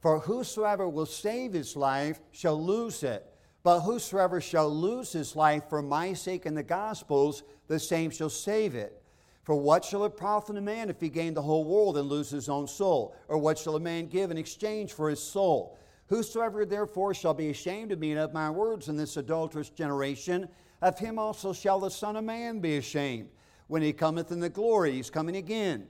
For 0.00 0.18
whosoever 0.18 0.88
will 0.88 1.06
save 1.06 1.52
his 1.52 1.76
life 1.76 2.20
shall 2.32 2.62
lose 2.62 3.02
it. 3.02 3.31
But 3.62 3.80
whosoever 3.80 4.40
shall 4.40 4.68
lose 4.68 5.12
his 5.12 5.36
life 5.36 5.64
for 5.68 5.82
my 5.82 6.14
sake 6.14 6.46
and 6.46 6.56
the 6.56 6.62
gospel's, 6.62 7.44
the 7.68 7.78
same 7.78 8.10
shall 8.10 8.30
save 8.30 8.74
it. 8.74 9.02
For 9.44 9.54
what 9.54 9.84
shall 9.84 10.04
it 10.04 10.16
profit 10.16 10.56
a 10.56 10.60
man 10.60 10.88
if 10.88 11.00
he 11.00 11.08
gain 11.08 11.34
the 11.34 11.42
whole 11.42 11.64
world 11.64 11.96
and 11.96 12.08
lose 12.08 12.30
his 12.30 12.48
own 12.48 12.66
soul? 12.66 13.16
Or 13.28 13.38
what 13.38 13.58
shall 13.58 13.76
a 13.76 13.80
man 13.80 14.06
give 14.06 14.30
in 14.30 14.38
exchange 14.38 14.92
for 14.92 15.10
his 15.10 15.22
soul? 15.22 15.78
Whosoever 16.06 16.64
therefore 16.64 17.14
shall 17.14 17.34
be 17.34 17.50
ashamed 17.50 17.92
of 17.92 17.98
me 17.98 18.12
and 18.12 18.20
of 18.20 18.32
my 18.32 18.50
words 18.50 18.88
in 18.88 18.96
this 18.96 19.16
adulterous 19.16 19.70
generation, 19.70 20.48
of 20.80 20.98
him 20.98 21.18
also 21.18 21.52
shall 21.52 21.80
the 21.80 21.90
Son 21.90 22.16
of 22.16 22.24
Man 22.24 22.60
be 22.60 22.76
ashamed. 22.76 23.30
When 23.68 23.82
he 23.82 23.92
cometh 23.92 24.30
in 24.30 24.40
the 24.40 24.48
glory, 24.48 24.92
he's 24.92 25.10
coming 25.10 25.36
again. 25.36 25.86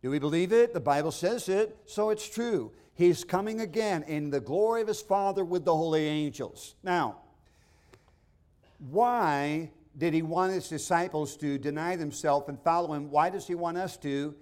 Do 0.00 0.10
we 0.10 0.18
believe 0.18 0.52
it? 0.52 0.72
The 0.72 0.80
Bible 0.80 1.10
says 1.10 1.48
it, 1.48 1.76
so 1.84 2.10
it's 2.10 2.28
true. 2.28 2.72
He's 2.98 3.22
coming 3.22 3.60
again 3.60 4.02
in 4.08 4.28
the 4.28 4.40
glory 4.40 4.82
of 4.82 4.88
his 4.88 5.00
Father 5.00 5.44
with 5.44 5.64
the 5.64 5.72
holy 5.72 6.04
angels. 6.04 6.74
Now, 6.82 7.18
why 8.90 9.70
did 9.96 10.14
he 10.14 10.22
want 10.22 10.52
his 10.52 10.68
disciples 10.68 11.36
to 11.36 11.58
deny 11.58 11.94
themselves 11.94 12.48
and 12.48 12.60
follow 12.60 12.94
him? 12.94 13.08
Why 13.08 13.30
does 13.30 13.46
he 13.46 13.54
want 13.54 13.78
us 13.78 13.96
to? 13.98 14.34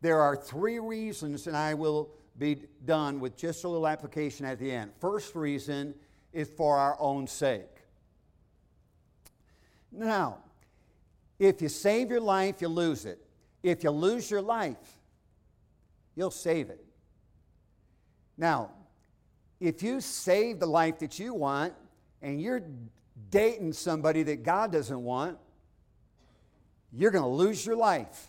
There 0.00 0.20
are 0.20 0.36
three 0.36 0.78
reasons, 0.78 1.48
and 1.48 1.56
I 1.56 1.74
will 1.74 2.08
be 2.38 2.62
done 2.84 3.18
with 3.18 3.36
just 3.36 3.64
a 3.64 3.68
little 3.68 3.88
application 3.88 4.46
at 4.46 4.60
the 4.60 4.70
end. 4.70 4.92
First 5.00 5.34
reason 5.34 5.92
is 6.32 6.48
for 6.56 6.78
our 6.78 6.96
own 7.00 7.26
sake. 7.26 7.66
Now, 9.90 10.38
if 11.40 11.60
you 11.60 11.68
save 11.68 12.10
your 12.10 12.20
life, 12.20 12.62
you 12.62 12.68
lose 12.68 13.06
it. 13.06 13.18
If 13.64 13.82
you 13.82 13.90
lose 13.90 14.30
your 14.30 14.42
life, 14.42 15.00
you'll 16.14 16.30
save 16.30 16.70
it. 16.70 16.84
Now, 18.36 18.70
if 19.60 19.82
you 19.82 20.00
save 20.00 20.60
the 20.60 20.66
life 20.66 20.98
that 20.98 21.18
you 21.18 21.34
want 21.34 21.74
and 22.20 22.40
you're 22.40 22.62
dating 23.30 23.72
somebody 23.72 24.22
that 24.24 24.42
God 24.42 24.72
doesn't 24.72 25.02
want, 25.02 25.38
you're 26.92 27.10
going 27.10 27.24
to 27.24 27.28
lose 27.28 27.64
your 27.64 27.76
life. 27.76 28.28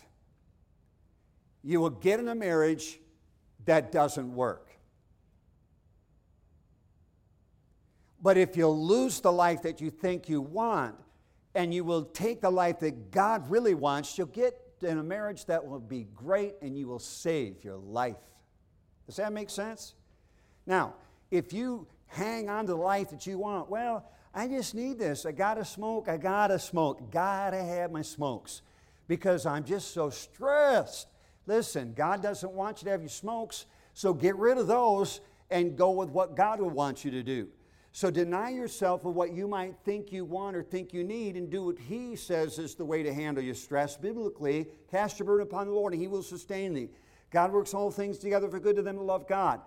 You 1.62 1.80
will 1.80 1.90
get 1.90 2.20
in 2.20 2.28
a 2.28 2.34
marriage 2.34 3.00
that 3.64 3.90
doesn't 3.90 4.34
work. 4.34 4.70
But 8.22 8.36
if 8.36 8.56
you 8.56 8.68
lose 8.68 9.20
the 9.20 9.32
life 9.32 9.62
that 9.62 9.80
you 9.80 9.90
think 9.90 10.28
you 10.28 10.40
want 10.40 10.94
and 11.54 11.72
you 11.72 11.84
will 11.84 12.04
take 12.04 12.40
the 12.40 12.50
life 12.50 12.80
that 12.80 13.10
God 13.10 13.50
really 13.50 13.74
wants, 13.74 14.16
you'll 14.16 14.26
get 14.28 14.60
in 14.82 14.98
a 14.98 15.02
marriage 15.02 15.44
that 15.46 15.64
will 15.64 15.80
be 15.80 16.06
great 16.14 16.54
and 16.62 16.76
you 16.76 16.88
will 16.88 16.98
save 16.98 17.62
your 17.62 17.76
life. 17.76 18.16
Does 19.06 19.16
that 19.16 19.32
make 19.32 19.50
sense? 19.50 19.94
Now, 20.66 20.94
if 21.30 21.52
you 21.52 21.86
hang 22.06 22.48
on 22.48 22.66
to 22.66 22.72
the 22.72 22.78
life 22.78 23.10
that 23.10 23.26
you 23.26 23.38
want, 23.38 23.70
well, 23.70 24.04
I 24.34 24.48
just 24.48 24.74
need 24.74 24.98
this. 24.98 25.24
I 25.24 25.32
gotta 25.32 25.64
smoke. 25.64 26.08
I 26.08 26.16
gotta 26.16 26.58
smoke. 26.58 27.10
Gotta 27.10 27.62
have 27.62 27.90
my 27.90 28.02
smokes 28.02 28.62
because 29.08 29.46
I'm 29.46 29.64
just 29.64 29.94
so 29.94 30.10
stressed. 30.10 31.08
Listen, 31.46 31.94
God 31.96 32.22
doesn't 32.22 32.52
want 32.52 32.82
you 32.82 32.86
to 32.86 32.90
have 32.90 33.00
your 33.00 33.08
smokes, 33.08 33.66
so 33.94 34.12
get 34.12 34.36
rid 34.36 34.58
of 34.58 34.66
those 34.66 35.20
and 35.50 35.76
go 35.76 35.92
with 35.92 36.10
what 36.10 36.36
God 36.36 36.60
will 36.60 36.70
want 36.70 37.04
you 37.04 37.10
to 37.12 37.22
do. 37.22 37.48
So 37.92 38.10
deny 38.10 38.50
yourself 38.50 39.06
of 39.06 39.14
what 39.14 39.32
you 39.32 39.48
might 39.48 39.74
think 39.84 40.12
you 40.12 40.26
want 40.26 40.54
or 40.54 40.62
think 40.62 40.92
you 40.92 41.02
need 41.02 41.36
and 41.36 41.48
do 41.48 41.64
what 41.64 41.78
He 41.78 42.14
says 42.14 42.58
is 42.58 42.74
the 42.74 42.84
way 42.84 43.02
to 43.02 43.14
handle 43.14 43.42
your 43.42 43.54
stress 43.54 43.96
biblically. 43.96 44.66
Cast 44.90 45.18
your 45.18 45.24
burden 45.24 45.46
upon 45.46 45.66
the 45.66 45.72
Lord 45.72 45.94
and 45.94 46.02
He 46.02 46.08
will 46.08 46.22
sustain 46.22 46.74
thee. 46.74 46.90
God 47.30 47.52
works 47.52 47.72
all 47.72 47.90
things 47.90 48.18
together 48.18 48.50
for 48.50 48.60
good 48.60 48.76
to 48.76 48.82
them 48.82 48.96
that 48.96 49.02
love 49.02 49.26
God. 49.26 49.62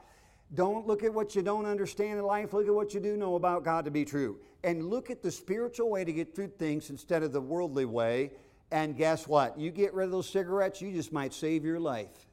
Don't 0.54 0.88
look 0.88 1.04
at 1.04 1.14
what 1.14 1.36
you 1.36 1.42
don't 1.42 1.66
understand 1.66 2.18
in 2.18 2.26
life. 2.26 2.54
Look 2.54 2.68
at 2.68 2.74
what 2.74 2.94
you 2.94 3.00
do 3.00 3.16
know 3.16 3.36
about 3.36 3.64
God 3.64 3.86
to 3.86 3.92
be 3.92 4.04
true. 4.04 4.40
And 4.64 4.90
look 4.90 5.10
at 5.10 5.22
the 5.22 5.32
spiritual 5.32 5.90
way 5.90 6.04
to 6.04 6.12
get 6.12 6.36
through 6.36 6.50
things 6.58 6.90
instead 6.90 7.22
of 7.22 7.32
the 7.32 7.42
worldly 7.42 7.86
way. 7.86 8.32
And 8.72 8.98
guess 8.98 9.28
what? 9.28 9.60
You 9.60 9.72
get 9.72 9.94
rid 9.94 10.06
of 10.06 10.12
those 10.12 10.30
cigarettes, 10.30 10.82
you 10.82 10.92
just 10.92 11.14
might 11.14 11.34
save 11.34 11.64
your 11.64 11.80
life. 11.80 12.28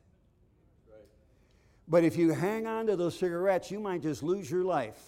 But 1.88 2.04
if 2.04 2.16
you 2.16 2.32
hang 2.32 2.66
on 2.66 2.86
to 2.88 2.96
those 2.96 3.16
cigarettes, 3.16 3.70
you 3.70 3.78
might 3.78 4.02
just 4.02 4.22
lose 4.22 4.50
your 4.50 4.64
life. 4.64 4.98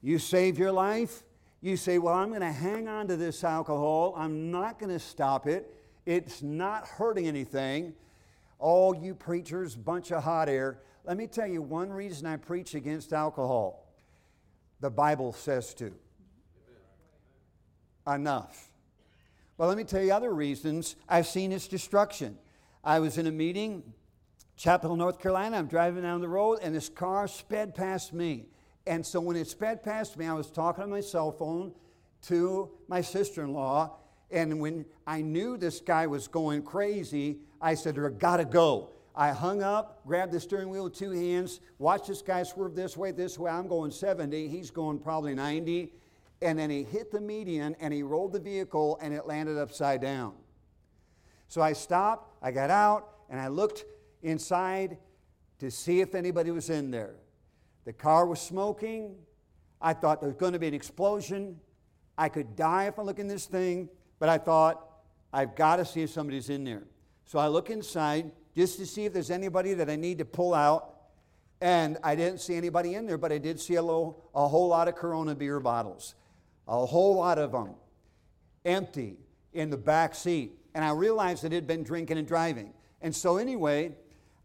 You 0.00 0.18
save 0.18 0.58
your 0.58 0.70
life, 0.70 1.24
you 1.60 1.76
say, 1.76 1.98
Well, 1.98 2.14
I'm 2.14 2.28
going 2.28 2.40
to 2.40 2.52
hang 2.52 2.88
on 2.88 3.08
to 3.08 3.16
this 3.16 3.42
alcohol. 3.42 4.14
I'm 4.16 4.50
not 4.50 4.78
going 4.78 4.92
to 4.92 4.98
stop 4.98 5.46
it. 5.46 5.74
It's 6.06 6.42
not 6.42 6.86
hurting 6.86 7.26
anything. 7.26 7.94
All 8.58 8.94
you 8.94 9.14
preachers, 9.14 9.74
bunch 9.76 10.12
of 10.12 10.24
hot 10.24 10.48
air. 10.48 10.78
Let 11.04 11.16
me 11.16 11.26
tell 11.26 11.46
you 11.46 11.62
one 11.62 11.90
reason 11.90 12.26
I 12.26 12.36
preach 12.36 12.74
against 12.74 13.12
alcohol. 13.12 13.92
The 14.80 14.90
Bible 14.90 15.32
says 15.32 15.74
to. 15.74 15.92
Enough. 18.06 18.70
Well, 19.56 19.68
let 19.68 19.76
me 19.76 19.84
tell 19.84 20.02
you 20.02 20.12
other 20.12 20.32
reasons 20.32 20.96
I've 21.08 21.26
seen 21.26 21.52
its 21.52 21.68
destruction. 21.68 22.38
I 22.82 23.00
was 23.00 23.18
in 23.18 23.26
a 23.26 23.32
meeting, 23.32 23.82
Chapel 24.56 24.96
North 24.96 25.20
Carolina. 25.20 25.56
I'm 25.56 25.68
driving 25.68 26.02
down 26.02 26.20
the 26.20 26.28
road, 26.28 26.58
and 26.62 26.74
this 26.74 26.88
car 26.88 27.28
sped 27.28 27.74
past 27.74 28.12
me. 28.12 28.46
And 28.86 29.04
so 29.04 29.20
when 29.20 29.36
it 29.36 29.48
sped 29.48 29.82
past 29.82 30.18
me, 30.18 30.26
I 30.26 30.34
was 30.34 30.50
talking 30.50 30.84
on 30.84 30.90
my 30.90 31.00
cell 31.00 31.32
phone 31.32 31.72
to 32.26 32.70
my 32.88 33.00
sister 33.00 33.42
in 33.42 33.52
law, 33.52 33.96
and 34.30 34.60
when 34.60 34.86
I 35.06 35.20
knew 35.20 35.56
this 35.56 35.80
guy 35.80 36.06
was 36.06 36.26
going 36.26 36.62
crazy, 36.62 37.38
I 37.64 37.72
said, 37.72 37.98
I 37.98 38.10
gotta 38.10 38.44
go. 38.44 38.90
I 39.16 39.30
hung 39.30 39.62
up, 39.62 40.04
grabbed 40.06 40.32
the 40.32 40.40
steering 40.40 40.68
wheel 40.68 40.84
with 40.84 40.94
two 40.94 41.12
hands, 41.12 41.60
watched 41.78 42.08
this 42.08 42.20
guy 42.20 42.42
swerve 42.42 42.74
this 42.74 42.94
way, 42.94 43.10
this 43.10 43.38
way. 43.38 43.50
I'm 43.50 43.68
going 43.68 43.90
70, 43.90 44.48
he's 44.48 44.70
going 44.70 44.98
probably 44.98 45.34
90. 45.34 45.90
And 46.42 46.58
then 46.58 46.68
he 46.68 46.82
hit 46.82 47.10
the 47.10 47.22
median 47.22 47.74
and 47.80 47.94
he 47.94 48.02
rolled 48.02 48.34
the 48.34 48.40
vehicle 48.40 48.98
and 49.00 49.14
it 49.14 49.26
landed 49.26 49.56
upside 49.56 50.02
down. 50.02 50.34
So 51.48 51.62
I 51.62 51.72
stopped, 51.72 52.36
I 52.42 52.50
got 52.50 52.68
out, 52.68 53.08
and 53.30 53.40
I 53.40 53.48
looked 53.48 53.86
inside 54.22 54.98
to 55.60 55.70
see 55.70 56.02
if 56.02 56.14
anybody 56.14 56.50
was 56.50 56.68
in 56.68 56.90
there. 56.90 57.14
The 57.86 57.94
car 57.94 58.26
was 58.26 58.42
smoking. 58.42 59.14
I 59.80 59.94
thought 59.94 60.20
there 60.20 60.28
was 60.28 60.36
going 60.36 60.52
to 60.52 60.58
be 60.58 60.68
an 60.68 60.74
explosion. 60.74 61.58
I 62.18 62.28
could 62.28 62.56
die 62.56 62.88
if 62.88 62.98
I 62.98 63.02
look 63.02 63.18
in 63.18 63.26
this 63.26 63.46
thing, 63.46 63.88
but 64.18 64.28
I 64.28 64.36
thought, 64.36 64.86
I've 65.32 65.56
got 65.56 65.76
to 65.76 65.86
see 65.86 66.02
if 66.02 66.10
somebody's 66.10 66.50
in 66.50 66.64
there. 66.64 66.82
So 67.24 67.38
I 67.38 67.48
look 67.48 67.70
inside 67.70 68.30
just 68.56 68.78
to 68.78 68.86
see 68.86 69.04
if 69.04 69.12
there's 69.12 69.30
anybody 69.30 69.74
that 69.74 69.90
I 69.90 69.96
need 69.96 70.18
to 70.18 70.24
pull 70.24 70.54
out. 70.54 70.90
And 71.60 71.98
I 72.02 72.14
didn't 72.14 72.40
see 72.40 72.56
anybody 72.56 72.94
in 72.94 73.06
there, 73.06 73.18
but 73.18 73.32
I 73.32 73.38
did 73.38 73.58
see 73.58 73.76
a, 73.76 73.82
little, 73.82 74.28
a 74.34 74.46
whole 74.46 74.68
lot 74.68 74.88
of 74.88 74.96
Corona 74.96 75.34
beer 75.34 75.60
bottles, 75.60 76.14
a 76.68 76.84
whole 76.84 77.16
lot 77.16 77.38
of 77.38 77.52
them 77.52 77.74
empty 78.64 79.16
in 79.52 79.70
the 79.70 79.76
back 79.76 80.14
seat. 80.14 80.52
And 80.74 80.84
I 80.84 80.90
realized 80.90 81.44
that 81.44 81.52
it 81.52 81.56
had 81.56 81.66
been 81.66 81.82
drinking 81.82 82.18
and 82.18 82.26
driving. 82.26 82.72
And 83.00 83.14
so, 83.14 83.36
anyway, 83.36 83.92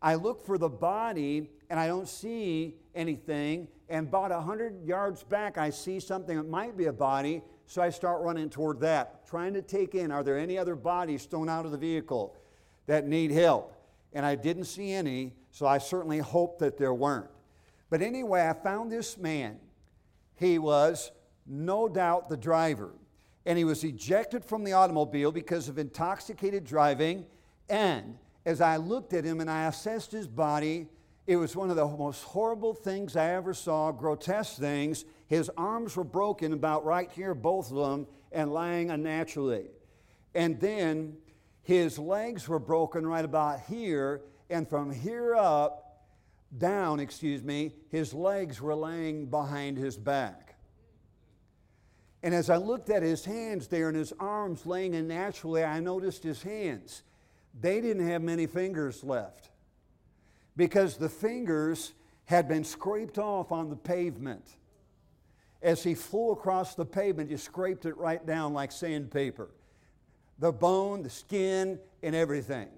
I 0.01 0.15
look 0.15 0.45
for 0.45 0.57
the 0.57 0.69
body 0.69 1.49
and 1.69 1.79
I 1.79 1.87
don't 1.87 2.07
see 2.07 2.75
anything. 2.95 3.67
And 3.89 4.07
about 4.07 4.31
100 4.31 4.85
yards 4.85 5.23
back, 5.23 5.57
I 5.57 5.71
see 5.71 5.99
something 5.99 6.37
that 6.37 6.47
might 6.47 6.77
be 6.77 6.85
a 6.85 6.93
body. 6.93 7.41
So 7.65 7.81
I 7.81 7.89
start 7.89 8.21
running 8.21 8.49
toward 8.49 8.79
that, 8.81 9.27
trying 9.27 9.53
to 9.53 9.61
take 9.61 9.93
in 9.95 10.11
are 10.11 10.23
there 10.23 10.37
any 10.37 10.57
other 10.57 10.75
bodies 10.75 11.25
thrown 11.25 11.49
out 11.49 11.65
of 11.65 11.71
the 11.71 11.77
vehicle 11.77 12.35
that 12.89 13.07
need 13.07 13.31
help? 13.31 13.75
And 14.13 14.25
I 14.25 14.35
didn't 14.35 14.65
see 14.65 14.91
any, 14.91 15.33
so 15.51 15.67
I 15.67 15.77
certainly 15.77 16.17
hope 16.17 16.59
that 16.59 16.77
there 16.77 16.93
weren't. 16.93 17.29
But 17.89 18.01
anyway, 18.01 18.47
I 18.47 18.53
found 18.53 18.91
this 18.91 19.17
man. 19.17 19.59
He 20.35 20.57
was 20.57 21.11
no 21.45 21.87
doubt 21.87 22.29
the 22.29 22.37
driver. 22.37 22.91
And 23.45 23.57
he 23.57 23.63
was 23.63 23.83
ejected 23.83 24.43
from 24.43 24.63
the 24.63 24.73
automobile 24.73 25.31
because 25.31 25.69
of 25.69 25.77
intoxicated 25.77 26.65
driving. 26.65 27.25
And 27.69 28.17
as 28.45 28.59
I 28.59 28.77
looked 28.77 29.13
at 29.13 29.23
him 29.23 29.39
and 29.39 29.49
I 29.49 29.67
assessed 29.67 30.11
his 30.11 30.27
body, 30.27 30.87
it 31.27 31.35
was 31.35 31.55
one 31.55 31.69
of 31.69 31.75
the 31.75 31.85
most 31.85 32.23
horrible 32.23 32.73
things 32.73 33.15
I 33.15 33.33
ever 33.33 33.53
saw, 33.53 33.91
grotesque 33.91 34.59
things. 34.59 35.05
His 35.27 35.49
arms 35.57 35.95
were 35.95 36.03
broken 36.03 36.53
about 36.53 36.85
right 36.85 37.11
here, 37.11 37.35
both 37.35 37.69
of 37.71 37.77
them, 37.77 38.07
and 38.31 38.51
lying 38.51 38.89
unnaturally. 38.89 39.67
And 40.33 40.59
then 40.59 41.17
his 41.63 41.99
legs 41.99 42.47
were 42.47 42.59
broken 42.59 43.05
right 43.05 43.25
about 43.25 43.61
here, 43.61 44.21
and 44.49 44.67
from 44.67 44.91
here 44.91 45.35
up, 45.35 45.89
down, 46.57 46.99
excuse 46.99 47.43
me, 47.43 47.73
his 47.89 48.13
legs 48.13 48.59
were 48.59 48.75
laying 48.75 49.27
behind 49.27 49.77
his 49.77 49.97
back. 49.97 50.55
And 52.23 52.33
as 52.33 52.49
I 52.49 52.57
looked 52.57 52.89
at 52.89 53.03
his 53.03 53.23
hands 53.23 53.67
there 53.67 53.87
and 53.87 53.97
his 53.97 54.13
arms 54.19 54.65
laying 54.65 54.95
unnaturally, 54.95 55.63
I 55.63 55.79
noticed 55.79 56.23
his 56.23 56.41
hands. 56.41 57.03
They 57.59 57.81
didn't 57.81 58.07
have 58.07 58.21
many 58.21 58.45
fingers 58.45 59.03
left 59.03 59.49
because 60.57 60.97
the 60.97 61.09
fingers 61.09 61.93
had 62.25 62.47
been 62.47 62.63
scraped 62.63 63.17
off 63.17 63.51
on 63.51 63.69
the 63.69 63.75
pavement. 63.75 64.45
As 65.61 65.83
he 65.83 65.93
flew 65.93 66.31
across 66.31 66.75
the 66.75 66.85
pavement, 66.85 67.29
he 67.29 67.37
scraped 67.37 67.85
it 67.85 67.97
right 67.97 68.25
down 68.25 68.53
like 68.53 68.71
sandpaper. 68.71 69.49
The 70.39 70.51
bone, 70.51 71.03
the 71.03 71.09
skin, 71.09 71.79
and 72.01 72.15
everything. 72.15 72.69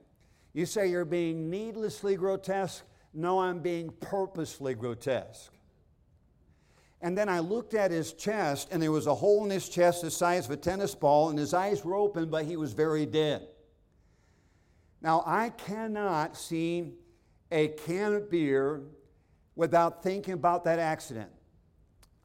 You 0.53 0.65
say 0.65 0.89
you're 0.89 1.05
being 1.05 1.49
needlessly 1.49 2.15
grotesque. 2.15 2.83
No, 3.13 3.39
I'm 3.39 3.59
being 3.59 3.91
purposely 4.01 4.73
grotesque. 4.73 5.51
And 7.01 7.17
then 7.17 7.29
I 7.29 7.39
looked 7.39 7.73
at 7.73 7.91
his 7.91 8.13
chest, 8.13 8.69
and 8.71 8.81
there 8.81 8.91
was 8.91 9.07
a 9.07 9.15
hole 9.15 9.43
in 9.43 9.49
his 9.49 9.69
chest 9.69 10.01
the 10.01 10.11
size 10.11 10.45
of 10.45 10.51
a 10.51 10.57
tennis 10.57 10.93
ball, 10.93 11.29
and 11.29 11.39
his 11.39 11.53
eyes 11.53 11.83
were 11.83 11.95
open, 11.95 12.29
but 12.29 12.45
he 12.45 12.57
was 12.57 12.73
very 12.73 13.05
dead. 13.05 13.47
Now, 15.01 15.23
I 15.25 15.49
cannot 15.49 16.37
see 16.37 16.93
a 17.51 17.69
can 17.69 18.13
of 18.13 18.29
beer 18.29 18.81
without 19.55 20.03
thinking 20.03 20.35
about 20.35 20.63
that 20.65 20.77
accident. 20.77 21.31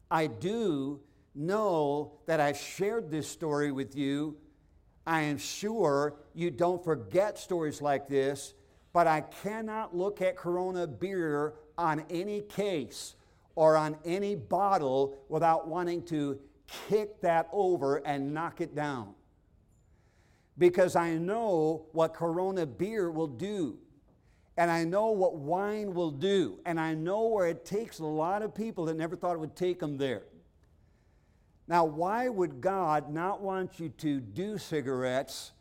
I 0.09 0.27
do 0.27 1.01
know 1.33 2.19
that 2.27 2.39
I 2.39 2.53
shared 2.53 3.09
this 3.09 3.27
story 3.27 3.71
with 3.71 3.95
you. 3.95 4.37
I 5.07 5.21
am 5.21 5.37
sure 5.37 6.17
you 6.33 6.51
don't 6.51 6.83
forget 6.83 7.39
stories 7.39 7.81
like 7.81 8.09
this, 8.09 8.53
but 8.91 9.07
I 9.07 9.21
cannot 9.21 9.95
look 9.95 10.21
at 10.21 10.35
Corona 10.35 10.85
beer 10.85 11.53
on 11.77 12.03
any 12.09 12.41
case 12.41 13.15
or 13.55 13.77
on 13.77 13.97
any 14.03 14.35
bottle 14.35 15.17
without 15.29 15.67
wanting 15.67 16.03
to 16.07 16.39
kick 16.89 17.21
that 17.21 17.47
over 17.53 17.97
and 18.05 18.33
knock 18.33 18.59
it 18.59 18.75
down. 18.75 19.13
Because 20.57 20.97
I 20.97 21.13
know 21.13 21.85
what 21.93 22.13
Corona 22.13 22.65
beer 22.65 23.09
will 23.09 23.27
do 23.27 23.77
and 24.57 24.71
I 24.71 24.83
know 24.83 25.11
what 25.11 25.35
wine 25.35 25.93
will 25.93 26.09
do, 26.09 26.59
and 26.65 26.79
I 26.79 26.95
know 26.95 27.27
where 27.27 27.47
it 27.47 27.63
takes 27.63 27.99
a 27.99 28.05
lot 28.05 28.41
of 28.41 28.55
people 28.55 28.85
that 28.85 28.97
never 28.97 29.15
thought 29.15 29.33
it 29.33 29.39
would 29.39 29.55
take 29.55 29.79
them 29.79 29.97
there. 29.97 30.23
Now, 31.67 31.83
why 31.83 32.29
would 32.29 32.61
God 32.61 33.11
not 33.11 33.41
want 33.41 33.79
you 33.79 33.89
to 33.89 34.19
do 34.21 34.57
cigarettes, 34.57 35.51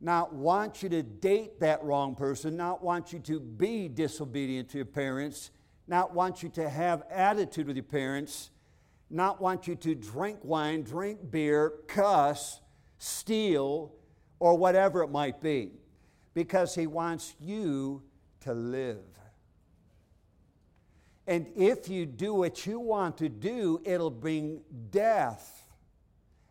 not 0.00 0.34
want 0.34 0.82
you 0.82 0.88
to 0.88 1.02
date 1.02 1.60
that 1.60 1.82
wrong 1.84 2.16
person, 2.16 2.56
not 2.56 2.82
want 2.82 3.12
you 3.12 3.20
to 3.20 3.38
be 3.38 3.88
disobedient 3.88 4.70
to 4.70 4.78
your 4.78 4.84
parents, 4.84 5.52
not 5.86 6.14
want 6.14 6.42
you 6.42 6.48
to 6.48 6.68
have 6.68 7.04
attitude 7.10 7.68
with 7.68 7.76
your 7.76 7.84
parents, 7.84 8.50
not 9.08 9.40
want 9.40 9.68
you 9.68 9.76
to 9.76 9.94
drink 9.94 10.38
wine, 10.42 10.82
drink 10.82 11.30
beer, 11.30 11.74
cuss, 11.86 12.60
steal, 12.98 13.92
or 14.40 14.56
whatever 14.56 15.02
it 15.02 15.10
might 15.10 15.40
be? 15.40 15.70
Because 16.34 16.74
He 16.74 16.88
wants 16.88 17.36
you 17.38 18.02
to 18.40 18.52
live. 18.52 19.04
And 21.26 21.46
if 21.56 21.88
you 21.88 22.04
do 22.04 22.34
what 22.34 22.66
you 22.66 22.80
want 22.80 23.18
to 23.18 23.28
do, 23.28 23.80
it'll 23.84 24.10
bring 24.10 24.62
death, 24.90 25.70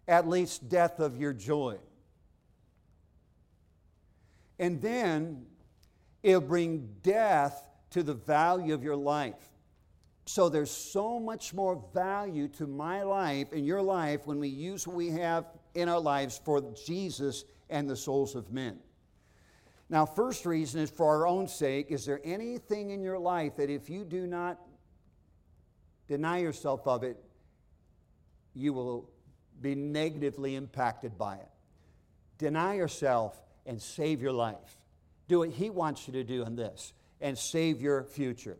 at 0.07 0.27
least 0.27 0.69
death 0.69 0.99
of 0.99 1.17
your 1.17 1.33
joy. 1.33 1.77
And 4.59 4.81
then 4.81 5.45
it'll 6.23 6.41
bring 6.41 6.89
death 7.01 7.67
to 7.91 8.03
the 8.03 8.13
value 8.13 8.73
of 8.73 8.83
your 8.83 8.95
life. 8.95 9.49
So 10.25 10.47
there's 10.47 10.71
so 10.71 11.19
much 11.19 11.53
more 11.53 11.83
value 11.93 12.47
to 12.49 12.67
my 12.67 13.03
life 13.03 13.51
and 13.51 13.65
your 13.65 13.81
life 13.81 14.25
when 14.25 14.39
we 14.39 14.47
use 14.47 14.87
what 14.87 14.95
we 14.95 15.09
have 15.09 15.45
in 15.73 15.89
our 15.89 15.99
lives 15.99 16.39
for 16.45 16.61
Jesus 16.85 17.43
and 17.69 17.89
the 17.89 17.95
souls 17.95 18.35
of 18.35 18.51
men. 18.51 18.79
Now, 19.91 20.05
first 20.05 20.45
reason 20.45 20.79
is 20.79 20.89
for 20.89 21.05
our 21.17 21.27
own 21.27 21.49
sake. 21.49 21.87
Is 21.91 22.05
there 22.05 22.21
anything 22.23 22.91
in 22.91 23.03
your 23.03 23.19
life 23.19 23.57
that 23.57 23.69
if 23.69 23.89
you 23.89 24.05
do 24.05 24.25
not 24.25 24.57
deny 26.07 26.37
yourself 26.37 26.87
of 26.87 27.03
it, 27.03 27.21
you 28.53 28.71
will 28.71 29.09
be 29.59 29.75
negatively 29.75 30.55
impacted 30.55 31.17
by 31.17 31.35
it? 31.35 31.49
Deny 32.37 32.75
yourself 32.75 33.37
and 33.65 33.81
save 33.81 34.21
your 34.21 34.31
life. 34.31 34.77
Do 35.27 35.39
what 35.39 35.49
He 35.49 35.69
wants 35.69 36.07
you 36.07 36.13
to 36.13 36.23
do 36.23 36.43
in 36.43 36.55
this 36.55 36.93
and 37.19 37.37
save 37.37 37.81
your 37.81 38.05
future. 38.05 38.57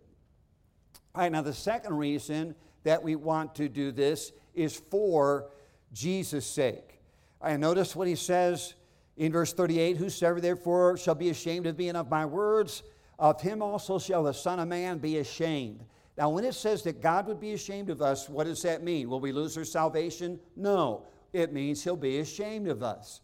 All 1.15 1.21
right, 1.21 1.31
now 1.31 1.41
the 1.41 1.53
second 1.53 1.97
reason 1.97 2.55
that 2.83 3.03
we 3.03 3.15
want 3.15 3.55
to 3.55 3.69
do 3.69 3.93
this 3.93 4.33
is 4.53 4.75
for 4.75 5.47
Jesus' 5.93 6.45
sake. 6.45 6.99
I 7.41 7.55
notice 7.55 7.95
what 7.95 8.07
he 8.07 8.15
says 8.15 8.73
in 9.21 9.31
verse 9.31 9.53
38, 9.53 9.97
whosoever 9.97 10.41
therefore 10.41 10.97
shall 10.97 11.13
be 11.13 11.29
ashamed 11.29 11.67
of 11.67 11.77
me 11.77 11.89
and 11.89 11.97
of 11.97 12.09
my 12.09 12.25
words, 12.25 12.81
of 13.19 13.39
him 13.39 13.61
also 13.61 13.99
shall 13.99 14.23
the 14.23 14.33
Son 14.33 14.59
of 14.59 14.67
Man 14.67 14.97
be 14.97 15.19
ashamed. 15.19 15.85
Now, 16.17 16.31
when 16.31 16.43
it 16.43 16.55
says 16.55 16.81
that 16.83 17.03
God 17.03 17.27
would 17.27 17.39
be 17.39 17.53
ashamed 17.53 17.91
of 17.91 18.01
us, 18.01 18.27
what 18.27 18.45
does 18.45 18.63
that 18.63 18.81
mean? 18.81 19.11
Will 19.11 19.19
we 19.19 19.31
lose 19.31 19.55
our 19.59 19.63
salvation? 19.63 20.39
No. 20.55 21.05
It 21.33 21.53
means 21.53 21.83
he'll 21.83 21.95
be 21.95 22.17
ashamed 22.17 22.67
of 22.67 22.81
us. 22.81 23.21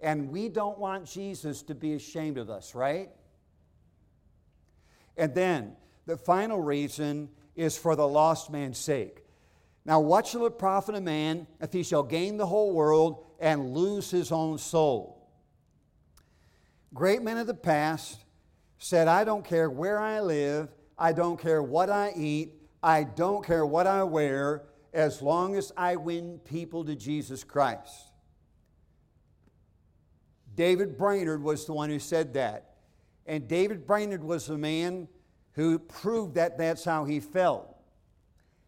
And 0.00 0.30
we 0.30 0.48
don't 0.48 0.78
want 0.78 1.04
Jesus 1.04 1.62
to 1.64 1.74
be 1.74 1.92
ashamed 1.92 2.38
of 2.38 2.48
us, 2.48 2.74
right? 2.74 3.10
And 5.18 5.34
then 5.34 5.76
the 6.06 6.16
final 6.16 6.58
reason 6.58 7.28
is 7.54 7.76
for 7.76 7.94
the 7.94 8.08
lost 8.08 8.50
man's 8.50 8.78
sake. 8.78 9.22
Now, 9.84 10.00
what 10.00 10.26
shall 10.26 10.46
it 10.46 10.58
profit 10.58 10.94
a 10.94 11.02
man 11.02 11.46
if 11.60 11.70
he 11.70 11.82
shall 11.82 12.02
gain 12.02 12.38
the 12.38 12.46
whole 12.46 12.72
world 12.72 13.26
and 13.38 13.74
lose 13.74 14.10
his 14.10 14.32
own 14.32 14.56
soul? 14.56 15.13
Great 16.94 17.22
men 17.22 17.38
of 17.38 17.48
the 17.48 17.54
past 17.54 18.20
said, 18.78 19.08
I 19.08 19.24
don't 19.24 19.44
care 19.44 19.68
where 19.68 19.98
I 19.98 20.20
live, 20.20 20.68
I 20.96 21.12
don't 21.12 21.40
care 21.40 21.60
what 21.60 21.90
I 21.90 22.12
eat, 22.14 22.52
I 22.82 23.02
don't 23.02 23.44
care 23.44 23.66
what 23.66 23.88
I 23.88 24.04
wear, 24.04 24.62
as 24.92 25.20
long 25.20 25.56
as 25.56 25.72
I 25.76 25.96
win 25.96 26.38
people 26.44 26.84
to 26.84 26.94
Jesus 26.94 27.42
Christ. 27.42 28.12
David 30.54 30.96
Brainerd 30.96 31.42
was 31.42 31.66
the 31.66 31.72
one 31.72 31.90
who 31.90 31.98
said 31.98 32.34
that. 32.34 32.76
And 33.26 33.48
David 33.48 33.86
Brainerd 33.86 34.22
was 34.22 34.46
the 34.46 34.56
man 34.56 35.08
who 35.54 35.80
proved 35.80 36.34
that 36.34 36.58
that's 36.58 36.84
how 36.84 37.04
he 37.04 37.18
felt. 37.18 37.74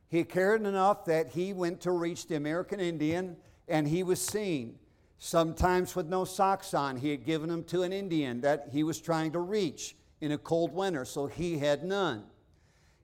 He 0.09 0.25
cared 0.25 0.67
enough 0.67 1.05
that 1.05 1.29
he 1.29 1.53
went 1.53 1.81
to 1.83 1.93
reach 1.93 2.27
the 2.27 2.35
American 2.37 2.81
Indian 2.81 3.37
and 3.69 3.87
he 3.87 4.03
was 4.03 4.21
seen. 4.21 4.79
Sometimes 5.19 5.97
with 5.97 6.07
no 6.07 6.25
socks 6.25 6.75
on, 6.75 6.97
he 6.97 7.11
had 7.11 7.25
given 7.25 7.49
them 7.49 7.65
to 7.65 7.83
an 7.83 7.93
Indian 7.93 8.41
that 8.43 8.69
he 8.73 8.83
was 8.83 9.01
trying 9.01 9.33
to 9.33 9.39
reach 9.39 9.97
in 10.21 10.33
a 10.33 10.39
cold 10.39 10.73
winter, 10.73 11.05
so 11.05 11.27
he 11.27 11.59
had 11.59 11.85
none. 11.85 12.25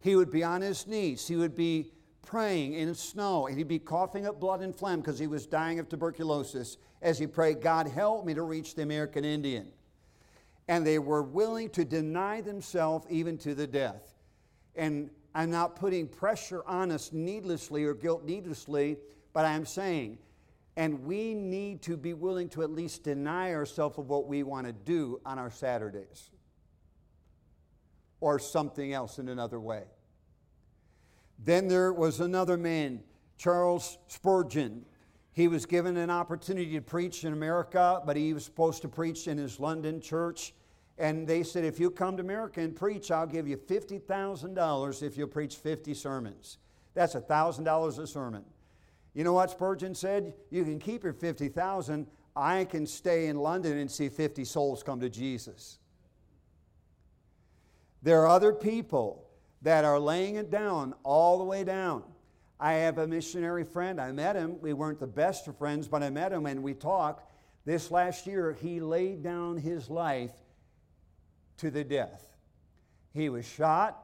He 0.00 0.16
would 0.16 0.30
be 0.30 0.42
on 0.42 0.60
his 0.60 0.86
knees. 0.86 1.26
He 1.26 1.36
would 1.36 1.56
be 1.56 1.92
praying 2.22 2.74
in 2.74 2.94
snow, 2.94 3.46
and 3.46 3.56
he'd 3.56 3.68
be 3.68 3.78
coughing 3.78 4.26
up 4.26 4.40
blood 4.40 4.60
and 4.60 4.74
phlegm 4.74 5.00
because 5.00 5.18
he 5.18 5.26
was 5.26 5.46
dying 5.46 5.78
of 5.78 5.88
tuberculosis 5.88 6.76
as 7.00 7.18
he 7.18 7.26
prayed, 7.26 7.60
God, 7.60 7.86
help 7.88 8.24
me 8.24 8.34
to 8.34 8.42
reach 8.42 8.74
the 8.74 8.82
American 8.82 9.24
Indian. 9.24 9.70
And 10.68 10.86
they 10.86 10.98
were 10.98 11.22
willing 11.22 11.70
to 11.70 11.84
deny 11.84 12.40
themselves 12.40 13.06
even 13.10 13.36
to 13.38 13.54
the 13.54 13.66
death. 13.66 14.14
And 14.76 15.10
I'm 15.34 15.50
not 15.50 15.76
putting 15.76 16.06
pressure 16.06 16.62
on 16.66 16.90
us 16.90 17.12
needlessly 17.12 17.84
or 17.84 17.94
guilt 17.94 18.24
needlessly, 18.24 18.98
but 19.32 19.44
I'm 19.44 19.66
saying, 19.66 20.18
and 20.76 21.04
we 21.04 21.34
need 21.34 21.82
to 21.82 21.96
be 21.96 22.14
willing 22.14 22.48
to 22.50 22.62
at 22.62 22.70
least 22.70 23.02
deny 23.02 23.52
ourselves 23.52 23.98
of 23.98 24.08
what 24.08 24.26
we 24.26 24.42
want 24.42 24.66
to 24.66 24.72
do 24.72 25.20
on 25.26 25.38
our 25.38 25.50
Saturdays 25.50 26.30
or 28.20 28.38
something 28.38 28.92
else 28.92 29.18
in 29.18 29.28
another 29.28 29.60
way. 29.60 29.82
Then 31.38 31.68
there 31.68 31.92
was 31.92 32.20
another 32.20 32.56
man, 32.56 33.02
Charles 33.36 33.98
Spurgeon. 34.06 34.86
He 35.32 35.48
was 35.48 35.66
given 35.66 35.96
an 35.96 36.08
opportunity 36.08 36.72
to 36.74 36.80
preach 36.80 37.24
in 37.24 37.32
America, 37.32 38.00
but 38.06 38.16
he 38.16 38.32
was 38.32 38.44
supposed 38.44 38.80
to 38.82 38.88
preach 38.88 39.26
in 39.26 39.38
his 39.38 39.58
London 39.58 40.00
church. 40.00 40.54
And 40.98 41.26
they 41.26 41.42
said, 41.42 41.64
if 41.64 41.80
you 41.80 41.90
come 41.90 42.16
to 42.16 42.22
America 42.22 42.60
and 42.60 42.76
preach, 42.76 43.10
I'll 43.10 43.26
give 43.26 43.48
you 43.48 43.56
$50,000 43.56 45.02
if 45.02 45.16
you 45.16 45.26
preach 45.26 45.56
50 45.56 45.94
sermons. 45.94 46.58
That's 46.94 47.14
$1,000 47.14 47.98
a 47.98 48.06
sermon. 48.06 48.44
You 49.14 49.24
know 49.24 49.32
what 49.32 49.50
Spurgeon 49.50 49.94
said? 49.94 50.34
You 50.50 50.64
can 50.64 50.78
keep 50.78 51.04
your 51.04 51.12
50,000. 51.12 52.06
I 52.34 52.64
can 52.64 52.86
stay 52.86 53.26
in 53.26 53.36
London 53.36 53.78
and 53.78 53.90
see 53.90 54.08
50 54.08 54.44
souls 54.44 54.82
come 54.82 55.00
to 55.00 55.10
Jesus. 55.10 55.78
There 58.02 58.20
are 58.22 58.28
other 58.28 58.52
people 58.52 59.28
that 59.62 59.84
are 59.84 59.98
laying 59.98 60.36
it 60.36 60.50
down 60.50 60.94
all 61.04 61.38
the 61.38 61.44
way 61.44 61.62
down. 61.62 62.02
I 62.58 62.74
have 62.74 62.98
a 62.98 63.06
missionary 63.06 63.64
friend. 63.64 64.00
I 64.00 64.12
met 64.12 64.36
him. 64.36 64.60
We 64.60 64.72
weren't 64.72 64.98
the 64.98 65.06
best 65.06 65.46
of 65.46 65.56
friends, 65.58 65.88
but 65.88 66.02
I 66.02 66.10
met 66.10 66.32
him 66.32 66.46
and 66.46 66.62
we 66.62 66.74
talked. 66.74 67.30
This 67.64 67.90
last 67.90 68.26
year, 68.26 68.56
he 68.60 68.80
laid 68.80 69.22
down 69.22 69.56
his 69.56 69.88
life 69.90 70.32
to 71.58 71.70
the 71.70 71.84
death. 71.84 72.24
He 73.12 73.28
was 73.28 73.46
shot 73.46 74.02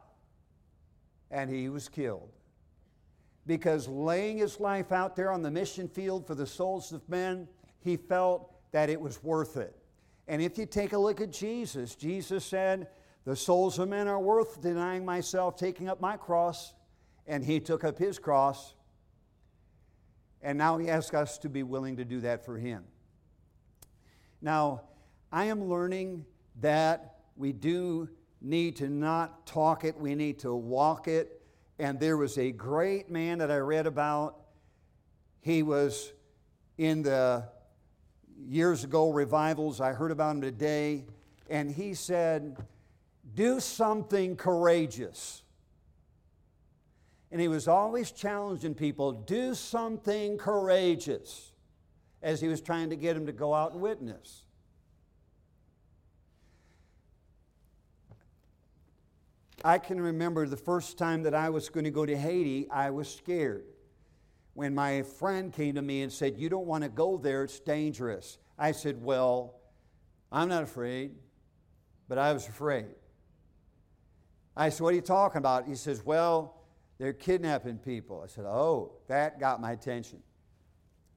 and 1.30 1.50
he 1.50 1.68
was 1.68 1.88
killed. 1.88 2.30
Because 3.48 3.88
laying 3.88 4.38
his 4.38 4.60
life 4.60 4.92
out 4.92 5.16
there 5.16 5.32
on 5.32 5.42
the 5.42 5.50
mission 5.50 5.88
field 5.88 6.26
for 6.26 6.36
the 6.36 6.46
souls 6.46 6.92
of 6.92 7.08
men, 7.08 7.48
he 7.80 7.96
felt 7.96 8.54
that 8.72 8.90
it 8.90 9.00
was 9.00 9.24
worth 9.24 9.56
it. 9.56 9.74
And 10.28 10.42
if 10.42 10.58
you 10.58 10.66
take 10.66 10.92
a 10.92 10.98
look 10.98 11.22
at 11.22 11.32
Jesus, 11.32 11.94
Jesus 11.94 12.44
said, 12.44 12.88
the 13.24 13.34
souls 13.34 13.78
of 13.78 13.88
men 13.88 14.06
are 14.06 14.20
worth 14.20 14.60
denying 14.60 15.02
myself, 15.04 15.56
taking 15.56 15.88
up 15.88 15.98
my 15.98 16.18
cross, 16.18 16.74
and 17.26 17.42
he 17.42 17.58
took 17.58 17.84
up 17.84 17.98
his 17.98 18.18
cross. 18.18 18.74
And 20.42 20.58
now 20.58 20.76
he 20.76 20.90
asks 20.90 21.14
us 21.14 21.38
to 21.38 21.48
be 21.48 21.62
willing 21.62 21.96
to 21.96 22.04
do 22.04 22.20
that 22.20 22.44
for 22.44 22.58
him. 22.58 22.84
Now, 24.42 24.82
I 25.32 25.46
am 25.46 25.64
learning 25.64 26.26
that 26.60 27.16
we 27.34 27.52
do 27.52 28.10
need 28.42 28.76
to 28.76 28.88
not 28.88 29.46
talk 29.46 29.84
it, 29.84 29.98
we 29.98 30.14
need 30.14 30.38
to 30.40 30.54
walk 30.54 31.08
it. 31.08 31.37
And 31.78 32.00
there 32.00 32.16
was 32.16 32.38
a 32.38 32.50
great 32.50 33.10
man 33.10 33.38
that 33.38 33.50
I 33.50 33.58
read 33.58 33.86
about. 33.86 34.40
He 35.40 35.62
was 35.62 36.12
in 36.76 37.02
the 37.02 37.44
years 38.46 38.84
ago 38.84 39.10
revivals. 39.10 39.80
I 39.80 39.92
heard 39.92 40.10
about 40.10 40.36
him 40.36 40.40
today. 40.40 41.04
And 41.48 41.70
he 41.70 41.94
said, 41.94 42.56
do 43.34 43.60
something 43.60 44.36
courageous. 44.36 45.42
And 47.30 47.40
he 47.40 47.48
was 47.48 47.68
always 47.68 48.10
challenging 48.10 48.74
people, 48.74 49.12
do 49.12 49.54
something 49.54 50.38
courageous, 50.38 51.52
as 52.22 52.40
he 52.40 52.48
was 52.48 52.60
trying 52.60 52.90
to 52.90 52.96
get 52.96 53.14
them 53.14 53.26
to 53.26 53.32
go 53.32 53.54
out 53.54 53.72
and 53.72 53.80
witness. 53.80 54.44
I 59.68 59.76
can 59.76 60.00
remember 60.00 60.46
the 60.46 60.56
first 60.56 60.96
time 60.96 61.24
that 61.24 61.34
I 61.34 61.50
was 61.50 61.68
going 61.68 61.84
to 61.84 61.90
go 61.90 62.06
to 62.06 62.16
Haiti, 62.16 62.70
I 62.70 62.88
was 62.88 63.06
scared. 63.06 63.66
When 64.54 64.74
my 64.74 65.02
friend 65.02 65.52
came 65.52 65.74
to 65.74 65.82
me 65.82 66.00
and 66.00 66.10
said, 66.10 66.38
You 66.38 66.48
don't 66.48 66.64
want 66.64 66.84
to 66.84 66.88
go 66.88 67.18
there, 67.18 67.44
it's 67.44 67.60
dangerous. 67.60 68.38
I 68.58 68.72
said, 68.72 69.04
Well, 69.04 69.60
I'm 70.32 70.48
not 70.48 70.62
afraid, 70.62 71.10
but 72.08 72.16
I 72.16 72.32
was 72.32 72.48
afraid. 72.48 72.86
I 74.56 74.70
said, 74.70 74.84
What 74.84 74.94
are 74.94 74.96
you 74.96 75.02
talking 75.02 75.36
about? 75.36 75.68
He 75.68 75.74
says, 75.74 76.02
Well, 76.02 76.62
they're 76.96 77.12
kidnapping 77.12 77.76
people. 77.76 78.22
I 78.24 78.28
said, 78.28 78.46
Oh, 78.46 78.92
that 79.08 79.38
got 79.38 79.60
my 79.60 79.72
attention. 79.72 80.22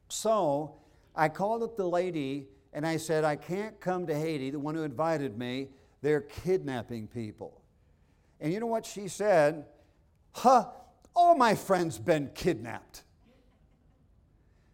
So 0.10 0.76
I 1.16 1.30
called 1.30 1.64
up 1.64 1.78
the 1.78 1.88
lady 1.88 2.50
and 2.74 2.86
I 2.86 2.98
said, 2.98 3.24
I 3.24 3.38
can't 3.38 3.80
come 3.80 4.08
to 4.08 4.14
Haiti, 4.14 4.50
the 4.50 4.60
one 4.60 4.76
who 4.76 4.84
invited 4.84 5.38
me. 5.38 5.70
They're 6.02 6.20
kidnapping 6.20 7.08
people. 7.08 7.61
And 8.42 8.52
you 8.52 8.60
know 8.60 8.66
what 8.66 8.86
she 8.86 9.08
said? 9.08 9.66
Huh, 10.34 10.66
all 11.16 11.36
my 11.36 11.56
friends 11.56 12.00
been 12.00 12.32
kidnapped. 12.34 13.04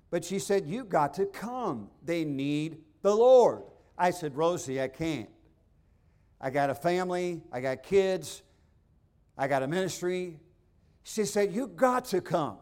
But 0.10 0.24
she 0.24 0.40
said, 0.40 0.68
You 0.68 0.86
got 0.86 1.16
to 1.16 1.26
come. 1.26 1.90
They 2.04 2.24
need 2.24 2.78
the 3.02 3.14
Lord. 3.14 3.64
I 3.98 4.12
said, 4.12 4.36
Rosie, 4.36 4.82
I 4.82 4.88
can't. 4.88 5.30
I 6.40 6.50
got 6.50 6.70
a 6.70 6.76
family, 6.76 7.42
I 7.52 7.62
got 7.62 7.84
kids, 7.84 8.44
I 9.38 9.48
got 9.48 9.64
a 9.64 9.68
ministry. 9.68 10.40
She 11.04 11.26
said, 11.26 11.52
You've 11.54 11.76
got 11.76 12.06
to 12.06 12.22
come. 12.22 12.58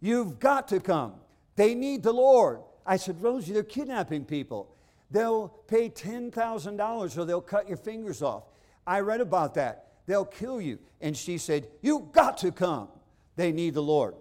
You've 0.00 0.38
got 0.38 0.68
to 0.68 0.80
come. 0.80 1.14
They 1.56 1.74
need 1.74 2.02
the 2.02 2.12
Lord. 2.12 2.60
I 2.86 2.98
said, 2.98 3.22
Rosie, 3.22 3.52
they're 3.52 3.62
kidnapping 3.62 4.24
people. 4.26 4.74
They'll 5.10 5.48
pay 5.48 5.88
$10,000 5.88 7.18
or 7.18 7.24
they'll 7.24 7.40
cut 7.40 7.68
your 7.68 7.76
fingers 7.78 8.20
off. 8.20 8.44
I 8.86 9.00
read 9.00 9.20
about 9.20 9.54
that. 9.54 9.93
They'll 10.06 10.24
kill 10.24 10.60
you. 10.60 10.78
And 11.00 11.16
she 11.16 11.38
said, 11.38 11.68
You've 11.82 12.12
got 12.12 12.38
to 12.38 12.52
come. 12.52 12.88
They 13.36 13.52
need 13.52 13.74
the 13.74 13.82
Lord. 13.82 14.14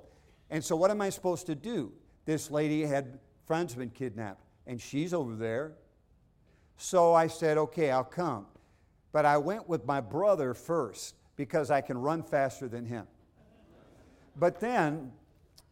And 0.49 0.63
so, 0.63 0.75
what 0.75 0.91
am 0.91 1.01
I 1.01 1.09
supposed 1.09 1.45
to 1.47 1.55
do? 1.55 1.91
This 2.25 2.49
lady 2.49 2.83
had 2.83 3.19
friends 3.45 3.75
been 3.75 3.89
kidnapped, 3.89 4.43
and 4.65 4.79
she's 4.79 5.13
over 5.13 5.35
there. 5.35 5.73
So 6.77 7.13
I 7.13 7.27
said, 7.27 7.57
Okay, 7.57 7.91
I'll 7.91 8.03
come. 8.03 8.45
But 9.11 9.25
I 9.25 9.37
went 9.37 9.69
with 9.69 9.85
my 9.85 10.01
brother 10.01 10.53
first 10.53 11.15
because 11.35 11.69
I 11.71 11.81
can 11.81 11.97
run 11.97 12.23
faster 12.23 12.67
than 12.67 12.85
him. 12.85 13.07
But 14.35 14.59
then 14.59 15.11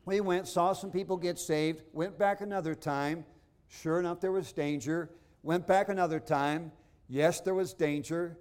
we 0.05 0.21
went, 0.21 0.47
saw 0.47 0.73
some 0.73 0.91
people 0.91 1.17
get 1.17 1.39
saved, 1.39 1.81
went 1.93 2.17
back 2.17 2.41
another 2.41 2.75
time. 2.75 3.25
Sure 3.67 3.99
enough, 3.99 4.19
there 4.19 4.31
was 4.31 4.51
danger. 4.51 5.09
Went 5.43 5.65
back 5.65 5.89
another 5.89 6.19
time. 6.19 6.71
Yes, 7.07 7.41
there 7.41 7.55
was 7.55 7.73
danger. 7.73 8.37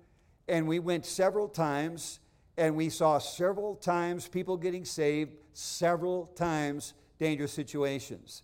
And 0.51 0.67
we 0.67 0.81
went 0.81 1.07
several 1.07 1.47
times, 1.47 2.19
and 2.59 2.75
we 2.75 2.89
saw 2.89 3.19
several 3.19 3.77
times 3.77 4.27
people 4.27 4.57
getting 4.57 4.85
saved, 4.85 5.31
several 5.53 6.27
times 6.35 6.93
dangerous 7.21 7.53
situations. 7.53 8.43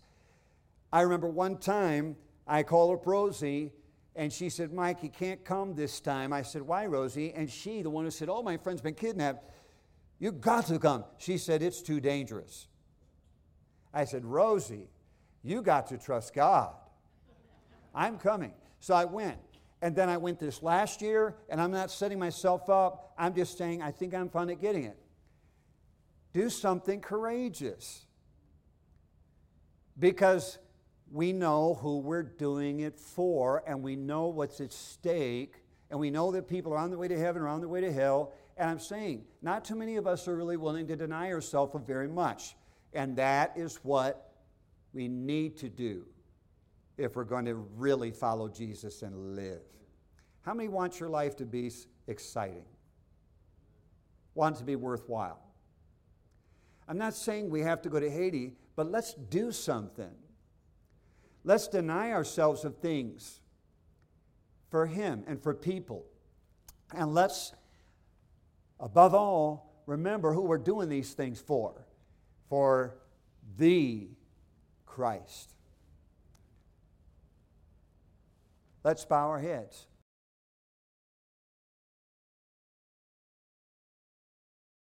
I 0.93 1.01
remember 1.01 1.27
one 1.27 1.57
time 1.57 2.15
I 2.47 2.63
called 2.63 2.93
up 2.93 3.05
Rosie 3.05 3.73
and 4.15 4.31
she 4.31 4.47
said, 4.49 4.71
Mike, 4.71 5.03
you 5.03 5.09
can't 5.09 5.43
come 5.43 5.75
this 5.75 5.99
time. 5.99 6.31
I 6.31 6.43
said, 6.43 6.61
Why, 6.61 6.85
Rosie? 6.85 7.33
And 7.35 7.49
she, 7.49 7.81
the 7.81 7.89
one 7.89 8.05
who 8.05 8.11
said, 8.11 8.29
Oh, 8.29 8.41
my 8.41 8.55
friend's 8.55 8.81
been 8.81 8.93
kidnapped, 8.93 9.51
you 10.17 10.31
got 10.31 10.65
to 10.67 10.79
come. 10.79 11.03
She 11.17 11.37
said, 11.37 11.61
It's 11.61 11.81
too 11.81 11.99
dangerous. 11.99 12.69
I 13.93 14.05
said, 14.05 14.23
Rosie, 14.23 14.87
you 15.43 15.61
got 15.61 15.87
to 15.87 15.97
trust 15.97 16.33
God. 16.33 16.73
I'm 17.93 18.17
coming. 18.17 18.53
So 18.79 18.93
I 18.93 19.03
went. 19.03 19.39
And 19.81 19.95
then 19.95 20.09
I 20.09 20.17
went 20.17 20.39
this 20.39 20.63
last 20.63 21.01
year, 21.01 21.35
and 21.49 21.61
I'm 21.61 21.71
not 21.71 21.91
setting 21.91 22.17
myself 22.17 22.69
up. 22.69 23.13
I'm 23.17 23.35
just 23.35 23.57
saying, 23.57 23.81
I 23.81 23.91
think 23.91 24.15
I'm 24.15 24.29
fun 24.29 24.49
at 24.49 24.59
getting 24.59 24.85
it. 24.85 24.97
Do 26.33 26.49
something 26.49 26.99
courageous. 26.99 28.05
Because 29.99 30.57
we 31.11 31.31
know 31.31 31.75
who 31.75 31.99
we're 31.99 32.23
doing 32.23 32.79
it 32.79 32.99
for, 32.99 33.63
and 33.67 33.83
we 33.83 33.95
know 33.95 34.27
what's 34.27 34.59
at 34.61 34.73
stake, 34.73 35.55
and 35.89 35.99
we 35.99 36.09
know 36.09 36.31
that 36.31 36.47
people 36.47 36.73
are 36.73 36.77
on 36.77 36.89
their 36.89 36.99
way 36.99 37.07
to 37.07 37.17
heaven 37.17 37.41
or 37.41 37.47
on 37.47 37.59
their 37.59 37.69
way 37.69 37.81
to 37.81 37.93
hell. 37.93 38.33
And 38.57 38.69
I'm 38.69 38.79
saying, 38.79 39.25
not 39.43 39.63
too 39.63 39.75
many 39.75 39.97
of 39.97 40.07
us 40.07 40.27
are 40.27 40.35
really 40.35 40.57
willing 40.57 40.87
to 40.87 40.95
deny 40.95 41.31
ourselves 41.31 41.75
of 41.75 41.85
very 41.85 42.07
much. 42.07 42.55
And 42.93 43.15
that 43.17 43.53
is 43.55 43.77
what 43.83 44.33
we 44.91 45.07
need 45.07 45.57
to 45.57 45.69
do 45.69 46.05
if 46.97 47.15
we're 47.15 47.23
going 47.23 47.45
to 47.45 47.55
really 47.55 48.11
follow 48.11 48.47
Jesus 48.47 49.01
and 49.01 49.35
live. 49.35 49.61
How 50.41 50.53
many 50.53 50.69
want 50.69 50.99
your 50.99 51.09
life 51.09 51.35
to 51.37 51.45
be 51.45 51.71
exciting? 52.07 52.65
Want 54.33 54.55
it 54.55 54.59
to 54.59 54.65
be 54.65 54.75
worthwhile? 54.75 55.39
I'm 56.87 56.97
not 56.97 57.13
saying 57.13 57.49
we 57.49 57.61
have 57.61 57.81
to 57.81 57.89
go 57.89 57.99
to 57.99 58.09
Haiti, 58.09 58.53
but 58.75 58.89
let's 58.89 59.13
do 59.13 59.51
something. 59.51 60.11
Let's 61.43 61.67
deny 61.67 62.11
ourselves 62.11 62.63
of 62.65 62.77
things 62.77 63.41
for 64.69 64.85
Him 64.85 65.23
and 65.27 65.41
for 65.41 65.53
people. 65.53 66.05
And 66.95 67.13
let's, 67.13 67.53
above 68.79 69.13
all, 69.13 69.81
remember 69.85 70.33
who 70.33 70.41
we're 70.41 70.57
doing 70.57 70.89
these 70.89 71.13
things 71.13 71.39
for 71.41 71.85
for 72.49 72.95
the 73.57 74.07
Christ. 74.85 75.53
Let's 78.83 79.05
bow 79.05 79.27
our 79.27 79.39
heads. 79.39 79.87